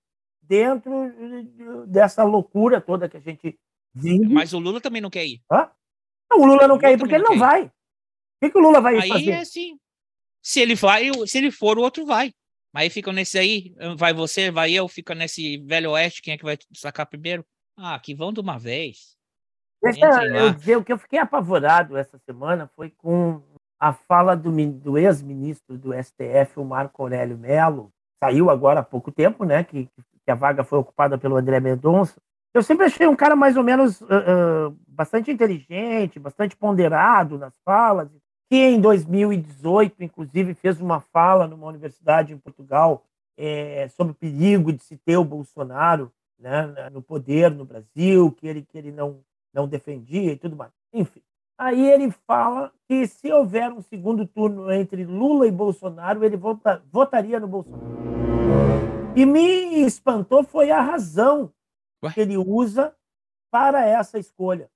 dentro 0.41 1.13
dessa 1.87 2.23
loucura 2.23 2.79
toda 2.81 3.09
que 3.09 3.17
a 3.17 3.21
gente 3.21 3.59
vive. 3.93 4.33
Mas 4.33 4.53
o 4.53 4.59
Lula 4.59 4.79
também 4.79 5.01
não 5.01 5.09
quer 5.09 5.25
ir. 5.25 5.41
Hã? 5.51 5.69
Não, 6.29 6.39
o 6.39 6.45
Lula 6.45 6.67
não 6.67 6.75
o 6.75 6.79
quer 6.79 6.93
ir 6.93 6.97
porque 6.97 7.15
ele 7.15 7.23
não, 7.23 7.37
vai. 7.37 7.65
O 7.65 7.71
que, 8.41 8.49
que 8.49 8.57
o 8.57 8.61
Lula 8.61 8.79
vai 8.79 8.97
aí 8.97 9.09
fazer? 9.09 9.31
é 9.31 9.39
assim. 9.41 9.77
Se 10.41 10.59
ele 10.59 10.75
vai, 10.75 11.11
se 11.27 11.37
ele 11.37 11.51
for, 11.51 11.77
o 11.77 11.81
outro 11.81 12.05
vai. 12.05 12.33
Mas 12.73 12.83
aí 12.83 12.89
ficam 12.89 13.11
nesse 13.11 13.37
aí, 13.37 13.75
vai 13.97 14.13
você, 14.13 14.49
vai 14.49 14.71
eu, 14.71 14.87
fica 14.87 15.13
nesse 15.13 15.57
velho 15.57 15.91
oeste, 15.91 16.21
quem 16.21 16.33
é 16.33 16.37
que 16.37 16.43
vai 16.45 16.57
sacar 16.73 17.05
primeiro? 17.05 17.45
Ah, 17.77 17.99
que 17.99 18.13
vão 18.13 18.31
de 18.31 18.39
uma 18.39 18.57
vez. 18.57 19.17
Deixa 19.81 20.05
eu 20.23 20.53
dizer, 20.53 20.77
o 20.77 20.83
que 20.83 20.93
eu 20.93 20.97
fiquei 20.97 21.17
apavorado 21.17 21.97
essa 21.97 22.17
semana 22.19 22.69
foi 22.75 22.91
com 22.91 23.41
a 23.79 23.91
fala 23.91 24.35
do, 24.35 24.51
do 24.73 24.97
ex-ministro 24.97 25.75
do 25.75 25.91
STF, 25.91 26.59
o 26.59 26.63
Marco 26.63 27.01
Aurélio 27.01 27.35
Mello, 27.35 27.91
saiu 28.23 28.51
agora 28.51 28.81
há 28.81 28.83
pouco 28.83 29.11
tempo, 29.11 29.43
né, 29.43 29.63
que, 29.63 29.89
que 30.23 30.31
a 30.31 30.35
vaga 30.35 30.63
foi 30.63 30.77
ocupada 30.77 31.17
pelo 31.17 31.35
André 31.35 31.59
Mendonça. 31.59 32.21
Eu 32.53 32.61
sempre 32.61 32.85
achei 32.85 33.07
um 33.07 33.15
cara 33.15 33.35
mais 33.35 33.57
ou 33.57 33.63
menos 33.63 34.01
uh, 34.01 34.05
uh, 34.05 34.77
bastante 34.87 35.31
inteligente, 35.31 36.19
bastante 36.19 36.55
ponderado 36.55 37.39
nas 37.39 37.53
falas, 37.65 38.07
que 38.51 38.57
em 38.57 38.79
2018, 38.79 40.03
inclusive, 40.03 40.53
fez 40.53 40.79
uma 40.79 40.99
fala 40.99 41.47
numa 41.47 41.65
universidade 41.65 42.33
em 42.33 42.37
Portugal 42.37 43.03
é, 43.37 43.87
sobre 43.87 44.11
o 44.11 44.15
perigo 44.15 44.71
de 44.73 44.83
se 44.83 44.97
ter 44.97 45.17
o 45.17 45.23
Bolsonaro 45.23 46.11
né, 46.41 46.89
no 46.91 47.01
poder 47.01 47.51
no 47.51 47.63
Brasil, 47.63 48.31
que 48.31 48.47
ele, 48.47 48.63
que 48.63 48.77
ele 48.77 48.91
não 48.91 49.23
não 49.53 49.67
defendia 49.67 50.31
e 50.31 50.37
tudo 50.37 50.55
mais. 50.55 50.71
Enfim. 50.93 51.21
Aí 51.57 51.89
ele 51.89 52.09
fala 52.25 52.71
que 52.87 53.05
se 53.07 53.31
houver 53.31 53.71
um 53.71 53.81
segundo 53.81 54.25
turno 54.25 54.71
entre 54.71 55.05
Lula 55.05 55.45
e 55.45 55.51
Bolsonaro, 55.51 56.23
ele 56.23 56.35
vota, 56.35 56.83
votaria 56.91 57.39
no 57.39 57.47
Bolsonaro. 57.47 58.01
E 59.15 59.25
me 59.25 59.83
espantou 59.85 60.43
foi 60.43 60.71
a 60.71 60.81
razão 60.81 61.53
Ué? 62.03 62.11
que 62.13 62.21
ele 62.21 62.37
usa 62.37 62.95
para 63.51 63.85
essa 63.85 64.17
escolha. 64.17 64.71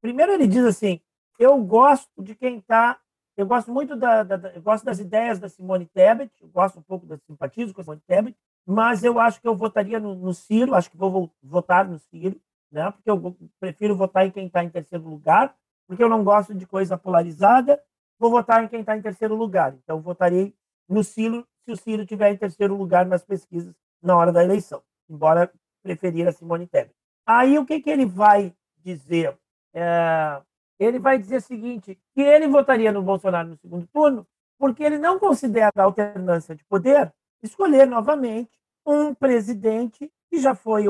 Primeiro 0.00 0.32
ele 0.32 0.46
diz 0.46 0.64
assim: 0.64 1.00
eu 1.38 1.58
gosto 1.58 2.22
de 2.22 2.34
quem 2.34 2.58
está, 2.58 3.00
eu 3.36 3.46
gosto 3.46 3.72
muito 3.72 3.96
da, 3.96 4.22
da, 4.22 4.52
eu 4.52 4.62
gosto 4.62 4.84
das 4.84 5.00
ideias 5.00 5.40
da 5.40 5.48
Simone 5.48 5.86
Tebet, 5.86 6.30
eu 6.40 6.48
gosto 6.48 6.78
um 6.78 6.82
pouco 6.82 7.06
da 7.06 7.16
simpatia 7.18 7.72
com 7.72 7.80
a 7.80 7.84
Simone 7.84 8.02
Tebet, 8.06 8.36
mas 8.68 9.02
eu 9.02 9.18
acho 9.18 9.40
que 9.40 9.48
eu 9.48 9.56
votaria 9.56 9.98
no, 9.98 10.14
no 10.14 10.34
Ciro, 10.34 10.74
acho 10.74 10.90
que 10.90 10.96
vou 10.96 11.30
votar 11.42 11.88
no 11.88 11.98
Ciro 11.98 12.40
né? 12.70 12.90
porque 12.90 13.10
eu 13.10 13.36
prefiro 13.58 13.96
votar 13.96 14.26
em 14.26 14.30
quem 14.30 14.46
está 14.46 14.62
em 14.62 14.70
terceiro 14.70 15.08
lugar, 15.08 15.54
porque 15.86 16.02
eu 16.02 16.08
não 16.08 16.22
gosto 16.22 16.54
de 16.54 16.66
coisa 16.66 16.96
polarizada, 16.96 17.82
vou 18.18 18.30
votar 18.30 18.62
em 18.62 18.68
quem 18.68 18.80
está 18.80 18.96
em 18.96 19.02
terceiro 19.02 19.34
lugar. 19.34 19.74
Então, 19.74 20.00
votarei 20.00 20.54
no 20.88 21.02
Ciro, 21.02 21.46
se 21.64 21.72
o 21.72 21.76
Ciro 21.76 22.04
tiver 22.04 22.32
em 22.32 22.36
terceiro 22.36 22.76
lugar 22.76 23.06
nas 23.06 23.24
pesquisas 23.24 23.74
na 24.02 24.16
hora 24.16 24.32
da 24.32 24.44
eleição, 24.44 24.82
embora 25.08 25.50
preferir 25.82 26.28
a 26.28 26.32
Simone 26.32 26.66
Tebet. 26.66 26.94
Aí 27.26 27.58
o 27.58 27.64
que, 27.64 27.80
que 27.80 27.90
ele 27.90 28.06
vai 28.06 28.54
dizer? 28.78 29.36
É, 29.74 30.40
ele 30.78 30.98
vai 30.98 31.18
dizer 31.18 31.36
o 31.36 31.42
seguinte, 31.42 31.98
que 32.14 32.20
ele 32.20 32.46
votaria 32.46 32.92
no 32.92 33.02
Bolsonaro 33.02 33.48
no 33.48 33.56
segundo 33.56 33.86
turno, 33.88 34.26
porque 34.58 34.82
ele 34.82 34.98
não 34.98 35.18
considera 35.18 35.72
a 35.76 35.82
alternância 35.82 36.54
de 36.54 36.64
poder 36.64 37.12
escolher 37.42 37.86
novamente 37.86 38.57
um 38.88 39.14
presidente 39.14 40.10
que 40.30 40.38
já 40.38 40.54
foi, 40.54 40.84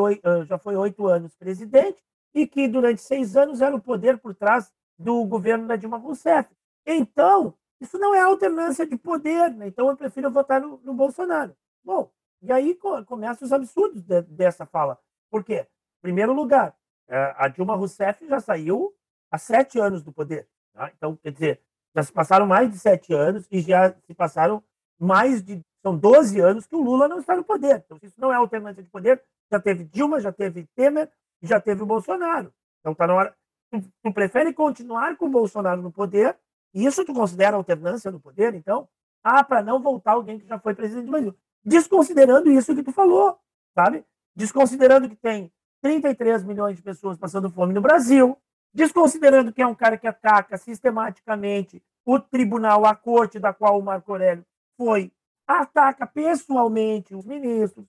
já 0.46 0.58
foi 0.58 0.76
oito 0.76 1.06
anos 1.06 1.34
presidente 1.36 2.02
e 2.34 2.46
que 2.46 2.68
durante 2.68 3.00
seis 3.00 3.36
anos 3.36 3.60
era 3.60 3.74
o 3.74 3.80
poder 3.80 4.18
por 4.18 4.34
trás 4.34 4.72
do 4.98 5.24
governo 5.24 5.66
da 5.66 5.76
Dilma 5.76 5.98
Rousseff. 5.98 6.48
Então, 6.86 7.54
isso 7.80 7.98
não 7.98 8.14
é 8.14 8.20
alternância 8.20 8.86
de 8.86 8.96
poder, 8.96 9.50
né? 9.54 9.68
então 9.68 9.88
eu 9.88 9.96
prefiro 9.96 10.30
votar 10.30 10.60
no, 10.60 10.80
no 10.82 10.94
Bolsonaro. 10.94 11.56
Bom, 11.84 12.10
e 12.42 12.52
aí 12.52 12.78
começam 13.06 13.46
os 13.46 13.52
absurdos 13.52 14.02
de, 14.02 14.22
dessa 14.22 14.66
fala. 14.66 14.98
Por 15.30 15.44
quê? 15.44 15.66
Em 15.98 16.02
primeiro 16.02 16.32
lugar, 16.32 16.76
é, 17.08 17.34
a 17.36 17.48
Dilma 17.48 17.74
Rousseff 17.74 18.26
já 18.26 18.40
saiu 18.40 18.94
há 19.30 19.38
sete 19.38 19.78
anos 19.78 20.02
do 20.02 20.12
poder. 20.12 20.48
Tá? 20.72 20.90
Então, 20.96 21.16
quer 21.16 21.32
dizer, 21.32 21.60
já 21.94 22.02
se 22.02 22.12
passaram 22.12 22.46
mais 22.46 22.70
de 22.70 22.78
sete 22.78 23.12
anos 23.12 23.46
e 23.50 23.60
já 23.60 23.92
se 24.06 24.14
passaram 24.14 24.62
mais 24.98 25.42
de. 25.42 25.64
São 25.82 25.96
12 25.96 26.40
anos 26.40 26.66
que 26.66 26.74
o 26.74 26.82
Lula 26.82 27.08
não 27.08 27.18
está 27.18 27.36
no 27.36 27.44
poder. 27.44 27.82
Então, 27.84 27.98
isso 28.02 28.14
não 28.18 28.32
é 28.32 28.36
alternância 28.36 28.82
de 28.82 28.88
poder. 28.88 29.22
Já 29.50 29.60
teve 29.60 29.84
Dilma, 29.84 30.20
já 30.20 30.32
teve 30.32 30.66
Temer, 30.74 31.10
já 31.42 31.60
teve 31.60 31.82
o 31.82 31.86
Bolsonaro. 31.86 32.52
Então, 32.80 32.92
está 32.92 33.06
na 33.06 33.14
hora. 33.14 33.34
Tu, 33.70 33.82
tu 34.02 34.12
prefere 34.12 34.52
continuar 34.52 35.16
com 35.16 35.26
o 35.26 35.30
Bolsonaro 35.30 35.80
no 35.82 35.92
poder 35.92 36.36
isso 36.74 37.04
tu 37.04 37.14
considera 37.14 37.56
alternância 37.56 38.10
no 38.10 38.20
poder, 38.20 38.54
então? 38.54 38.88
Ah, 39.22 39.42
para 39.42 39.62
não 39.62 39.80
voltar 39.80 40.12
alguém 40.12 40.38
que 40.38 40.46
já 40.46 40.58
foi 40.58 40.74
presidente 40.74 41.06
do 41.06 41.10
Brasil. 41.10 41.34
Desconsiderando 41.64 42.50
isso 42.50 42.74
que 42.74 42.82
tu 42.82 42.92
falou, 42.92 43.38
sabe? 43.74 44.04
Desconsiderando 44.34 45.08
que 45.08 45.16
tem 45.16 45.52
33 45.82 46.44
milhões 46.44 46.76
de 46.76 46.82
pessoas 46.82 47.18
passando 47.18 47.50
fome 47.50 47.72
no 47.72 47.80
Brasil, 47.80 48.36
desconsiderando 48.72 49.52
que 49.52 49.62
é 49.62 49.66
um 49.66 49.74
cara 49.74 49.96
que 49.96 50.06
ataca 50.06 50.56
sistematicamente 50.56 51.82
o 52.04 52.18
tribunal, 52.18 52.86
a 52.86 52.94
corte 52.94 53.38
da 53.38 53.52
qual 53.52 53.78
o 53.78 53.82
Marco 53.82 54.12
Aurélio 54.12 54.44
foi, 54.76 55.12
ataca 55.48 56.06
pessoalmente 56.06 57.14
os 57.14 57.24
ministros, 57.24 57.86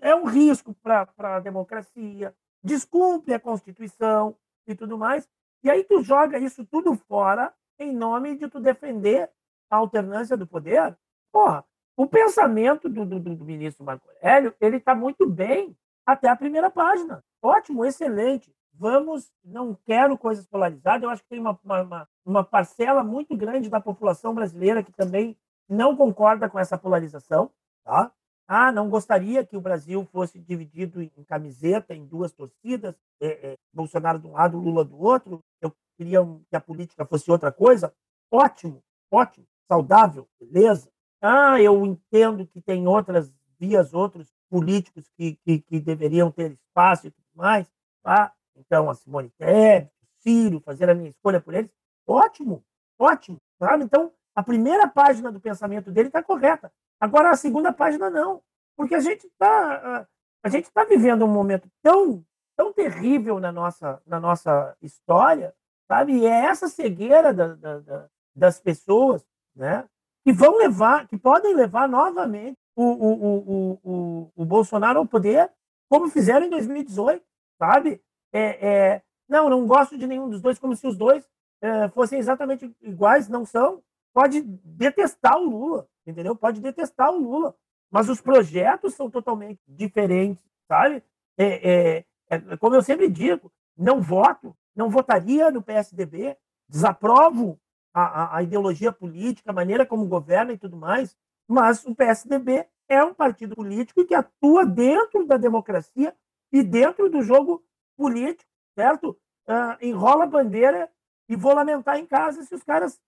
é 0.00 0.14
um 0.14 0.24
risco 0.24 0.72
para 0.74 1.08
a 1.18 1.40
democracia, 1.40 2.32
descumpre 2.62 3.34
a 3.34 3.40
Constituição 3.40 4.36
e 4.64 4.76
tudo 4.76 4.96
mais. 4.96 5.28
E 5.64 5.68
aí 5.68 5.82
tu 5.82 6.00
joga 6.02 6.38
isso 6.38 6.64
tudo 6.64 6.94
fora 6.94 7.52
em 7.80 7.92
nome 7.92 8.36
de 8.36 8.48
tu 8.48 8.60
defender 8.60 9.28
a 9.68 9.76
alternância 9.76 10.36
do 10.36 10.46
poder. 10.46 10.96
Porra, 11.32 11.64
o 11.96 12.06
pensamento 12.06 12.88
do, 12.88 13.04
do, 13.04 13.18
do 13.18 13.44
ministro 13.44 13.84
Marco 13.84 14.08
Aurélio, 14.08 14.54
ele 14.60 14.76
está 14.76 14.94
muito 14.94 15.28
bem 15.28 15.76
até 16.06 16.28
a 16.28 16.36
primeira 16.36 16.70
página. 16.70 17.24
Ótimo, 17.42 17.84
excelente. 17.84 18.54
Vamos, 18.72 19.32
não 19.44 19.76
quero 19.84 20.16
coisas 20.16 20.46
polarizadas. 20.46 21.02
Eu 21.02 21.10
acho 21.10 21.22
que 21.22 21.28
tem 21.28 21.40
uma, 21.40 21.58
uma, 21.64 22.08
uma 22.24 22.44
parcela 22.44 23.02
muito 23.02 23.36
grande 23.36 23.68
da 23.68 23.80
população 23.80 24.32
brasileira 24.32 24.82
que 24.82 24.92
também 24.92 25.36
não 25.68 25.96
concorda 25.96 26.48
com 26.48 26.58
essa 26.58 26.78
polarização. 26.78 27.50
Tá? 27.84 28.12
Ah, 28.46 28.72
não 28.72 28.88
gostaria 28.88 29.44
que 29.44 29.56
o 29.56 29.60
Brasil 29.60 30.06
fosse 30.06 30.38
dividido 30.38 31.02
em 31.02 31.24
camiseta, 31.24 31.94
em 31.94 32.06
duas 32.06 32.32
torcidas, 32.32 32.94
é, 33.20 33.50
é, 33.50 33.54
Bolsonaro 33.74 34.18
de 34.18 34.26
um 34.26 34.32
lado, 34.32 34.58
Lula 34.58 34.84
do 34.84 34.98
outro. 34.98 35.40
Eu 35.60 35.70
queriam 35.98 36.42
que 36.48 36.56
a 36.56 36.60
política 36.60 37.04
fosse 37.04 37.30
outra 37.30 37.52
coisa, 37.52 37.92
ótimo, 38.30 38.82
ótimo, 39.10 39.46
saudável, 39.66 40.26
beleza. 40.40 40.90
Ah, 41.20 41.60
eu 41.60 41.84
entendo 41.84 42.46
que 42.46 42.62
tem 42.62 42.86
outras 42.86 43.30
vias, 43.58 43.92
outros 43.92 44.32
políticos 44.48 45.10
que, 45.16 45.36
que, 45.44 45.60
que 45.60 45.80
deveriam 45.80 46.30
ter 46.30 46.52
espaço 46.52 47.06
e 47.06 47.10
tudo 47.10 47.26
mais. 47.34 47.70
Tá? 48.02 48.32
Então, 48.56 48.88
a 48.88 48.94
Simone 48.94 49.30
Tebet, 49.36 49.90
o 50.02 50.22
Ciro, 50.22 50.60
fazer 50.60 50.88
a 50.88 50.94
minha 50.94 51.10
escolha 51.10 51.40
por 51.40 51.52
eles, 51.52 51.70
ótimo, 52.06 52.64
ótimo. 52.98 53.36
Sabe? 53.58 53.84
Então, 53.84 54.12
a 54.38 54.42
primeira 54.42 54.86
página 54.86 55.32
do 55.32 55.40
pensamento 55.40 55.90
dele 55.90 56.08
está 56.08 56.22
correta. 56.22 56.72
Agora, 57.00 57.30
a 57.30 57.36
segunda 57.36 57.72
página 57.72 58.10
não. 58.10 58.42
Porque 58.76 58.94
a 58.94 59.00
gente 59.00 59.26
está 59.26 60.06
a 60.42 60.48
gente 60.48 60.70
tá 60.70 60.84
vivendo 60.84 61.24
um 61.24 61.32
momento 61.32 61.68
tão, 61.82 62.24
tão 62.56 62.72
terrível 62.72 63.40
na 63.40 63.50
nossa, 63.50 64.00
na 64.06 64.20
nossa 64.20 64.76
história 64.80 65.52
sabe? 65.88 66.12
E 66.12 66.26
é 66.26 66.44
essa 66.44 66.68
cegueira 66.68 67.32
da, 67.32 67.54
da, 67.54 67.78
da, 67.80 68.08
das 68.36 68.60
pessoas, 68.60 69.26
né? 69.56 69.88
Que 70.24 70.32
vão 70.32 70.58
levar, 70.58 71.08
que 71.08 71.16
podem 71.16 71.54
levar 71.54 71.88
novamente 71.88 72.58
o, 72.76 72.84
o, 72.84 73.38
o, 73.38 73.80
o, 73.82 74.32
o 74.36 74.44
Bolsonaro 74.44 74.98
ao 74.98 75.06
poder, 75.06 75.50
como 75.88 76.10
fizeram 76.10 76.46
em 76.46 76.50
2018, 76.50 77.24
sabe? 77.58 78.00
É, 78.30 78.68
é, 78.68 79.02
não, 79.26 79.48
não 79.48 79.66
gosto 79.66 79.96
de 79.96 80.06
nenhum 80.06 80.28
dos 80.28 80.42
dois, 80.42 80.58
como 80.58 80.76
se 80.76 80.86
os 80.86 80.96
dois 80.96 81.26
é, 81.62 81.88
fossem 81.88 82.18
exatamente 82.18 82.70
iguais, 82.82 83.28
não 83.28 83.44
são. 83.46 83.82
Pode 84.12 84.42
detestar 84.42 85.36
o 85.36 85.48
Lula, 85.48 85.88
entendeu? 86.06 86.34
Pode 86.34 86.60
detestar 86.60 87.10
o 87.10 87.18
Lula, 87.18 87.54
mas 87.90 88.08
os 88.08 88.20
projetos 88.20 88.94
são 88.94 89.10
totalmente 89.10 89.60
diferentes, 89.66 90.44
sabe? 90.66 91.02
É, 91.36 91.70
é, 91.70 92.04
é, 92.30 92.56
como 92.56 92.74
eu 92.74 92.82
sempre 92.82 93.08
digo, 93.08 93.52
não 93.76 94.00
voto 94.00 94.54
não 94.78 94.88
votaria 94.88 95.50
no 95.50 95.60
PSDB, 95.60 96.36
desaprovo 96.68 97.58
a, 97.92 98.02
a, 98.02 98.36
a 98.36 98.42
ideologia 98.44 98.92
política, 98.92 99.50
a 99.50 99.52
maneira 99.52 99.84
como 99.84 100.06
governa 100.06 100.52
e 100.52 100.58
tudo 100.58 100.76
mais, 100.76 101.16
mas 101.48 101.84
o 101.84 101.96
PSDB 101.96 102.64
é 102.88 103.02
um 103.02 103.12
partido 103.12 103.56
político 103.56 104.06
que 104.06 104.14
atua 104.14 104.64
dentro 104.64 105.26
da 105.26 105.36
democracia 105.36 106.14
e 106.52 106.62
dentro 106.62 107.10
do 107.10 107.22
jogo 107.22 107.64
político, 107.96 108.48
certo? 108.78 109.18
Uh, 109.48 109.84
enrola 109.84 110.24
a 110.24 110.28
bandeira 110.28 110.88
e 111.28 111.34
vou 111.34 111.52
lamentar 111.52 111.98
em 111.98 112.06
casa 112.06 112.44
se 112.44 112.54
os 112.54 112.62
caras 112.62 113.00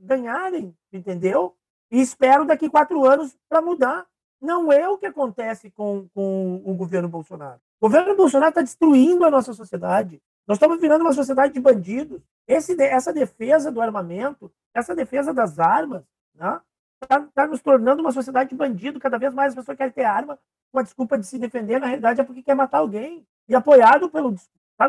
ganharem, 0.00 0.74
entendeu? 0.92 1.54
E 1.90 2.00
espero 2.00 2.44
daqui 2.44 2.68
quatro 2.68 3.04
anos 3.04 3.36
para 3.48 3.60
mudar. 3.60 4.06
Não 4.40 4.72
é 4.72 4.88
o 4.88 4.98
que 4.98 5.06
acontece 5.06 5.70
com, 5.70 6.08
com 6.14 6.62
o 6.64 6.74
governo 6.74 7.08
Bolsonaro. 7.08 7.60
O 7.80 7.88
governo 7.88 8.16
Bolsonaro 8.16 8.50
está 8.50 8.60
destruindo 8.60 9.24
a 9.24 9.30
nossa 9.30 9.52
sociedade. 9.52 10.20
Nós 10.46 10.56
estamos 10.56 10.80
virando 10.80 11.02
uma 11.02 11.12
sociedade 11.12 11.52
de 11.52 11.60
bandidos. 11.60 12.20
Esse, 12.46 12.80
essa 12.82 13.12
defesa 13.12 13.70
do 13.70 13.80
armamento, 13.80 14.50
essa 14.74 14.94
defesa 14.94 15.32
das 15.32 15.58
armas, 15.58 16.02
está 16.34 16.54
né, 16.54 16.60
tá, 17.06 17.28
tá 17.34 17.46
nos 17.46 17.60
tornando 17.60 18.02
uma 18.02 18.10
sociedade 18.10 18.50
de 18.50 18.56
bandido. 18.56 18.98
Cada 18.98 19.18
vez 19.18 19.32
mais 19.32 19.52
as 19.52 19.54
pessoas 19.54 19.76
querem 19.76 19.92
ter 19.92 20.04
arma 20.04 20.38
com 20.72 20.78
a 20.78 20.82
desculpa 20.82 21.18
de 21.18 21.26
se 21.26 21.38
defender, 21.38 21.78
na 21.78 21.86
realidade 21.86 22.20
é 22.20 22.24
porque 22.24 22.42
quer 22.42 22.54
matar 22.54 22.78
alguém. 22.78 23.26
E 23.48 23.54
apoiado 23.54 24.08
pelo. 24.08 24.34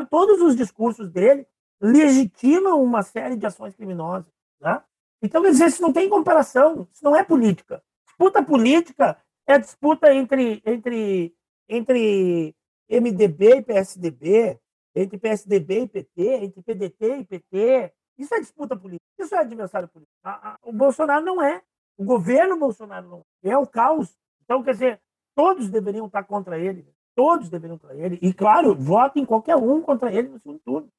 Todos 0.09 0.41
os 0.41 0.55
discursos 0.55 1.09
dele 1.09 1.45
legitimam 1.79 2.81
uma 2.81 3.03
série 3.03 3.35
de 3.35 3.45
ações 3.45 3.75
criminosas. 3.75 4.31
Né? 4.63 4.81
Então, 5.21 5.41
quer 5.41 5.51
dizer, 5.51 5.67
isso 5.67 5.81
não 5.81 5.91
tem 5.91 6.09
comparação, 6.09 6.87
isso 6.91 7.03
não 7.03 7.15
é 7.15 7.23
política. 7.23 7.83
Disputa 8.07 8.41
política 8.41 9.17
é 9.45 9.59
disputa 9.59 10.13
entre, 10.13 10.61
entre, 10.65 11.35
entre 11.67 12.55
MDB 12.89 13.57
e 13.57 13.61
PSDB, 13.61 14.59
entre 14.95 15.17
PSDB 15.17 15.81
e 15.81 15.87
PT, 15.87 16.21
entre 16.21 16.61
PDT 16.61 17.17
e 17.17 17.25
PT. 17.25 17.93
Isso 18.17 18.33
é 18.33 18.39
disputa 18.39 18.75
política, 18.75 19.05
isso 19.19 19.35
é 19.35 19.39
adversário 19.39 19.87
político. 19.87 20.13
o 20.61 20.71
Bolsonaro 20.71 21.25
não 21.25 21.41
é. 21.41 21.61
O 21.97 22.05
governo 22.05 22.57
Bolsonaro 22.57 23.09
não 23.09 23.25
é. 23.43 23.49
É 23.49 23.57
o 23.57 23.67
caos. 23.67 24.15
Então, 24.43 24.63
quer 24.63 24.71
dizer, 24.71 25.01
todos 25.35 25.69
deveriam 25.69 26.05
estar 26.05 26.23
contra 26.23 26.57
ele. 26.57 26.85
Todos 27.15 27.49
deveriam 27.49 27.77
contra 27.77 27.95
ele. 27.97 28.19
E, 28.21 28.33
claro, 28.33 28.75
votem 28.75 29.25
qualquer 29.25 29.55
um 29.55 29.81
contra 29.81 30.11
ele 30.13 30.29
no 30.29 30.39
segundo 30.39 30.59
turno. 30.59 30.89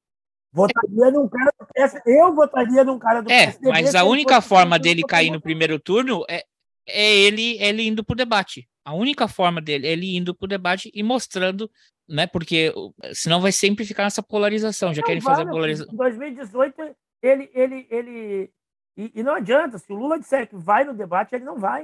Votaria 0.55 1.11
num 1.11 1.27
cara 1.27 1.51
do 1.59 1.67
PSDB. 1.73 2.19
Eu 2.21 2.33
votaria 2.33 2.83
num 2.83 2.97
cara 2.97 3.21
do 3.21 3.31
é, 3.31 3.47
PSDB. 3.47 3.69
Mas 3.69 3.93
a 3.93 4.05
única 4.05 4.39
forma 4.41 4.79
dele 4.79 5.03
cair 5.03 5.29
no 5.29 5.41
primeiro 5.41 5.77
turno 5.77 6.23
é, 6.29 6.45
é 6.87 7.13
ele, 7.13 7.61
ele 7.61 7.85
indo 7.85 8.03
para 8.03 8.13
o 8.13 8.17
debate. 8.17 8.67
A 8.85 8.93
única 8.93 9.27
forma 9.27 9.61
dele 9.61 9.87
é 9.87 9.91
ele 9.91 10.15
indo 10.15 10.33
para 10.33 10.45
o 10.45 10.49
debate 10.49 10.89
e 10.93 11.03
mostrando 11.03 11.69
né? 12.07 12.27
Porque 12.27 12.73
senão 13.13 13.41
vai 13.41 13.51
sempre 13.51 13.85
ficar 13.85 14.03
nessa 14.03 14.21
polarização. 14.21 14.93
Já 14.93 15.01
não 15.01 15.07
querem 15.07 15.21
fazer 15.21 15.45
polarização. 15.45 15.93
Em 15.93 15.97
2018, 15.97 16.95
ele. 17.21 17.49
ele, 17.53 17.87
ele 17.89 18.51
e, 18.97 19.11
e, 19.15 19.23
não 19.23 19.35
adianta, 19.35 19.77
se 19.77 19.91
o 19.91 19.95
Lula 19.95 20.19
disser 20.19 20.47
que 20.47 20.55
vai 20.55 20.83
no 20.83 20.93
debate, 20.93 21.35
ele 21.35 21.43
não 21.43 21.57
vai. 21.57 21.83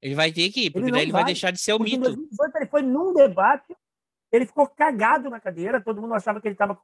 Ele 0.00 0.14
vai 0.14 0.30
ter 0.30 0.50
que 0.50 0.66
ir, 0.66 0.70
porque 0.70 0.86
ele 0.86 0.92
daí 0.92 1.02
ele 1.02 1.12
vai, 1.12 1.22
vai 1.22 1.32
deixar 1.32 1.50
de 1.50 1.60
ser 1.60 1.72
o 1.72 1.78
mito. 1.78 1.96
Em 1.96 2.00
2018, 2.00 2.56
ele 2.56 2.66
foi 2.66 2.82
num 2.82 3.12
debate, 3.14 3.74
ele 4.36 4.46
ficou 4.46 4.66
cagado 4.68 5.28
na 5.30 5.40
cadeira, 5.40 5.80
todo 5.80 6.00
mundo 6.00 6.14
achava 6.14 6.40
que 6.40 6.48
ele 6.48 6.54
estava. 6.54 6.78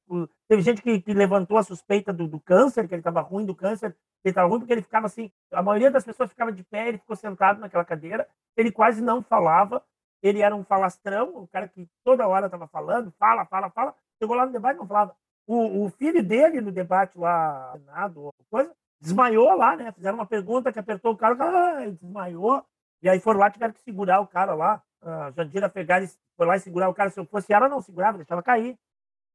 Teve 0.48 0.62
gente 0.62 0.82
que, 0.82 1.00
que, 1.00 1.14
levantou 1.14 1.58
a 1.58 1.62
suspeita 1.62 2.12
do, 2.12 2.26
do 2.26 2.40
câncer, 2.40 2.88
que 2.88 2.94
ele 2.94 3.00
estava 3.00 3.20
ruim 3.20 3.44
do 3.44 3.54
câncer, 3.54 3.96
ele 4.24 4.32
estava 4.32 4.48
ruim 4.48 4.58
porque 4.58 4.72
ele 4.72 4.82
ficava 4.82 5.06
assim. 5.06 5.30
A 5.52 5.62
maioria 5.62 5.90
das 5.90 6.04
pessoas 6.04 6.30
ficava 6.30 6.50
de 6.50 6.64
pé, 6.64 6.88
ele 6.88 6.98
ficou 6.98 7.14
sentado 7.14 7.60
naquela 7.60 7.84
cadeira, 7.84 8.26
ele 8.56 8.72
quase 8.72 9.00
não 9.00 9.22
falava 9.22 9.82
ele 10.22 10.40
era 10.40 10.54
um 10.54 10.64
falastrão, 10.64 11.36
um 11.36 11.46
cara 11.46 11.66
que 11.66 11.88
toda 12.04 12.28
hora 12.28 12.46
estava 12.46 12.68
falando, 12.68 13.12
fala, 13.18 13.44
fala, 13.44 13.68
fala. 13.70 13.94
Chegou 14.18 14.36
lá 14.36 14.46
no 14.46 14.52
debate 14.52 14.78
não 14.78 14.86
falava. 14.86 15.16
O, 15.46 15.84
o 15.84 15.90
filho 15.90 16.22
dele 16.22 16.60
no 16.60 16.70
debate 16.70 17.18
lá, 17.18 17.72
Senado, 17.72 18.32
coisa, 18.48 18.72
desmaiou 19.00 19.56
lá, 19.56 19.74
né? 19.74 19.90
Fizeram 19.90 20.18
uma 20.18 20.26
pergunta 20.26 20.72
que 20.72 20.78
apertou 20.78 21.12
o 21.12 21.16
cara, 21.16 21.34
o 21.34 21.36
cara 21.36 21.78
ah, 21.80 21.90
desmaiou. 21.90 22.64
E 23.02 23.08
aí 23.08 23.18
foram 23.18 23.40
lá, 23.40 23.50
tiveram 23.50 23.72
que 23.72 23.80
segurar 23.80 24.20
o 24.20 24.26
cara 24.28 24.54
lá. 24.54 24.80
A 25.02 25.30
Jandira 25.32 25.68
Fegari 25.68 26.08
foi 26.36 26.46
lá 26.46 26.56
e 26.56 26.60
segurar 26.60 26.88
o 26.88 26.94
cara. 26.94 27.10
Se 27.10 27.18
eu 27.18 27.26
fosse 27.26 27.52
ela, 27.52 27.68
não 27.68 27.80
segurava, 27.80 28.18
deixava 28.18 28.42
cair. 28.42 28.78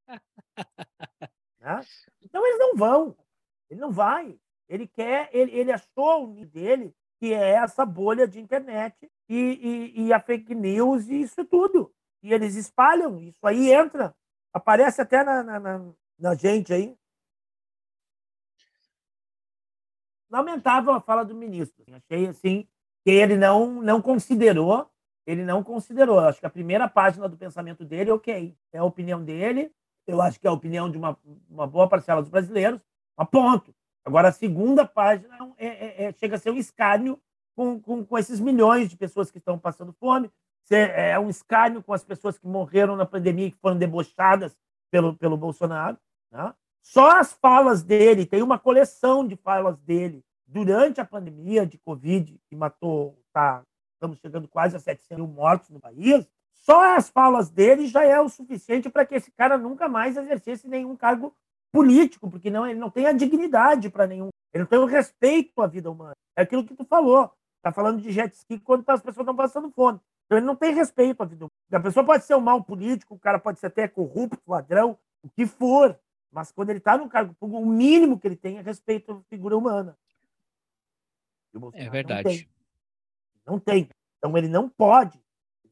né? 1.59 1.81
Então 2.23 2.45
eles 2.45 2.59
não 2.59 2.75
vão. 2.75 3.15
Ele 3.69 3.79
não 3.79 3.91
vai. 3.91 4.39
Ele 4.69 4.87
quer, 4.87 5.29
ele, 5.31 5.51
ele 5.51 5.71
achou 5.71 6.23
o 6.23 6.27
nicho 6.27 6.51
dele, 6.51 6.95
que 7.19 7.33
é 7.33 7.51
essa 7.51 7.85
bolha 7.85 8.27
de 8.27 8.39
internet 8.39 9.09
e, 9.29 9.93
e, 9.95 10.05
e 10.05 10.13
a 10.13 10.19
fake 10.19 10.53
news 10.53 11.07
e 11.07 11.21
isso 11.21 11.43
tudo. 11.45 11.93
E 12.21 12.33
eles 12.33 12.55
espalham, 12.55 13.19
isso 13.19 13.45
aí 13.45 13.71
entra, 13.71 14.15
aparece 14.53 15.01
até 15.01 15.23
na, 15.23 15.43
na, 15.43 15.59
na, 15.59 15.93
na 16.19 16.35
gente 16.35 16.73
aí. 16.73 16.97
Lamentável 20.29 20.93
a 20.93 20.99
fala 20.99 21.23
do 21.23 21.33
ministro. 21.33 21.85
Achei 21.93 22.27
assim 22.27 22.67
que 23.05 23.11
ele 23.11 23.37
não, 23.37 23.81
não 23.81 24.01
considerou, 24.01 24.91
ele 25.27 25.43
não 25.43 25.61
considerou. 25.61 26.19
Acho 26.19 26.39
que 26.39 26.45
a 26.45 26.49
primeira 26.49 26.87
página 26.87 27.27
do 27.27 27.35
pensamento 27.35 27.83
dele, 27.83 28.11
ok, 28.11 28.55
é 28.71 28.77
a 28.77 28.83
opinião 28.83 29.21
dele, 29.21 29.69
eu 30.07 30.21
acho 30.21 30.39
que 30.39 30.47
é 30.47 30.49
a 30.49 30.53
opinião 30.53 30.89
de 30.89 30.97
uma, 30.97 31.17
uma 31.49 31.67
boa 31.67 31.87
parcela 31.89 32.21
dos 32.21 32.31
brasileiros, 32.31 32.81
a 33.17 33.25
ponto. 33.25 33.75
Agora, 34.05 34.29
a 34.29 34.31
segunda 34.31 34.85
página 34.85 35.37
é, 35.57 35.67
é, 35.67 36.03
é, 36.05 36.13
chega 36.13 36.37
a 36.37 36.39
ser 36.39 36.49
um 36.49 36.57
escárnio 36.57 37.19
com, 37.53 37.77
com, 37.81 38.05
com, 38.05 38.17
esses 38.17 38.39
milhões 38.39 38.89
de 38.89 38.95
pessoas 38.95 39.29
que 39.29 39.37
estão 39.37 39.59
passando 39.59 39.91
fome, 39.91 40.31
é 40.69 41.17
um 41.19 41.29
escárnio 41.29 41.83
com 41.83 41.93
as 41.93 42.03
pessoas 42.03 42.37
que 42.37 42.47
morreram 42.47 42.95
na 42.95 43.05
pandemia 43.05 43.49
que 43.51 43.57
foram 43.57 43.77
debochadas 43.77 44.57
pelo, 44.91 45.15
pelo 45.15 45.37
Bolsonaro. 45.37 45.97
Né? 46.31 46.53
Só 46.81 47.19
as 47.19 47.33
falas 47.33 47.83
dele, 47.83 48.25
tem 48.25 48.41
uma 48.41 48.59
coleção 48.59 49.27
de 49.27 49.35
falas 49.35 49.77
dele 49.79 50.23
durante 50.45 51.01
a 51.01 51.05
pandemia 51.05 51.65
de 51.65 51.77
Covid, 51.77 52.39
que 52.49 52.55
matou, 52.55 53.17
tá, 53.33 53.63
estamos 53.97 54.19
chegando 54.19 54.47
quase 54.47 54.75
a 54.75 54.79
700 54.79 55.17
mil 55.17 55.27
mortos 55.27 55.69
no 55.69 55.79
país, 55.79 56.27
só 56.53 56.95
as 56.95 57.09
falas 57.09 57.49
dele 57.49 57.87
já 57.87 58.03
é 58.03 58.19
o 58.19 58.29
suficiente 58.29 58.89
para 58.89 59.05
que 59.05 59.15
esse 59.15 59.31
cara 59.31 59.57
nunca 59.57 59.87
mais 59.87 60.15
exercesse 60.15 60.67
nenhum 60.67 60.95
cargo 60.95 61.35
político, 61.71 62.29
porque 62.29 62.49
não, 62.49 62.65
ele 62.65 62.79
não 62.79 62.89
tem 62.89 63.05
a 63.05 63.11
dignidade 63.11 63.89
para 63.89 64.07
nenhum. 64.07 64.29
Ele 64.53 64.63
não 64.63 64.69
tem 64.69 64.79
o 64.79 64.85
respeito 64.85 65.61
à 65.61 65.67
vida 65.67 65.91
humana. 65.91 66.13
É 66.35 66.41
aquilo 66.41 66.65
que 66.65 66.75
tu 66.75 66.85
falou. 66.85 67.31
Tá 67.61 67.71
falando 67.71 68.01
de 68.01 68.11
jet 68.11 68.33
ski 68.33 68.59
quando 68.59 68.87
as 68.89 69.01
pessoas 69.01 69.23
estão 69.23 69.35
passando 69.35 69.69
fome. 69.71 69.99
Então 70.25 70.37
ele 70.37 70.45
não 70.45 70.55
tem 70.55 70.73
respeito 70.73 71.21
à 71.21 71.25
vida 71.25 71.45
humana. 71.45 71.51
A 71.71 71.79
pessoa 71.79 72.05
pode 72.05 72.23
ser 72.23 72.35
um 72.35 72.41
mau 72.41 72.63
político, 72.63 73.15
o 73.15 73.19
cara 73.19 73.39
pode 73.39 73.59
ser 73.59 73.67
até 73.67 73.87
corrupto, 73.87 74.41
ladrão, 74.47 74.97
o 75.23 75.29
que 75.29 75.45
for. 75.45 75.97
Mas 76.31 76.51
quando 76.51 76.69
ele 76.69 76.79
está 76.79 76.97
no 76.97 77.09
cargo 77.09 77.33
público, 77.33 77.61
o 77.61 77.65
mínimo 77.65 78.19
que 78.19 78.27
ele 78.27 78.35
tem 78.35 78.57
é 78.57 78.61
respeito 78.61 79.11
à 79.11 79.21
figura 79.29 79.57
humana. 79.57 79.97
É 81.73 81.89
verdade. 81.89 82.49
Não 83.47 83.59
tem. 83.59 83.89
Então 84.17 84.37
ele 84.37 84.47
não 84.47 84.67
pode, 84.67 85.19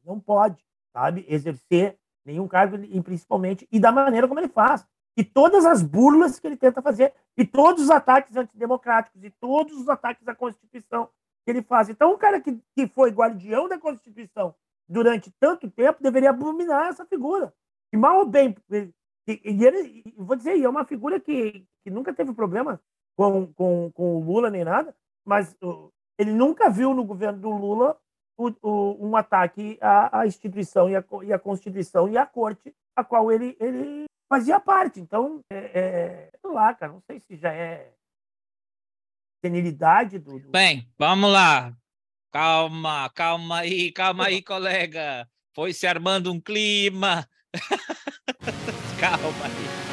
não 0.06 0.20
pode, 0.20 0.64
sabe, 0.94 1.26
exercer 1.28 1.98
nenhum 2.26 2.48
cargo, 2.48 2.78
e 2.78 3.02
principalmente, 3.02 3.68
e 3.72 3.80
da 3.80 3.92
maneira 3.92 4.28
como 4.28 4.40
ele 4.40 4.48
faz 4.48 4.86
e 5.18 5.24
todas 5.24 5.66
as 5.66 5.82
burlas 5.82 6.40
que 6.40 6.48
ele 6.48 6.58
tenta 6.58 6.82
fazer, 6.82 7.14
e 7.38 7.46
todos 7.46 7.84
os 7.84 7.90
ataques 7.90 8.36
antidemocráticos, 8.36 9.24
e 9.24 9.30
todos 9.30 9.78
os 9.78 9.88
ataques 9.88 10.28
à 10.28 10.36
Constituição 10.36 11.10
que 11.46 11.52
ele 11.52 11.62
faz. 11.62 11.90
Então, 11.90 12.14
um 12.14 12.18
cara 12.18 12.42
que, 12.42 12.60
que 12.76 12.88
foi 12.88 13.12
guardião 13.12 13.70
da 13.70 13.78
Constituição 13.78 14.54
durante 14.88 15.32
tanto 15.40 15.70
tempo 15.70 16.04
deveria 16.04 16.32
abominar 16.32 16.90
essa 16.90 17.06
figura. 17.06 17.54
E 17.94 17.98
mal 17.98 18.20
ou 18.20 18.26
bem, 18.26 18.56
e, 18.70 18.92
e 19.28 19.66
ele, 19.66 20.04
e 20.06 20.14
vou 20.18 20.36
dizer, 20.36 20.62
é 20.62 20.68
uma 20.68 20.86
figura 20.86 21.20
que, 21.20 21.66
que 21.84 21.90
nunca 21.90 22.14
teve 22.14 22.34
problema 22.34 22.82
com, 23.16 23.48
com, 23.54 23.92
com 23.94 24.18
o 24.18 24.24
Lula 24.24 24.50
nem 24.50 24.66
nada, 24.66 24.94
mas 25.24 25.56
ele 26.18 26.32
nunca 26.32 26.70
viu 26.70 26.94
no 26.94 27.04
governo 27.04 27.40
do 27.40 27.50
Lula 27.50 27.98
o, 28.38 28.52
o, 28.62 29.08
um 29.08 29.16
ataque 29.16 29.78
à, 29.82 30.22
à 30.22 30.28
instituição 30.28 30.90
e 30.90 30.96
à, 30.96 31.04
e 31.24 31.34
à 31.34 31.40
Constituição 31.40 32.10
e 32.10 32.18
à 32.18 32.26
Corte, 32.26 32.74
a 32.96 33.04
qual 33.04 33.32
ele, 33.32 33.56
ele 33.60 34.06
fazia 34.30 34.60
parte. 34.60 35.00
Então, 35.00 35.40
é, 35.52 35.58
é, 35.58 36.32
sei 36.40 36.52
lá, 36.52 36.74
cara, 36.74 36.92
não 36.92 37.02
sei 37.02 37.20
se 37.20 37.36
já 37.36 37.54
é 37.54 37.92
senilidade 39.44 40.20
do, 40.20 40.40
do... 40.40 40.50
Bem, 40.50 40.90
vamos 40.98 41.32
lá. 41.32 41.74
Calma, 42.32 43.10
calma 43.12 43.60
aí, 43.60 43.92
calma 43.92 44.26
aí, 44.26 44.42
colega. 44.42 45.30
Foi 45.54 45.72
se 45.72 45.88
armando 45.88 46.32
um 46.32 46.42
clima. 46.42 47.28
calma 49.00 49.46
aí. 49.46 49.85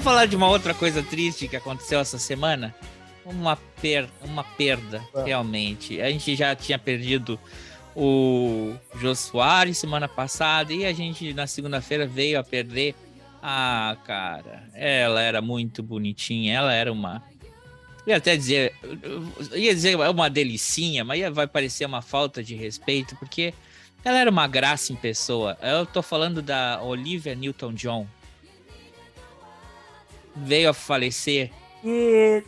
Vamos 0.00 0.14
falar 0.14 0.24
de 0.24 0.34
uma 0.34 0.48
outra 0.48 0.72
coisa 0.72 1.02
triste 1.02 1.46
que 1.46 1.56
aconteceu 1.56 2.00
essa 2.00 2.18
semana? 2.18 2.74
Uma, 3.22 3.54
per 3.54 4.08
uma 4.22 4.42
perda, 4.42 5.06
ah. 5.14 5.24
realmente. 5.24 6.00
A 6.00 6.10
gente 6.10 6.34
já 6.34 6.56
tinha 6.56 6.78
perdido 6.78 7.38
o 7.94 8.72
Jô 8.98 9.14
Soares 9.14 9.76
semana 9.76 10.08
passada 10.08 10.72
e 10.72 10.86
a 10.86 10.92
gente 10.94 11.34
na 11.34 11.46
segunda-feira 11.46 12.06
veio 12.06 12.40
a 12.40 12.42
perder. 12.42 12.94
Ah, 13.42 13.94
cara, 14.06 14.70
ela 14.72 15.20
era 15.20 15.42
muito 15.42 15.82
bonitinha, 15.82 16.54
ela 16.54 16.72
era 16.72 16.90
uma. 16.90 17.22
ia 18.06 18.16
até 18.16 18.34
dizer, 18.38 18.72
ia 19.52 19.74
dizer 19.74 20.00
é 20.00 20.08
uma 20.08 20.30
delicinha, 20.30 21.04
mas 21.04 21.20
vai 21.30 21.46
parecer 21.46 21.84
uma 21.84 22.00
falta 22.00 22.42
de 22.42 22.54
respeito, 22.54 23.14
porque 23.16 23.52
ela 24.02 24.18
era 24.18 24.30
uma 24.30 24.48
graça 24.48 24.94
em 24.94 24.96
pessoa. 24.96 25.58
Eu 25.60 25.84
tô 25.84 26.00
falando 26.00 26.40
da 26.40 26.80
Olivia 26.82 27.34
Newton-John, 27.34 28.06
veio 30.44 30.70
a 30.70 30.74
falecer. 30.74 31.50
E 31.84 32.42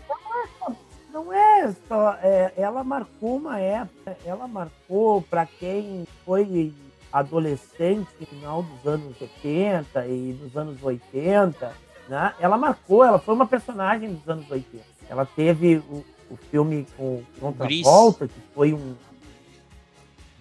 não 1.12 1.32
é 1.32 1.74
só. 1.88 2.16
É, 2.22 2.52
ela 2.56 2.82
marcou 2.82 3.36
uma 3.36 3.58
época, 3.58 4.16
ela 4.24 4.46
marcou 4.48 5.22
para 5.22 5.46
quem 5.46 6.06
foi 6.24 6.72
adolescente 7.12 8.08
no 8.18 8.26
final 8.26 8.62
dos 8.62 8.86
anos 8.86 9.16
70 9.18 10.06
e 10.06 10.32
dos 10.32 10.56
anos 10.56 10.82
80, 10.82 11.72
né? 12.08 12.34
Ela 12.40 12.56
marcou, 12.56 13.04
ela 13.04 13.18
foi 13.18 13.34
uma 13.34 13.46
personagem 13.46 14.14
dos 14.14 14.28
anos 14.28 14.50
80. 14.50 14.84
Ela 15.08 15.26
teve 15.26 15.76
o, 15.76 16.04
o 16.30 16.36
filme 16.50 16.86
com 16.96 17.22
Contra 17.38 17.68
Volta, 17.82 18.26
que 18.26 18.40
foi 18.54 18.72
um 18.72 18.96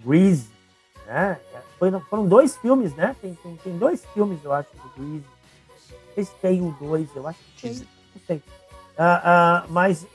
Grease, 0.04 0.48
né? 1.06 1.38
Foi, 1.78 1.90
foram 2.08 2.26
dois 2.26 2.56
filmes, 2.56 2.94
né? 2.94 3.14
Tem, 3.20 3.34
tem, 3.34 3.56
tem 3.56 3.78
dois 3.78 4.04
filmes, 4.14 4.42
eu 4.42 4.52
acho, 4.52 4.70
do 4.72 4.88
Grease 4.96 5.24
sei 6.14 6.24
se 6.24 6.34
tem 6.36 6.60
o 6.60 6.76
dois, 6.80 7.08
eu 7.14 7.26
acho 7.26 7.38
que 7.56 7.62
tem, 7.62 7.72
não 7.74 8.22
sei. 8.26 8.42
Ah, 8.98 9.22
ah, 9.24 9.64
mas 9.68 10.06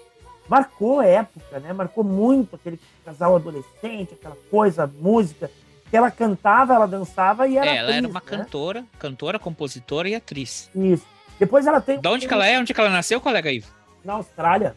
marcou 0.47 0.99
a 0.99 1.05
época, 1.05 1.59
né? 1.59 1.73
Marcou 1.73 2.03
muito 2.03 2.55
aquele 2.55 2.79
casal 3.03 3.35
adolescente, 3.35 4.13
aquela 4.13 4.37
coisa, 4.49 4.87
música. 4.87 5.49
Que 5.89 5.95
ela 5.95 6.11
cantava, 6.11 6.73
ela 6.73 6.87
dançava 6.87 7.47
e 7.47 7.57
era. 7.57 7.65
É, 7.65 7.77
ela 7.77 7.89
atriz, 7.89 7.97
era 7.97 8.07
uma 8.07 8.19
né? 8.19 8.25
cantora, 8.25 8.85
cantora, 8.99 9.39
compositora 9.39 10.09
e 10.09 10.15
atriz. 10.15 10.69
Isso. 10.75 11.05
Depois 11.39 11.65
ela 11.65 11.79
tem. 11.79 11.99
De 11.99 12.07
onde 12.07 12.27
que 12.27 12.33
ela 12.33 12.45
é? 12.45 12.59
Onde 12.59 12.73
que 12.73 12.79
ela 12.79 12.89
nasceu, 12.89 13.21
colega 13.21 13.51
Ivo? 13.51 13.67
Na 14.03 14.13
Austrália. 14.13 14.75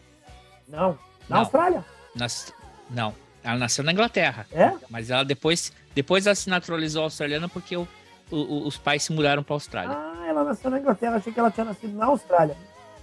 Não. 0.67 0.97
Na 1.27 1.35
não. 1.35 1.39
Austrália? 1.39 1.85
Nas... 2.15 2.53
Não. 2.89 3.13
Ela 3.43 3.57
nasceu 3.57 3.83
na 3.83 3.91
Inglaterra. 3.91 4.45
É? 4.51 4.71
Mas 4.89 5.09
ela 5.09 5.25
depois, 5.25 5.73
depois 5.93 6.25
ela 6.25 6.35
se 6.35 6.49
naturalizou 6.49 7.03
australiana 7.03 7.49
porque 7.49 7.75
o, 7.75 7.87
o, 8.29 8.67
os 8.67 8.77
pais 8.77 9.03
se 9.03 9.11
mudaram 9.11 9.43
para 9.43 9.53
a 9.53 9.57
Austrália. 9.57 9.95
Ah, 9.97 10.10
ela 10.31 10.43
nasceu 10.43 10.69
na 10.71 10.79
Inglaterra, 10.79 11.15
achei 11.17 11.31
que 11.31 11.39
ela 11.39 11.51
tinha 11.51 11.65
nascido 11.65 11.95
na 11.97 12.05
Austrália. 12.07 12.57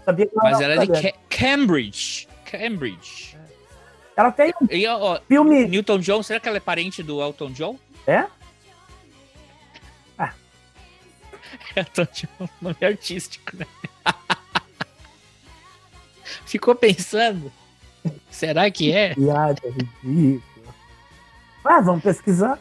Sabia 0.05 0.26
que 0.26 0.33
ela 0.39 0.51
Mas 0.51 0.61
era 0.61 0.74
é 0.83 0.87
de. 0.87 1.03
Ca- 1.03 1.18
Cambridge. 1.29 2.29
Cambridge. 2.45 3.37
Ela 4.16 4.33
tem 4.33 4.53
um 4.61 4.66
E, 4.70 4.87
ó, 4.87 5.20
filme. 5.29 5.66
Newton 5.68 5.99
John, 6.01 6.22
será 6.22 6.41
que 6.41 6.49
ela 6.49 6.57
é 6.57 6.61
parente 6.61 7.03
do 7.03 7.22
Elton 7.22 7.53
John? 7.53 7.79
É? 8.07 8.26
Elton 11.76 12.07
John, 12.12 12.49
nome 12.61 12.76
artístico, 12.83 13.57
né? 13.57 13.66
Ficou 16.47 16.74
pensando? 16.74 17.53
Será 18.31 18.70
que 18.70 18.93
é? 18.93 19.14
Piada 19.16 19.61
ridícula. 20.03 20.74
Ah, 21.64 21.81
vamos 21.81 22.03
pesquisar. 22.03 22.59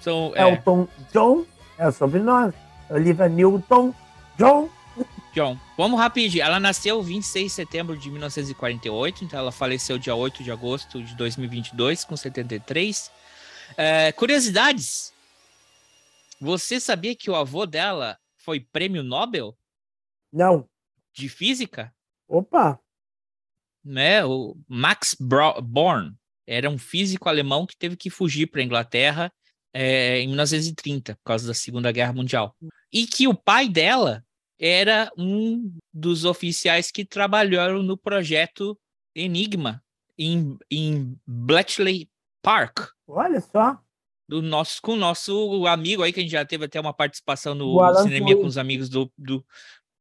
São, 0.00 0.32
é, 0.34 0.42
Elton 0.42 0.86
John 1.12 1.44
é 1.78 1.88
o 1.88 1.92
sobrenome. 1.92 2.52
Olivia 2.90 3.28
Newton 3.28 3.94
John. 4.38 4.68
John. 5.32 5.58
Vamos 5.76 5.98
rapidinho. 5.98 6.44
Ela 6.44 6.60
nasceu 6.60 7.02
26 7.02 7.46
de 7.46 7.50
setembro 7.50 7.96
de 7.96 8.08
1948, 8.10 9.24
então 9.24 9.38
ela 9.38 9.50
faleceu 9.50 9.98
dia 9.98 10.14
8 10.14 10.44
de 10.44 10.52
agosto 10.52 11.02
de 11.02 11.16
2022, 11.16 12.04
com 12.04 12.16
73. 12.16 13.10
É, 13.76 14.12
curiosidades. 14.12 15.12
Você 16.40 16.78
sabia 16.78 17.16
que 17.16 17.30
o 17.30 17.34
avô 17.34 17.66
dela 17.66 18.18
foi 18.36 18.60
prêmio 18.60 19.02
Nobel 19.02 19.56
Não. 20.32 20.68
de 21.12 21.28
física? 21.28 21.92
Opa. 22.28 22.78
né? 23.84 24.24
O 24.24 24.56
Max 24.68 25.16
Born 25.18 26.14
era 26.46 26.68
um 26.70 26.78
físico 26.78 27.28
alemão 27.28 27.66
que 27.66 27.76
teve 27.76 27.96
que 27.96 28.10
fugir 28.10 28.46
para 28.46 28.60
a 28.60 28.64
Inglaterra 28.64 29.32
eh, 29.74 30.20
em 30.20 30.28
1930 30.28 31.16
por 31.16 31.24
causa 31.24 31.48
da 31.48 31.52
Segunda 31.52 31.90
Guerra 31.90 32.12
Mundial. 32.12 32.54
E 32.92 33.06
que 33.06 33.26
o 33.26 33.34
pai 33.34 33.68
dela 33.68 34.24
era 34.58 35.10
um 35.18 35.76
dos 35.92 36.24
oficiais 36.24 36.92
que 36.92 37.04
trabalharam 37.04 37.82
no 37.82 37.98
projeto 37.98 38.78
Enigma 39.14 39.82
em, 40.16 40.56
em 40.70 41.18
Bletchley 41.26 42.08
Park. 42.40 42.90
Olha 43.06 43.40
só. 43.40 43.78
Do 44.28 44.40
nosso, 44.40 44.80
com 44.80 44.92
o 44.92 44.96
nosso 44.96 45.66
amigo 45.66 46.02
aí, 46.02 46.12
que 46.12 46.20
a 46.20 46.22
gente 46.22 46.32
já 46.32 46.44
teve 46.44 46.64
até 46.64 46.80
uma 46.80 46.94
participação 46.94 47.54
no 47.54 47.78
Cinema 48.02 48.26
Turing. 48.26 48.40
com 48.40 48.46
os 48.46 48.56
amigos 48.56 48.88
do, 48.88 49.12
do, 49.18 49.44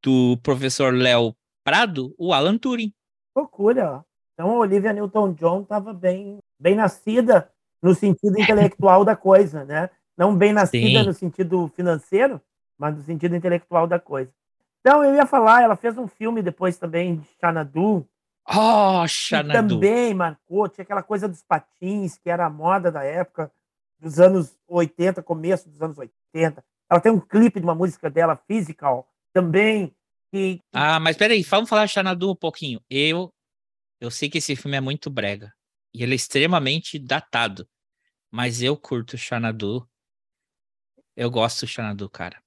do 0.02 0.38
professor 0.42 0.94
Léo 0.94 1.36
Prado, 1.64 2.14
o 2.18 2.32
Alan 2.32 2.58
Turing. 2.58 2.94
Loucura. 3.36 4.06
Então 4.34 4.52
a 4.52 4.60
Olivia 4.60 4.94
Newton-John 4.94 5.64
estava 5.64 5.94
bem, 5.94 6.38
bem 6.58 6.76
nascida 6.76 7.52
no 7.84 7.94
sentido 7.94 8.40
intelectual 8.40 9.04
da 9.04 9.14
coisa, 9.16 9.66
né? 9.66 9.90
Não 10.18 10.34
bem 10.36 10.54
nascida 10.54 11.02
Sim. 11.02 11.06
no 11.06 11.14
sentido 11.14 11.72
financeiro, 11.76 12.42
mas 12.78 12.96
no 12.96 13.04
sentido 13.04 13.36
intelectual 13.36 13.86
da 13.86 14.00
coisa. 14.00 14.32
Então 14.80 15.04
eu 15.04 15.14
ia 15.14 15.26
falar, 15.26 15.62
ela 15.64 15.76
fez 15.76 15.98
um 15.98 16.08
filme 16.08 16.42
depois 16.42 16.78
também 16.78 17.18
de 17.18 17.28
Xanadu, 17.42 18.08
Oh, 18.46 19.04
que 19.04 19.10
Xanadu. 19.10 19.76
também 19.76 20.14
marcou, 20.14 20.68
tinha 20.68 20.84
aquela 20.84 21.02
coisa 21.04 21.30
dos 21.30 21.42
patins, 21.42 22.18
que 22.18 22.30
era 22.30 22.46
a 22.46 22.50
moda 22.50 22.92
da 22.92 23.04
época, 23.04 23.50
dos 24.00 24.20
anos 24.20 24.58
80, 24.68 25.24
começo 25.24 25.70
dos 25.70 25.82
anos 25.82 25.98
80. 25.98 26.64
Ela 26.90 27.00
tem 27.00 27.12
um 27.12 27.20
clipe 27.22 27.60
de 27.60 27.66
uma 27.66 27.74
música 27.74 28.10
dela, 28.10 28.36
Physical, 28.36 29.08
também, 29.32 29.96
que 30.30 30.60
Ah, 30.74 31.00
mas 31.00 31.16
peraí, 31.16 31.42
vamos 31.44 31.70
falar 31.70 31.86
de 31.86 31.94
Xanadu 31.94 32.32
um 32.32 32.36
pouquinho. 32.36 32.82
Eu, 32.90 33.34
eu 34.02 34.12
sei 34.12 34.30
que 34.30 34.40
esse 34.40 34.56
filme 34.58 34.76
é 34.76 34.82
muito 34.82 35.10
brega. 35.10 35.54
E 35.94 36.02
ele 36.04 36.14
é 36.14 36.16
extremamente 36.16 36.98
datado. 36.98 37.68
Mas 38.32 38.62
eu 38.62 38.76
curto 38.76 39.18
Xanadu. 39.18 39.88
Eu 41.16 41.30
gosto 41.30 41.62
do 41.62 41.68
Xanadu, 41.68 42.10
cara. 42.10 42.42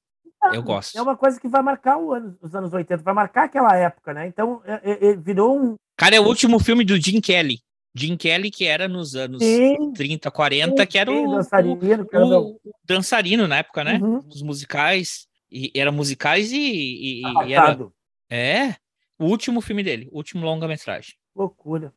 Eu 0.52 0.62
gosto. 0.62 0.96
é 0.96 1.02
uma 1.02 1.16
coisa 1.16 1.40
que 1.40 1.48
vai 1.48 1.60
marcar 1.62 1.96
o 1.96 2.12
ano- 2.12 2.36
os 2.40 2.54
anos 2.54 2.72
80, 2.72 3.02
vai 3.02 3.14
marcar 3.14 3.44
aquela 3.44 3.74
época, 3.76 4.12
né? 4.14 4.28
Então 4.28 4.62
é- 4.64 4.80
é- 4.92 5.06
é- 5.10 5.16
virou 5.16 5.58
um. 5.60 5.74
Cara, 5.96 6.14
é 6.14 6.20
o 6.20 6.26
último 6.26 6.60
filme 6.60 6.84
do 6.84 6.96
Jim 7.00 7.20
Kelly. 7.20 7.60
Jim 7.94 8.16
Kelly, 8.16 8.50
que 8.50 8.64
era 8.66 8.86
nos 8.86 9.16
anos 9.16 9.42
Sim, 9.42 9.92
30, 9.92 10.30
40, 10.30 10.86
que 10.86 10.98
era 10.98 11.10
sim, 11.10 11.26
o, 11.26 11.30
dançarino, 11.30 11.74
o- 11.74 12.28
meu- 12.28 12.42
o 12.64 12.70
dançarino 12.84 13.48
na 13.48 13.56
época, 13.58 13.82
né? 13.82 13.98
Uhum. 13.98 14.18
Os 14.18 14.42
musicais. 14.42 15.26
E 15.50 15.72
era 15.74 15.90
musicais 15.90 16.52
e, 16.52 16.58
e- 16.58 17.22
e 17.46 17.52
era. 17.54 17.88
É. 18.30 18.74
O 19.18 19.24
último 19.24 19.60
filme 19.60 19.82
dele, 19.82 20.08
o 20.12 20.16
último 20.18 20.44
longa-metragem. 20.44 21.14
Loucura. 21.34 21.92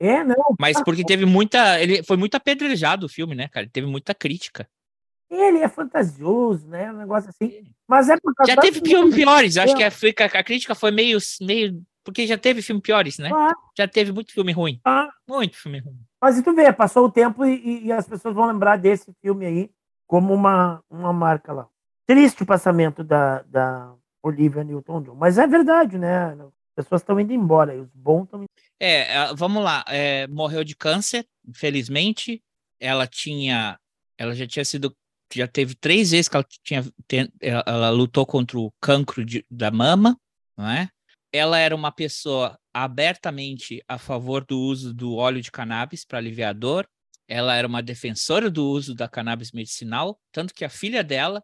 É, 0.00 0.24
não. 0.24 0.54
Mas 0.58 0.82
porque 0.82 1.04
teve 1.04 1.26
muita. 1.26 1.78
Ele 1.80 2.02
foi 2.02 2.16
muito 2.16 2.34
apedrejado 2.34 3.04
o 3.06 3.08
filme, 3.08 3.34
né, 3.34 3.48
cara? 3.48 3.68
Teve 3.70 3.86
muita 3.86 4.14
crítica. 4.14 4.66
Ele 5.30 5.58
é 5.58 5.68
fantasioso, 5.68 6.66
né? 6.66 6.90
Um 6.90 6.96
negócio 6.96 7.28
assim. 7.30 7.62
Mas 7.86 8.08
é 8.08 8.16
por 8.18 8.34
causa 8.34 8.50
Já 8.52 8.60
teve 8.60 8.80
filmes 8.80 9.14
piores. 9.14 9.56
Acho 9.56 9.74
É. 9.74 9.76
que 9.76 9.84
a, 9.84 9.90
fica- 9.90 10.24
a 10.24 10.42
crítica 10.42 10.74
foi 10.74 10.90
meio, 10.90 11.18
meio. 11.42 11.82
Porque 12.02 12.26
já 12.26 12.38
teve 12.38 12.62
filme 12.62 12.80
piores, 12.80 13.18
né? 13.18 13.30
Ah, 13.32 13.52
Já 13.76 13.86
teve 13.86 14.10
muito 14.10 14.32
filme 14.32 14.50
ruim. 14.52 14.80
ah. 14.84 15.08
Muito 15.28 15.56
filme 15.56 15.78
ruim. 15.80 16.00
Mas 16.20 16.38
e 16.38 16.42
tu 16.42 16.52
vê, 16.54 16.72
passou 16.72 17.04
o 17.04 17.10
tempo 17.12 17.44
e, 17.44 17.54
e- 17.56 17.86
e 17.86 17.92
as 17.92 18.08
pessoas 18.08 18.34
vão 18.34 18.46
lembrar 18.46 18.76
desse 18.78 19.12
filme 19.20 19.44
aí 19.46 19.70
como 20.06 20.32
uma, 20.34 20.82
uma 20.90 21.12
marca 21.12 21.52
lá. 21.52 21.68
Triste 22.06 22.42
o 22.42 22.46
passamento 22.46 23.04
da, 23.04 23.42
da 23.42 23.92
Olivia 24.22 24.64
Newton-John. 24.64 25.14
Mas 25.14 25.38
é 25.38 25.46
verdade, 25.46 25.96
né? 25.98 26.34
As 26.80 26.86
pessoas 26.86 27.02
estão 27.02 27.20
indo 27.20 27.32
embora 27.32 27.74
e 27.74 27.80
os 27.80 27.88
bons 27.94 28.24
estão 28.24 28.40
indo 28.40 28.48
É, 28.80 29.16
ah, 29.16 29.32
vamos 29.34 29.62
lá. 29.62 29.84
é, 29.88 30.26
morreu 30.26 30.64
de 30.64 30.74
câncer, 30.74 31.26
infelizmente. 31.46 32.42
Ela 32.78 33.06
tinha. 33.06 33.78
Ela 34.18 34.34
já 34.34 34.46
tinha 34.46 34.64
sido. 34.64 34.94
Já 35.32 35.46
teve 35.46 35.74
três 35.76 36.10
vezes 36.10 36.28
que 36.28 36.36
ela 36.36 36.46
tinha. 36.64 36.84
ela, 37.40 37.90
lutou 37.90 38.26
contra 38.26 38.58
o 38.58 38.72
cancro 38.80 39.24
de- 39.24 39.44
da 39.50 39.70
mama, 39.70 40.18
não 40.56 40.68
é? 40.68 40.88
Ela 41.32 41.58
era 41.58 41.76
uma 41.76 41.92
pessoa 41.92 42.58
abertamente 42.74 43.82
a 43.86 43.96
favor 43.98 44.44
do 44.44 44.58
uso 44.58 44.92
do 44.92 45.14
óleo 45.14 45.40
de 45.40 45.50
cannabis 45.52 46.04
para 46.04 46.18
aliviar 46.18 46.52
dor. 46.54 46.88
Ela 47.28 47.54
era 47.54 47.66
uma 47.68 47.80
defensora 47.82 48.50
do 48.50 48.66
uso 48.66 48.92
da 48.94 49.08
cannabis 49.08 49.52
medicinal, 49.52 50.18
tanto 50.32 50.52
que 50.52 50.64
a 50.64 50.68
filha 50.68 51.04
dela 51.04 51.40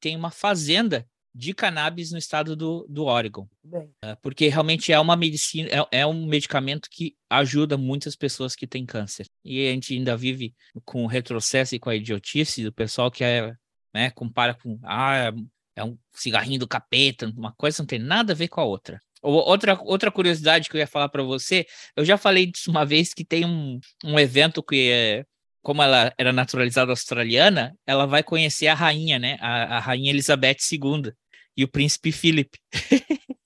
tem 0.00 0.16
uma 0.16 0.30
fazenda 0.32 1.06
de 1.34 1.54
cannabis 1.54 2.10
no 2.12 2.18
estado 2.18 2.54
do, 2.54 2.86
do 2.88 3.04
Oregon 3.04 3.48
bem. 3.64 3.90
porque 4.20 4.48
realmente 4.48 4.92
é 4.92 5.00
uma 5.00 5.16
medicina, 5.16 5.68
é, 5.92 6.00
é 6.00 6.06
um 6.06 6.26
medicamento 6.26 6.88
que 6.90 7.14
ajuda 7.30 7.76
muitas 7.78 8.14
pessoas 8.14 8.54
que 8.54 8.66
têm 8.66 8.84
câncer. 8.84 9.26
E 9.44 9.66
a 9.68 9.72
gente 9.72 9.94
ainda 9.94 10.16
vive 10.16 10.54
com 10.84 11.04
o 11.04 11.06
retrocesso 11.06 11.74
e 11.74 11.78
com 11.78 11.88
a 11.90 11.96
idiotice 11.96 12.62
do 12.62 12.72
pessoal 12.72 13.10
que 13.10 13.24
é, 13.24 13.54
né, 13.94 14.10
compara 14.10 14.54
com, 14.54 14.78
ah, 14.84 15.32
é 15.74 15.82
um 15.82 15.96
cigarrinho 16.12 16.60
do 16.60 16.68
capeta, 16.68 17.32
uma 17.36 17.52
coisa 17.54 17.82
não 17.82 17.86
tem 17.86 17.98
nada 17.98 18.32
a 18.32 18.36
ver 18.36 18.48
com 18.48 18.60
a 18.60 18.64
outra. 18.64 19.00
Ou- 19.22 19.48
Outra, 19.48 19.78
outra 19.82 20.10
curiosidade 20.10 20.68
que 20.68 20.76
eu 20.76 20.80
ia 20.80 20.86
falar 20.86 21.08
para 21.08 21.22
você, 21.22 21.64
eu 21.96 22.04
já 22.04 22.18
falei 22.18 22.44
disso 22.46 22.70
uma 22.70 22.84
vez 22.84 23.14
que 23.14 23.24
tem 23.24 23.46
um, 23.46 23.78
um 24.04 24.18
evento 24.18 24.62
que 24.62 24.90
é, 24.90 25.24
como 25.62 25.80
ela 25.82 26.12
era 26.18 26.32
naturalizada 26.32 26.90
australiana, 26.92 27.74
ela 27.86 28.04
vai 28.04 28.22
conhecer 28.22 28.66
a 28.66 28.74
rainha, 28.74 29.18
né? 29.18 29.38
A, 29.40 29.76
a 29.76 29.78
rainha 29.78 30.10
Elizabeth 30.10 30.56
II 30.72 31.12
e 31.56 31.64
o 31.64 31.68
príncipe 31.68 32.12
Philip. 32.12 32.58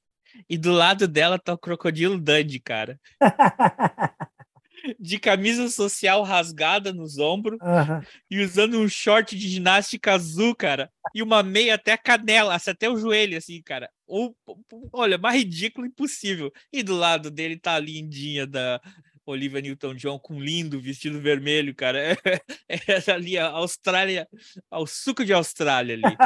E 0.49 0.57
do 0.57 0.73
lado 0.73 1.09
dela 1.09 1.39
tá 1.39 1.55
o 1.55 1.59
crocodilo 1.59 2.19
Dundee, 2.19 2.61
cara. 2.61 3.01
De 5.01 5.19
camisa 5.19 5.69
social 5.69 6.23
rasgada 6.23 6.93
nos 6.93 7.19
ombros 7.19 7.59
Aham. 7.61 8.05
e 8.31 8.41
usando 8.41 8.79
um 8.79 8.89
short 8.89 9.37
de 9.37 9.49
ginástica 9.49 10.13
azul, 10.13 10.55
cara. 10.55 10.89
E 11.13 11.23
uma 11.23 11.43
meia 11.43 11.75
até 11.75 11.93
a 11.93 11.99
canela, 11.99 12.55
até 12.55 12.89
o 12.89 12.97
joelho, 12.97 13.37
assim, 13.37 13.61
cara. 13.63 13.91
Ou, 14.07 14.37
olha, 14.93 15.19
mais 15.19 15.39
ridículo 15.39 15.89
impossível. 15.89 16.53
E 16.73 16.85
do 16.85 16.95
lado 16.95 17.33
dele 17.33 17.59
tá 17.59 17.75
a 17.75 17.81
lindinha 17.81 18.47
da 18.47 18.81
Olivia 19.25 19.61
Newton-John 19.61 20.21
com 20.21 20.35
um 20.35 20.41
lindo 20.41 20.81
vestido 20.81 21.21
vermelho, 21.21 21.75
cara. 21.75 22.17
É, 22.69 22.77
é 22.77 23.13
ali 23.13 23.39
a 23.39 23.47
Austrália, 23.47 24.29
ao 24.71 24.87
suco 24.87 25.25
de 25.25 25.33
Austrália 25.33 25.95
ali. 25.95 26.17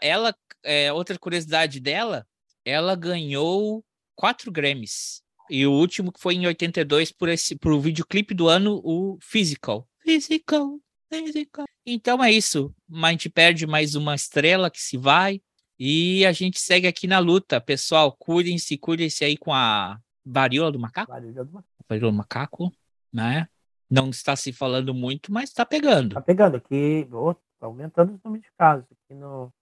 ela, 0.00 0.34
é, 0.64 0.92
outra 0.92 1.18
curiosidade 1.18 1.78
dela, 1.78 2.26
ela 2.64 2.96
ganhou 2.96 3.84
quatro 4.16 4.50
Grammys. 4.50 5.22
E 5.50 5.66
o 5.66 5.72
último 5.72 6.10
que 6.10 6.20
foi 6.20 6.34
em 6.34 6.46
82 6.46 7.12
por 7.12 7.28
esse 7.28 7.56
pro 7.56 7.80
videoclipe 7.80 8.34
do 8.34 8.48
ano, 8.48 8.80
o 8.82 9.18
Physical. 9.20 9.86
Physical, 10.00 10.78
Physical. 11.08 11.66
Então 11.84 12.24
é 12.24 12.32
isso. 12.32 12.74
A 12.90 13.10
gente 13.10 13.28
perde 13.28 13.66
mais 13.66 13.94
uma 13.94 14.14
estrela 14.14 14.70
que 14.70 14.80
se 14.80 14.96
vai. 14.96 15.40
E 15.78 16.24
a 16.24 16.32
gente 16.32 16.58
segue 16.58 16.86
aqui 16.86 17.06
na 17.06 17.18
luta. 17.18 17.60
Pessoal, 17.60 18.12
cuidem-se, 18.12 18.78
cuidem-se 18.78 19.24
aí 19.24 19.36
com 19.36 19.52
a 19.52 19.98
varíola 20.24 20.72
do 20.72 20.78
macaco. 20.78 21.12
Varíola 21.12 21.44
do 21.44 21.64
Varíola 21.88 22.12
do 22.12 22.16
macaco, 22.16 22.72
né? 23.12 23.48
Não 23.90 24.08
está 24.08 24.34
se 24.34 24.52
falando 24.52 24.94
muito, 24.94 25.32
mas 25.32 25.50
está 25.50 25.66
pegando. 25.66 26.14
Tá 26.14 26.20
pegando 26.20 26.56
aqui, 26.56 27.06
ô, 27.12 27.34
tá 27.34 27.66
aumentando 27.66 28.14
os 28.14 28.22
números 28.22 28.46
de 28.46 28.52
casos. 28.56 28.86
Aqui 28.90 29.14
no, 29.14 29.52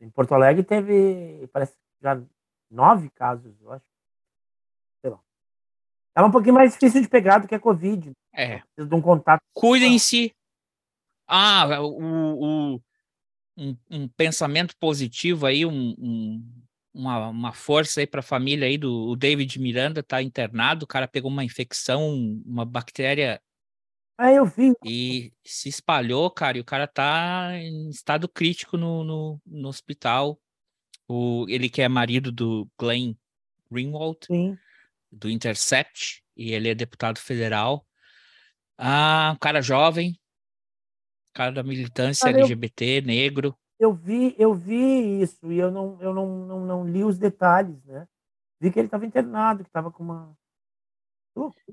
em 0.00 0.10
Porto 0.10 0.34
Alegre 0.34 0.62
teve, 0.62 1.46
parece 1.52 1.74
já 2.02 2.20
nove 2.70 3.10
casos, 3.10 3.54
eu 3.60 3.72
acho. 3.72 3.84
Sei 5.00 5.10
lá. 5.10 5.20
É 6.14 6.22
um 6.22 6.30
pouquinho 6.30 6.54
mais 6.54 6.72
difícil 6.72 7.02
de 7.02 7.08
pegar 7.08 7.38
do 7.38 7.48
que 7.48 7.54
a 7.54 7.60
Covid. 7.60 8.12
É. 8.32 8.58
Precisa 8.74 8.88
de 8.88 8.94
um 8.94 9.02
contato. 9.02 9.40
Cuidem-se. 9.52 10.32
Ah, 11.26 11.80
o, 11.80 12.74
o- 12.76 12.82
um, 13.56 13.76
um 13.90 14.08
pensamento 14.08 14.74
positivo 14.78 15.44
aí, 15.46 15.66
um, 15.66 15.94
um, 15.98 16.44
uma, 16.94 17.28
uma 17.28 17.52
força 17.52 18.00
aí 18.00 18.06
para 18.06 18.20
a 18.20 18.22
família 18.22 18.66
aí 18.66 18.78
do 18.78 19.10
o 19.10 19.16
David 19.16 19.58
Miranda 19.60 20.02
tá 20.02 20.22
internado, 20.22 20.84
o 20.84 20.88
cara 20.88 21.06
pegou 21.06 21.30
uma 21.30 21.44
infecção, 21.44 22.14
uma 22.46 22.64
bactéria 22.64 23.40
Ah, 24.22 24.30
eu 24.30 24.44
vi. 24.44 24.74
e 24.84 25.32
se 25.42 25.70
espalhou, 25.70 26.30
cara, 26.30 26.58
e 26.58 26.60
o 26.60 26.64
cara 26.64 26.86
tá 26.86 27.52
em 27.54 27.88
estado 27.88 28.28
crítico 28.28 28.76
no, 28.76 29.02
no, 29.02 29.40
no 29.46 29.68
hospital. 29.68 30.38
O, 31.08 31.46
ele 31.48 31.70
que 31.70 31.80
é 31.80 31.88
marido 31.88 32.30
do 32.30 32.68
Glenn 32.78 33.14
Greenwald, 33.70 34.18
Sim. 34.26 34.58
do 35.10 35.30
Intercept, 35.30 36.22
e 36.36 36.52
ele 36.52 36.68
é 36.68 36.74
deputado 36.74 37.18
federal. 37.18 37.86
Ah, 38.76 39.32
um 39.34 39.38
cara 39.38 39.62
jovem, 39.62 40.20
cara 41.32 41.50
da 41.50 41.62
militância 41.62 42.26
Cara, 42.26 42.40
eu- 42.40 42.44
LGBT, 42.44 43.00
negro. 43.00 43.56
Eu 43.78 43.94
vi, 43.94 44.34
eu 44.38 44.52
vi 44.52 45.22
isso 45.22 45.50
e 45.50 45.56
eu 45.56 45.70
não, 45.70 45.96
eu 46.02 46.12
não, 46.12 46.46
não, 46.46 46.66
não 46.66 46.86
li 46.86 47.02
os 47.02 47.16
detalhes, 47.18 47.82
né? 47.86 48.06
Vi 48.60 48.70
que 48.70 48.78
ele 48.78 48.88
estava 48.88 49.06
internado, 49.06 49.64
que 49.64 49.70
estava 49.70 49.90
com 49.90 50.02
uma. 50.04 50.36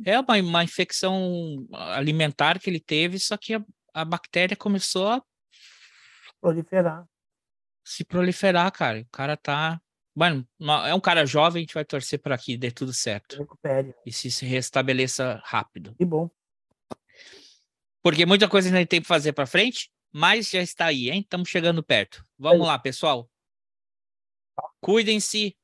É 0.05 0.19
uma, 0.19 0.37
uma 0.37 0.63
infecção 0.63 1.67
alimentar 1.73 2.59
que 2.59 2.69
ele 2.69 2.79
teve, 2.79 3.19
só 3.19 3.35
que 3.35 3.55
a, 3.55 3.63
a 3.93 4.05
bactéria 4.05 4.55
começou 4.55 5.07
a 5.07 5.23
proliferar. 6.39 7.05
se 7.83 8.03
proliferar, 8.03 8.71
cara. 8.71 9.01
O 9.01 9.09
cara 9.11 9.35
tá. 9.35 9.81
Mano, 10.15 10.47
é 10.85 10.95
um 10.95 10.99
cara 10.99 11.25
jovem, 11.25 11.59
a 11.59 11.63
gente 11.63 11.73
vai 11.73 11.85
torcer 11.85 12.19
para 12.19 12.37
que 12.37 12.57
dê 12.57 12.71
tudo 12.71 12.91
certo 12.91 13.37
Recupere. 13.37 13.93
e 14.03 14.11
se, 14.11 14.31
se 14.31 14.45
restabeleça 14.45 15.39
rápido. 15.43 15.93
Que 15.95 16.05
bom. 16.05 16.27
Porque 18.01 18.25
muita 18.25 18.49
coisa 18.49 18.69
ainda 18.69 18.83
tem 18.85 18.99
para 18.99 19.07
fazer 19.07 19.33
para 19.33 19.45
frente, 19.45 19.91
mas 20.11 20.49
já 20.49 20.61
está 20.61 20.85
aí, 20.85 21.09
hein? 21.09 21.21
Estamos 21.21 21.49
chegando 21.49 21.83
perto. 21.83 22.25
Vamos 22.37 22.65
lá, 22.65 22.79
pessoal. 22.79 23.29
Cuidem-se. 24.81 25.55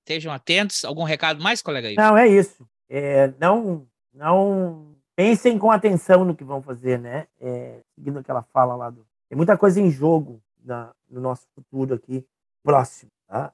Estejam 0.00 0.32
atentos. 0.32 0.84
Algum 0.84 1.04
recado 1.04 1.42
mais, 1.42 1.62
colega 1.62 1.88
aí? 1.88 1.94
Não, 1.94 2.18
é 2.18 2.28
isso. 2.28 2.68
É, 2.88 3.32
não, 3.40 3.86
não 4.12 4.94
pensem 5.16 5.58
com 5.58 5.70
atenção 5.70 6.24
no 6.24 6.34
que 6.34 6.44
vão 6.44 6.62
fazer, 6.62 6.98
né? 6.98 7.26
É, 7.40 7.80
seguindo 7.94 8.18
aquela 8.18 8.42
fala 8.42 8.74
lá 8.76 8.90
do. 8.90 9.06
Tem 9.28 9.36
muita 9.36 9.56
coisa 9.56 9.80
em 9.80 9.90
jogo 9.90 10.42
na, 10.62 10.94
no 11.08 11.20
nosso 11.20 11.46
futuro 11.54 11.94
aqui 11.94 12.24
próximo, 12.62 13.10
tá? 13.26 13.52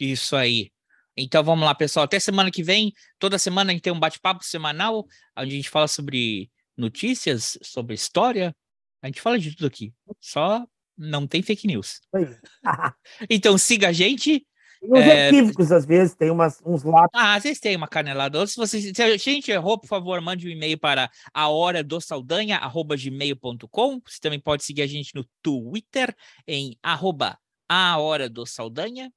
Isso 0.00 0.36
aí. 0.36 0.70
Então 1.16 1.42
vamos 1.42 1.64
lá, 1.64 1.74
pessoal. 1.74 2.04
Até 2.04 2.18
semana 2.18 2.50
que 2.50 2.62
vem. 2.62 2.92
Toda 3.18 3.38
semana 3.38 3.70
a 3.70 3.72
gente 3.74 3.82
tem 3.82 3.92
um 3.92 4.00
bate-papo 4.00 4.44
semanal, 4.44 5.06
onde 5.36 5.52
a 5.52 5.56
gente 5.56 5.70
fala 5.70 5.88
sobre 5.88 6.50
notícias, 6.76 7.58
sobre 7.62 7.94
história. 7.94 8.54
A 9.02 9.06
gente 9.06 9.20
fala 9.20 9.38
de 9.38 9.54
tudo 9.54 9.66
aqui. 9.66 9.92
Só 10.20 10.64
não 10.96 11.26
tem 11.26 11.42
fake 11.42 11.66
news. 11.66 12.00
Aí. 12.14 12.26
Então 13.28 13.56
siga 13.58 13.88
a 13.88 13.92
gente. 13.92 14.46
Tem 14.80 14.90
uns 14.90 14.98
É, 14.98 15.28
equívocos, 15.28 15.70
às 15.70 15.84
vezes, 15.84 16.14
tem 16.14 16.30
umas, 16.30 16.60
uns 16.64 16.82
lápis. 16.82 17.10
Ah, 17.14 17.38
vocês 17.38 17.60
têm 17.60 17.76
uma 17.76 17.86
canelada. 17.86 18.38
Ou 18.38 18.46
Se, 18.46 18.56
vocês, 18.56 18.90
se 18.94 19.02
a 19.02 19.16
gente 19.16 19.50
errou, 19.50 19.78
por 19.78 19.86
favor, 19.86 20.20
mande 20.20 20.48
um 20.48 20.50
e-mail 20.50 20.78
para 20.78 21.10
a 21.34 21.48
hora 21.48 21.84
do 21.84 21.98
gmail.com. 21.98 24.00
Você 24.06 24.18
também 24.20 24.40
pode 24.40 24.64
seguir 24.64 24.82
a 24.82 24.86
gente 24.86 25.14
no 25.14 25.24
Twitter 25.42 26.14
em 26.46 26.76
arroba 26.82 27.38
a 27.68 27.98
hora 27.98 28.28
do 28.28 28.46
Saldanha. 28.46 29.12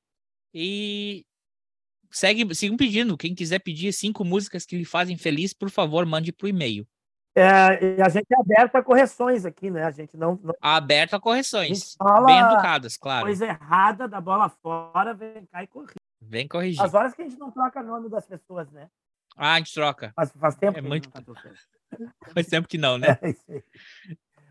E 0.54 1.26
segue, 2.12 2.54
sigam 2.54 2.78
pedindo. 2.78 3.18
Quem 3.18 3.34
quiser 3.34 3.60
pedir 3.60 3.94
cinco 3.94 4.26
músicas 4.26 4.66
que 4.66 4.78
lhe 4.78 4.86
fazem 4.86 5.18
feliz, 5.18 5.54
por 5.54 5.70
favor, 5.70 6.06
mande 6.06 6.32
para 6.32 6.46
o 6.46 6.50
e-mail. 6.50 6.86
É, 7.36 7.98
e 7.98 8.02
a 8.02 8.10
gente 8.10 8.28
é 8.32 8.40
aberto 8.40 8.76
a 8.76 8.84
correções 8.84 9.44
aqui, 9.46 9.72
né? 9.72 9.84
A 9.84 9.92
gente 9.92 10.16
não, 10.16 10.40
não 10.44 10.54
Aberto 10.62 11.16
a 11.16 11.18
a 11.18 11.20
correções. 11.20 11.96
fala 11.98 12.26
Bem 12.28 12.38
educadas, 12.40 12.96
claro. 12.96 13.26
coisa 13.26 13.46
errada 13.48 14.08
da 14.08 14.22
bola 14.22 14.50
fora, 14.50 15.14
vem 15.16 15.44
cá 15.48 15.64
e 15.64 15.68
corrige. 15.68 15.96
Vem 16.22 16.48
corrigir. 16.48 16.82
As 16.82 16.94
horas 16.94 17.14
que 17.14 17.22
a 17.22 17.26
gente 17.26 17.40
não 17.40 17.50
troca 17.52 17.82
nome 17.82 18.08
das 18.10 18.26
pessoas, 18.28 18.70
né? 18.72 18.88
Ah, 19.36 19.54
a 19.56 19.58
gente 19.58 19.74
troca. 19.74 20.14
Faz, 20.16 20.32
faz 20.40 20.56
tempo 20.56 20.78
É 20.78 20.82
que 20.82 20.86
a 20.86 20.90
muito- 20.90 21.10
não 21.16 21.34
tá. 21.34 21.42
Faz 22.34 22.48
tempo 22.48 22.68
que 22.68 22.78
não, 22.78 22.98
né? 23.00 23.18
É. 23.24 23.64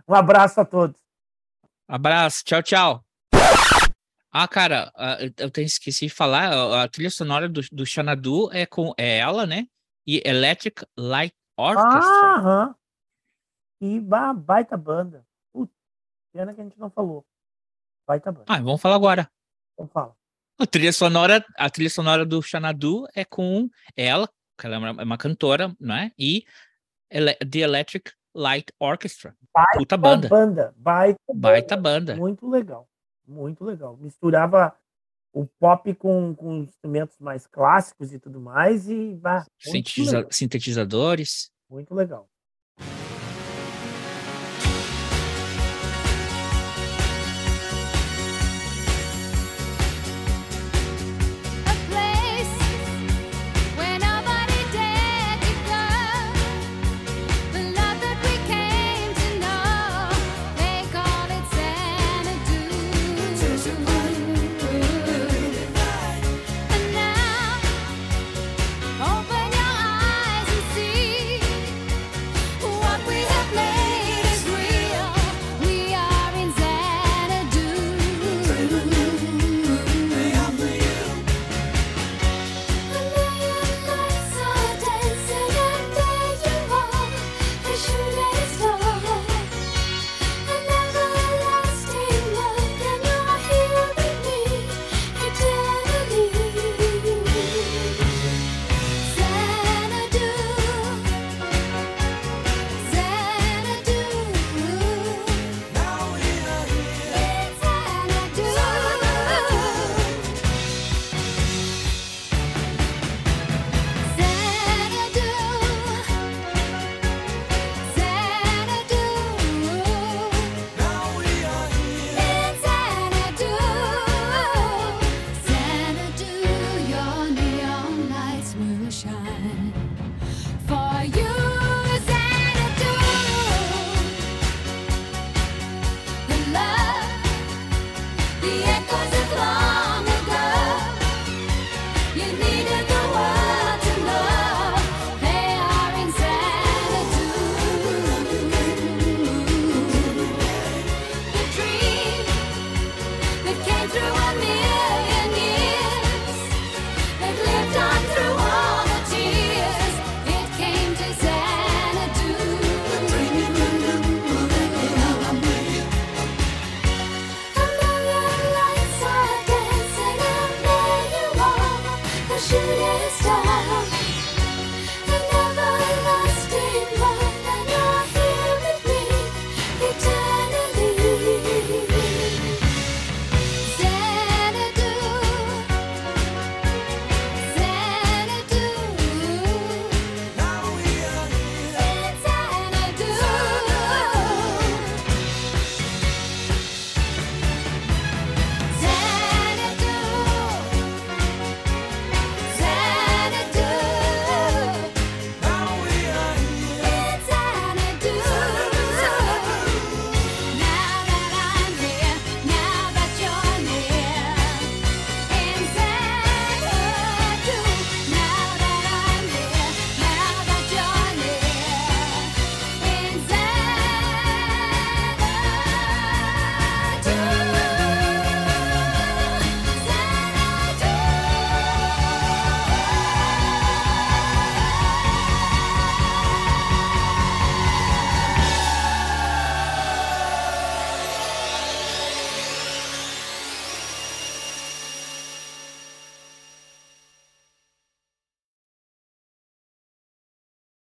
Um 0.08 0.14
abraço 0.14 0.60
a 0.60 0.64
todos. 0.64 1.00
Abraço, 1.86 2.42
tchau, 2.44 2.62
tchau. 2.62 3.04
Ah, 4.34 4.48
cara, 4.48 4.90
ah, 4.96 5.18
eu- 5.20 5.50
tenho 5.50 5.66
esqueci 5.66 6.06
de 6.06 6.12
falar, 6.12 6.52
a- 6.52 6.82
a 6.84 6.88
trilha 6.88 7.10
sonora 7.10 7.48
do, 7.48 7.60
do 7.70 7.86
Xanadu 7.86 8.50
é 8.52 8.66
com 8.66 8.92
é 8.98 9.18
ela, 9.18 9.46
né? 9.46 9.66
E 10.06 10.20
Electric 10.26 10.84
Light 10.98 11.32
Orchestra. 11.62 12.00
Ah, 12.00 12.36
aham. 12.38 12.74
E 13.80 14.00
ba- 14.00 14.32
baita 14.34 14.76
banda. 14.76 15.26
Putz, 15.52 15.72
pena 16.32 16.54
que 16.54 16.60
a 16.60 16.64
gente 16.64 16.78
não 16.78 16.90
falou. 16.90 17.24
Baita 18.06 18.30
banda. 18.32 18.46
Ah, 18.48 18.58
vamos 18.60 18.80
falar 18.80 18.96
agora. 18.96 19.30
Então 19.74 19.88
fala. 19.88 20.14
A 20.58 20.66
trilha 20.66 20.92
sonora, 20.92 21.44
a 21.56 21.70
trilha 21.70 21.90
sonora 21.90 22.24
do 22.24 22.40
Xanadu 22.42 23.06
é 23.14 23.24
com 23.24 23.68
ela, 23.96 24.28
que 24.58 24.66
ela 24.66 24.76
é 24.76 24.78
uma, 24.78 25.14
é 25.14 25.18
cantora, 25.18 25.74
né? 25.80 26.12
E 26.18 26.44
The 27.10 27.58
Electric 27.58 28.12
Light 28.34 28.72
Orchestra. 28.78 29.36
Puta 29.76 29.96
banda. 29.96 30.28
Banda. 30.28 30.74
Baita, 30.76 31.18
Baita 31.34 31.76
banda. 31.76 32.12
banda. 32.12 32.16
Muito 32.16 32.48
legal. 32.48 32.88
Muito 33.26 33.64
legal. 33.64 33.96
Misturava 33.96 34.76
o 35.32 35.46
pop 35.46 35.94
com, 35.94 36.34
com 36.34 36.58
instrumentos 36.58 37.18
mais 37.18 37.46
clássicos 37.46 38.12
e 38.12 38.18
tudo 38.18 38.40
mais. 38.40 38.88
E 38.88 39.14
bah, 39.14 39.44
Sintetiza- 39.58 40.26
sintetizadores. 40.30 41.50
muito 41.70 41.94
legal. 41.94 42.28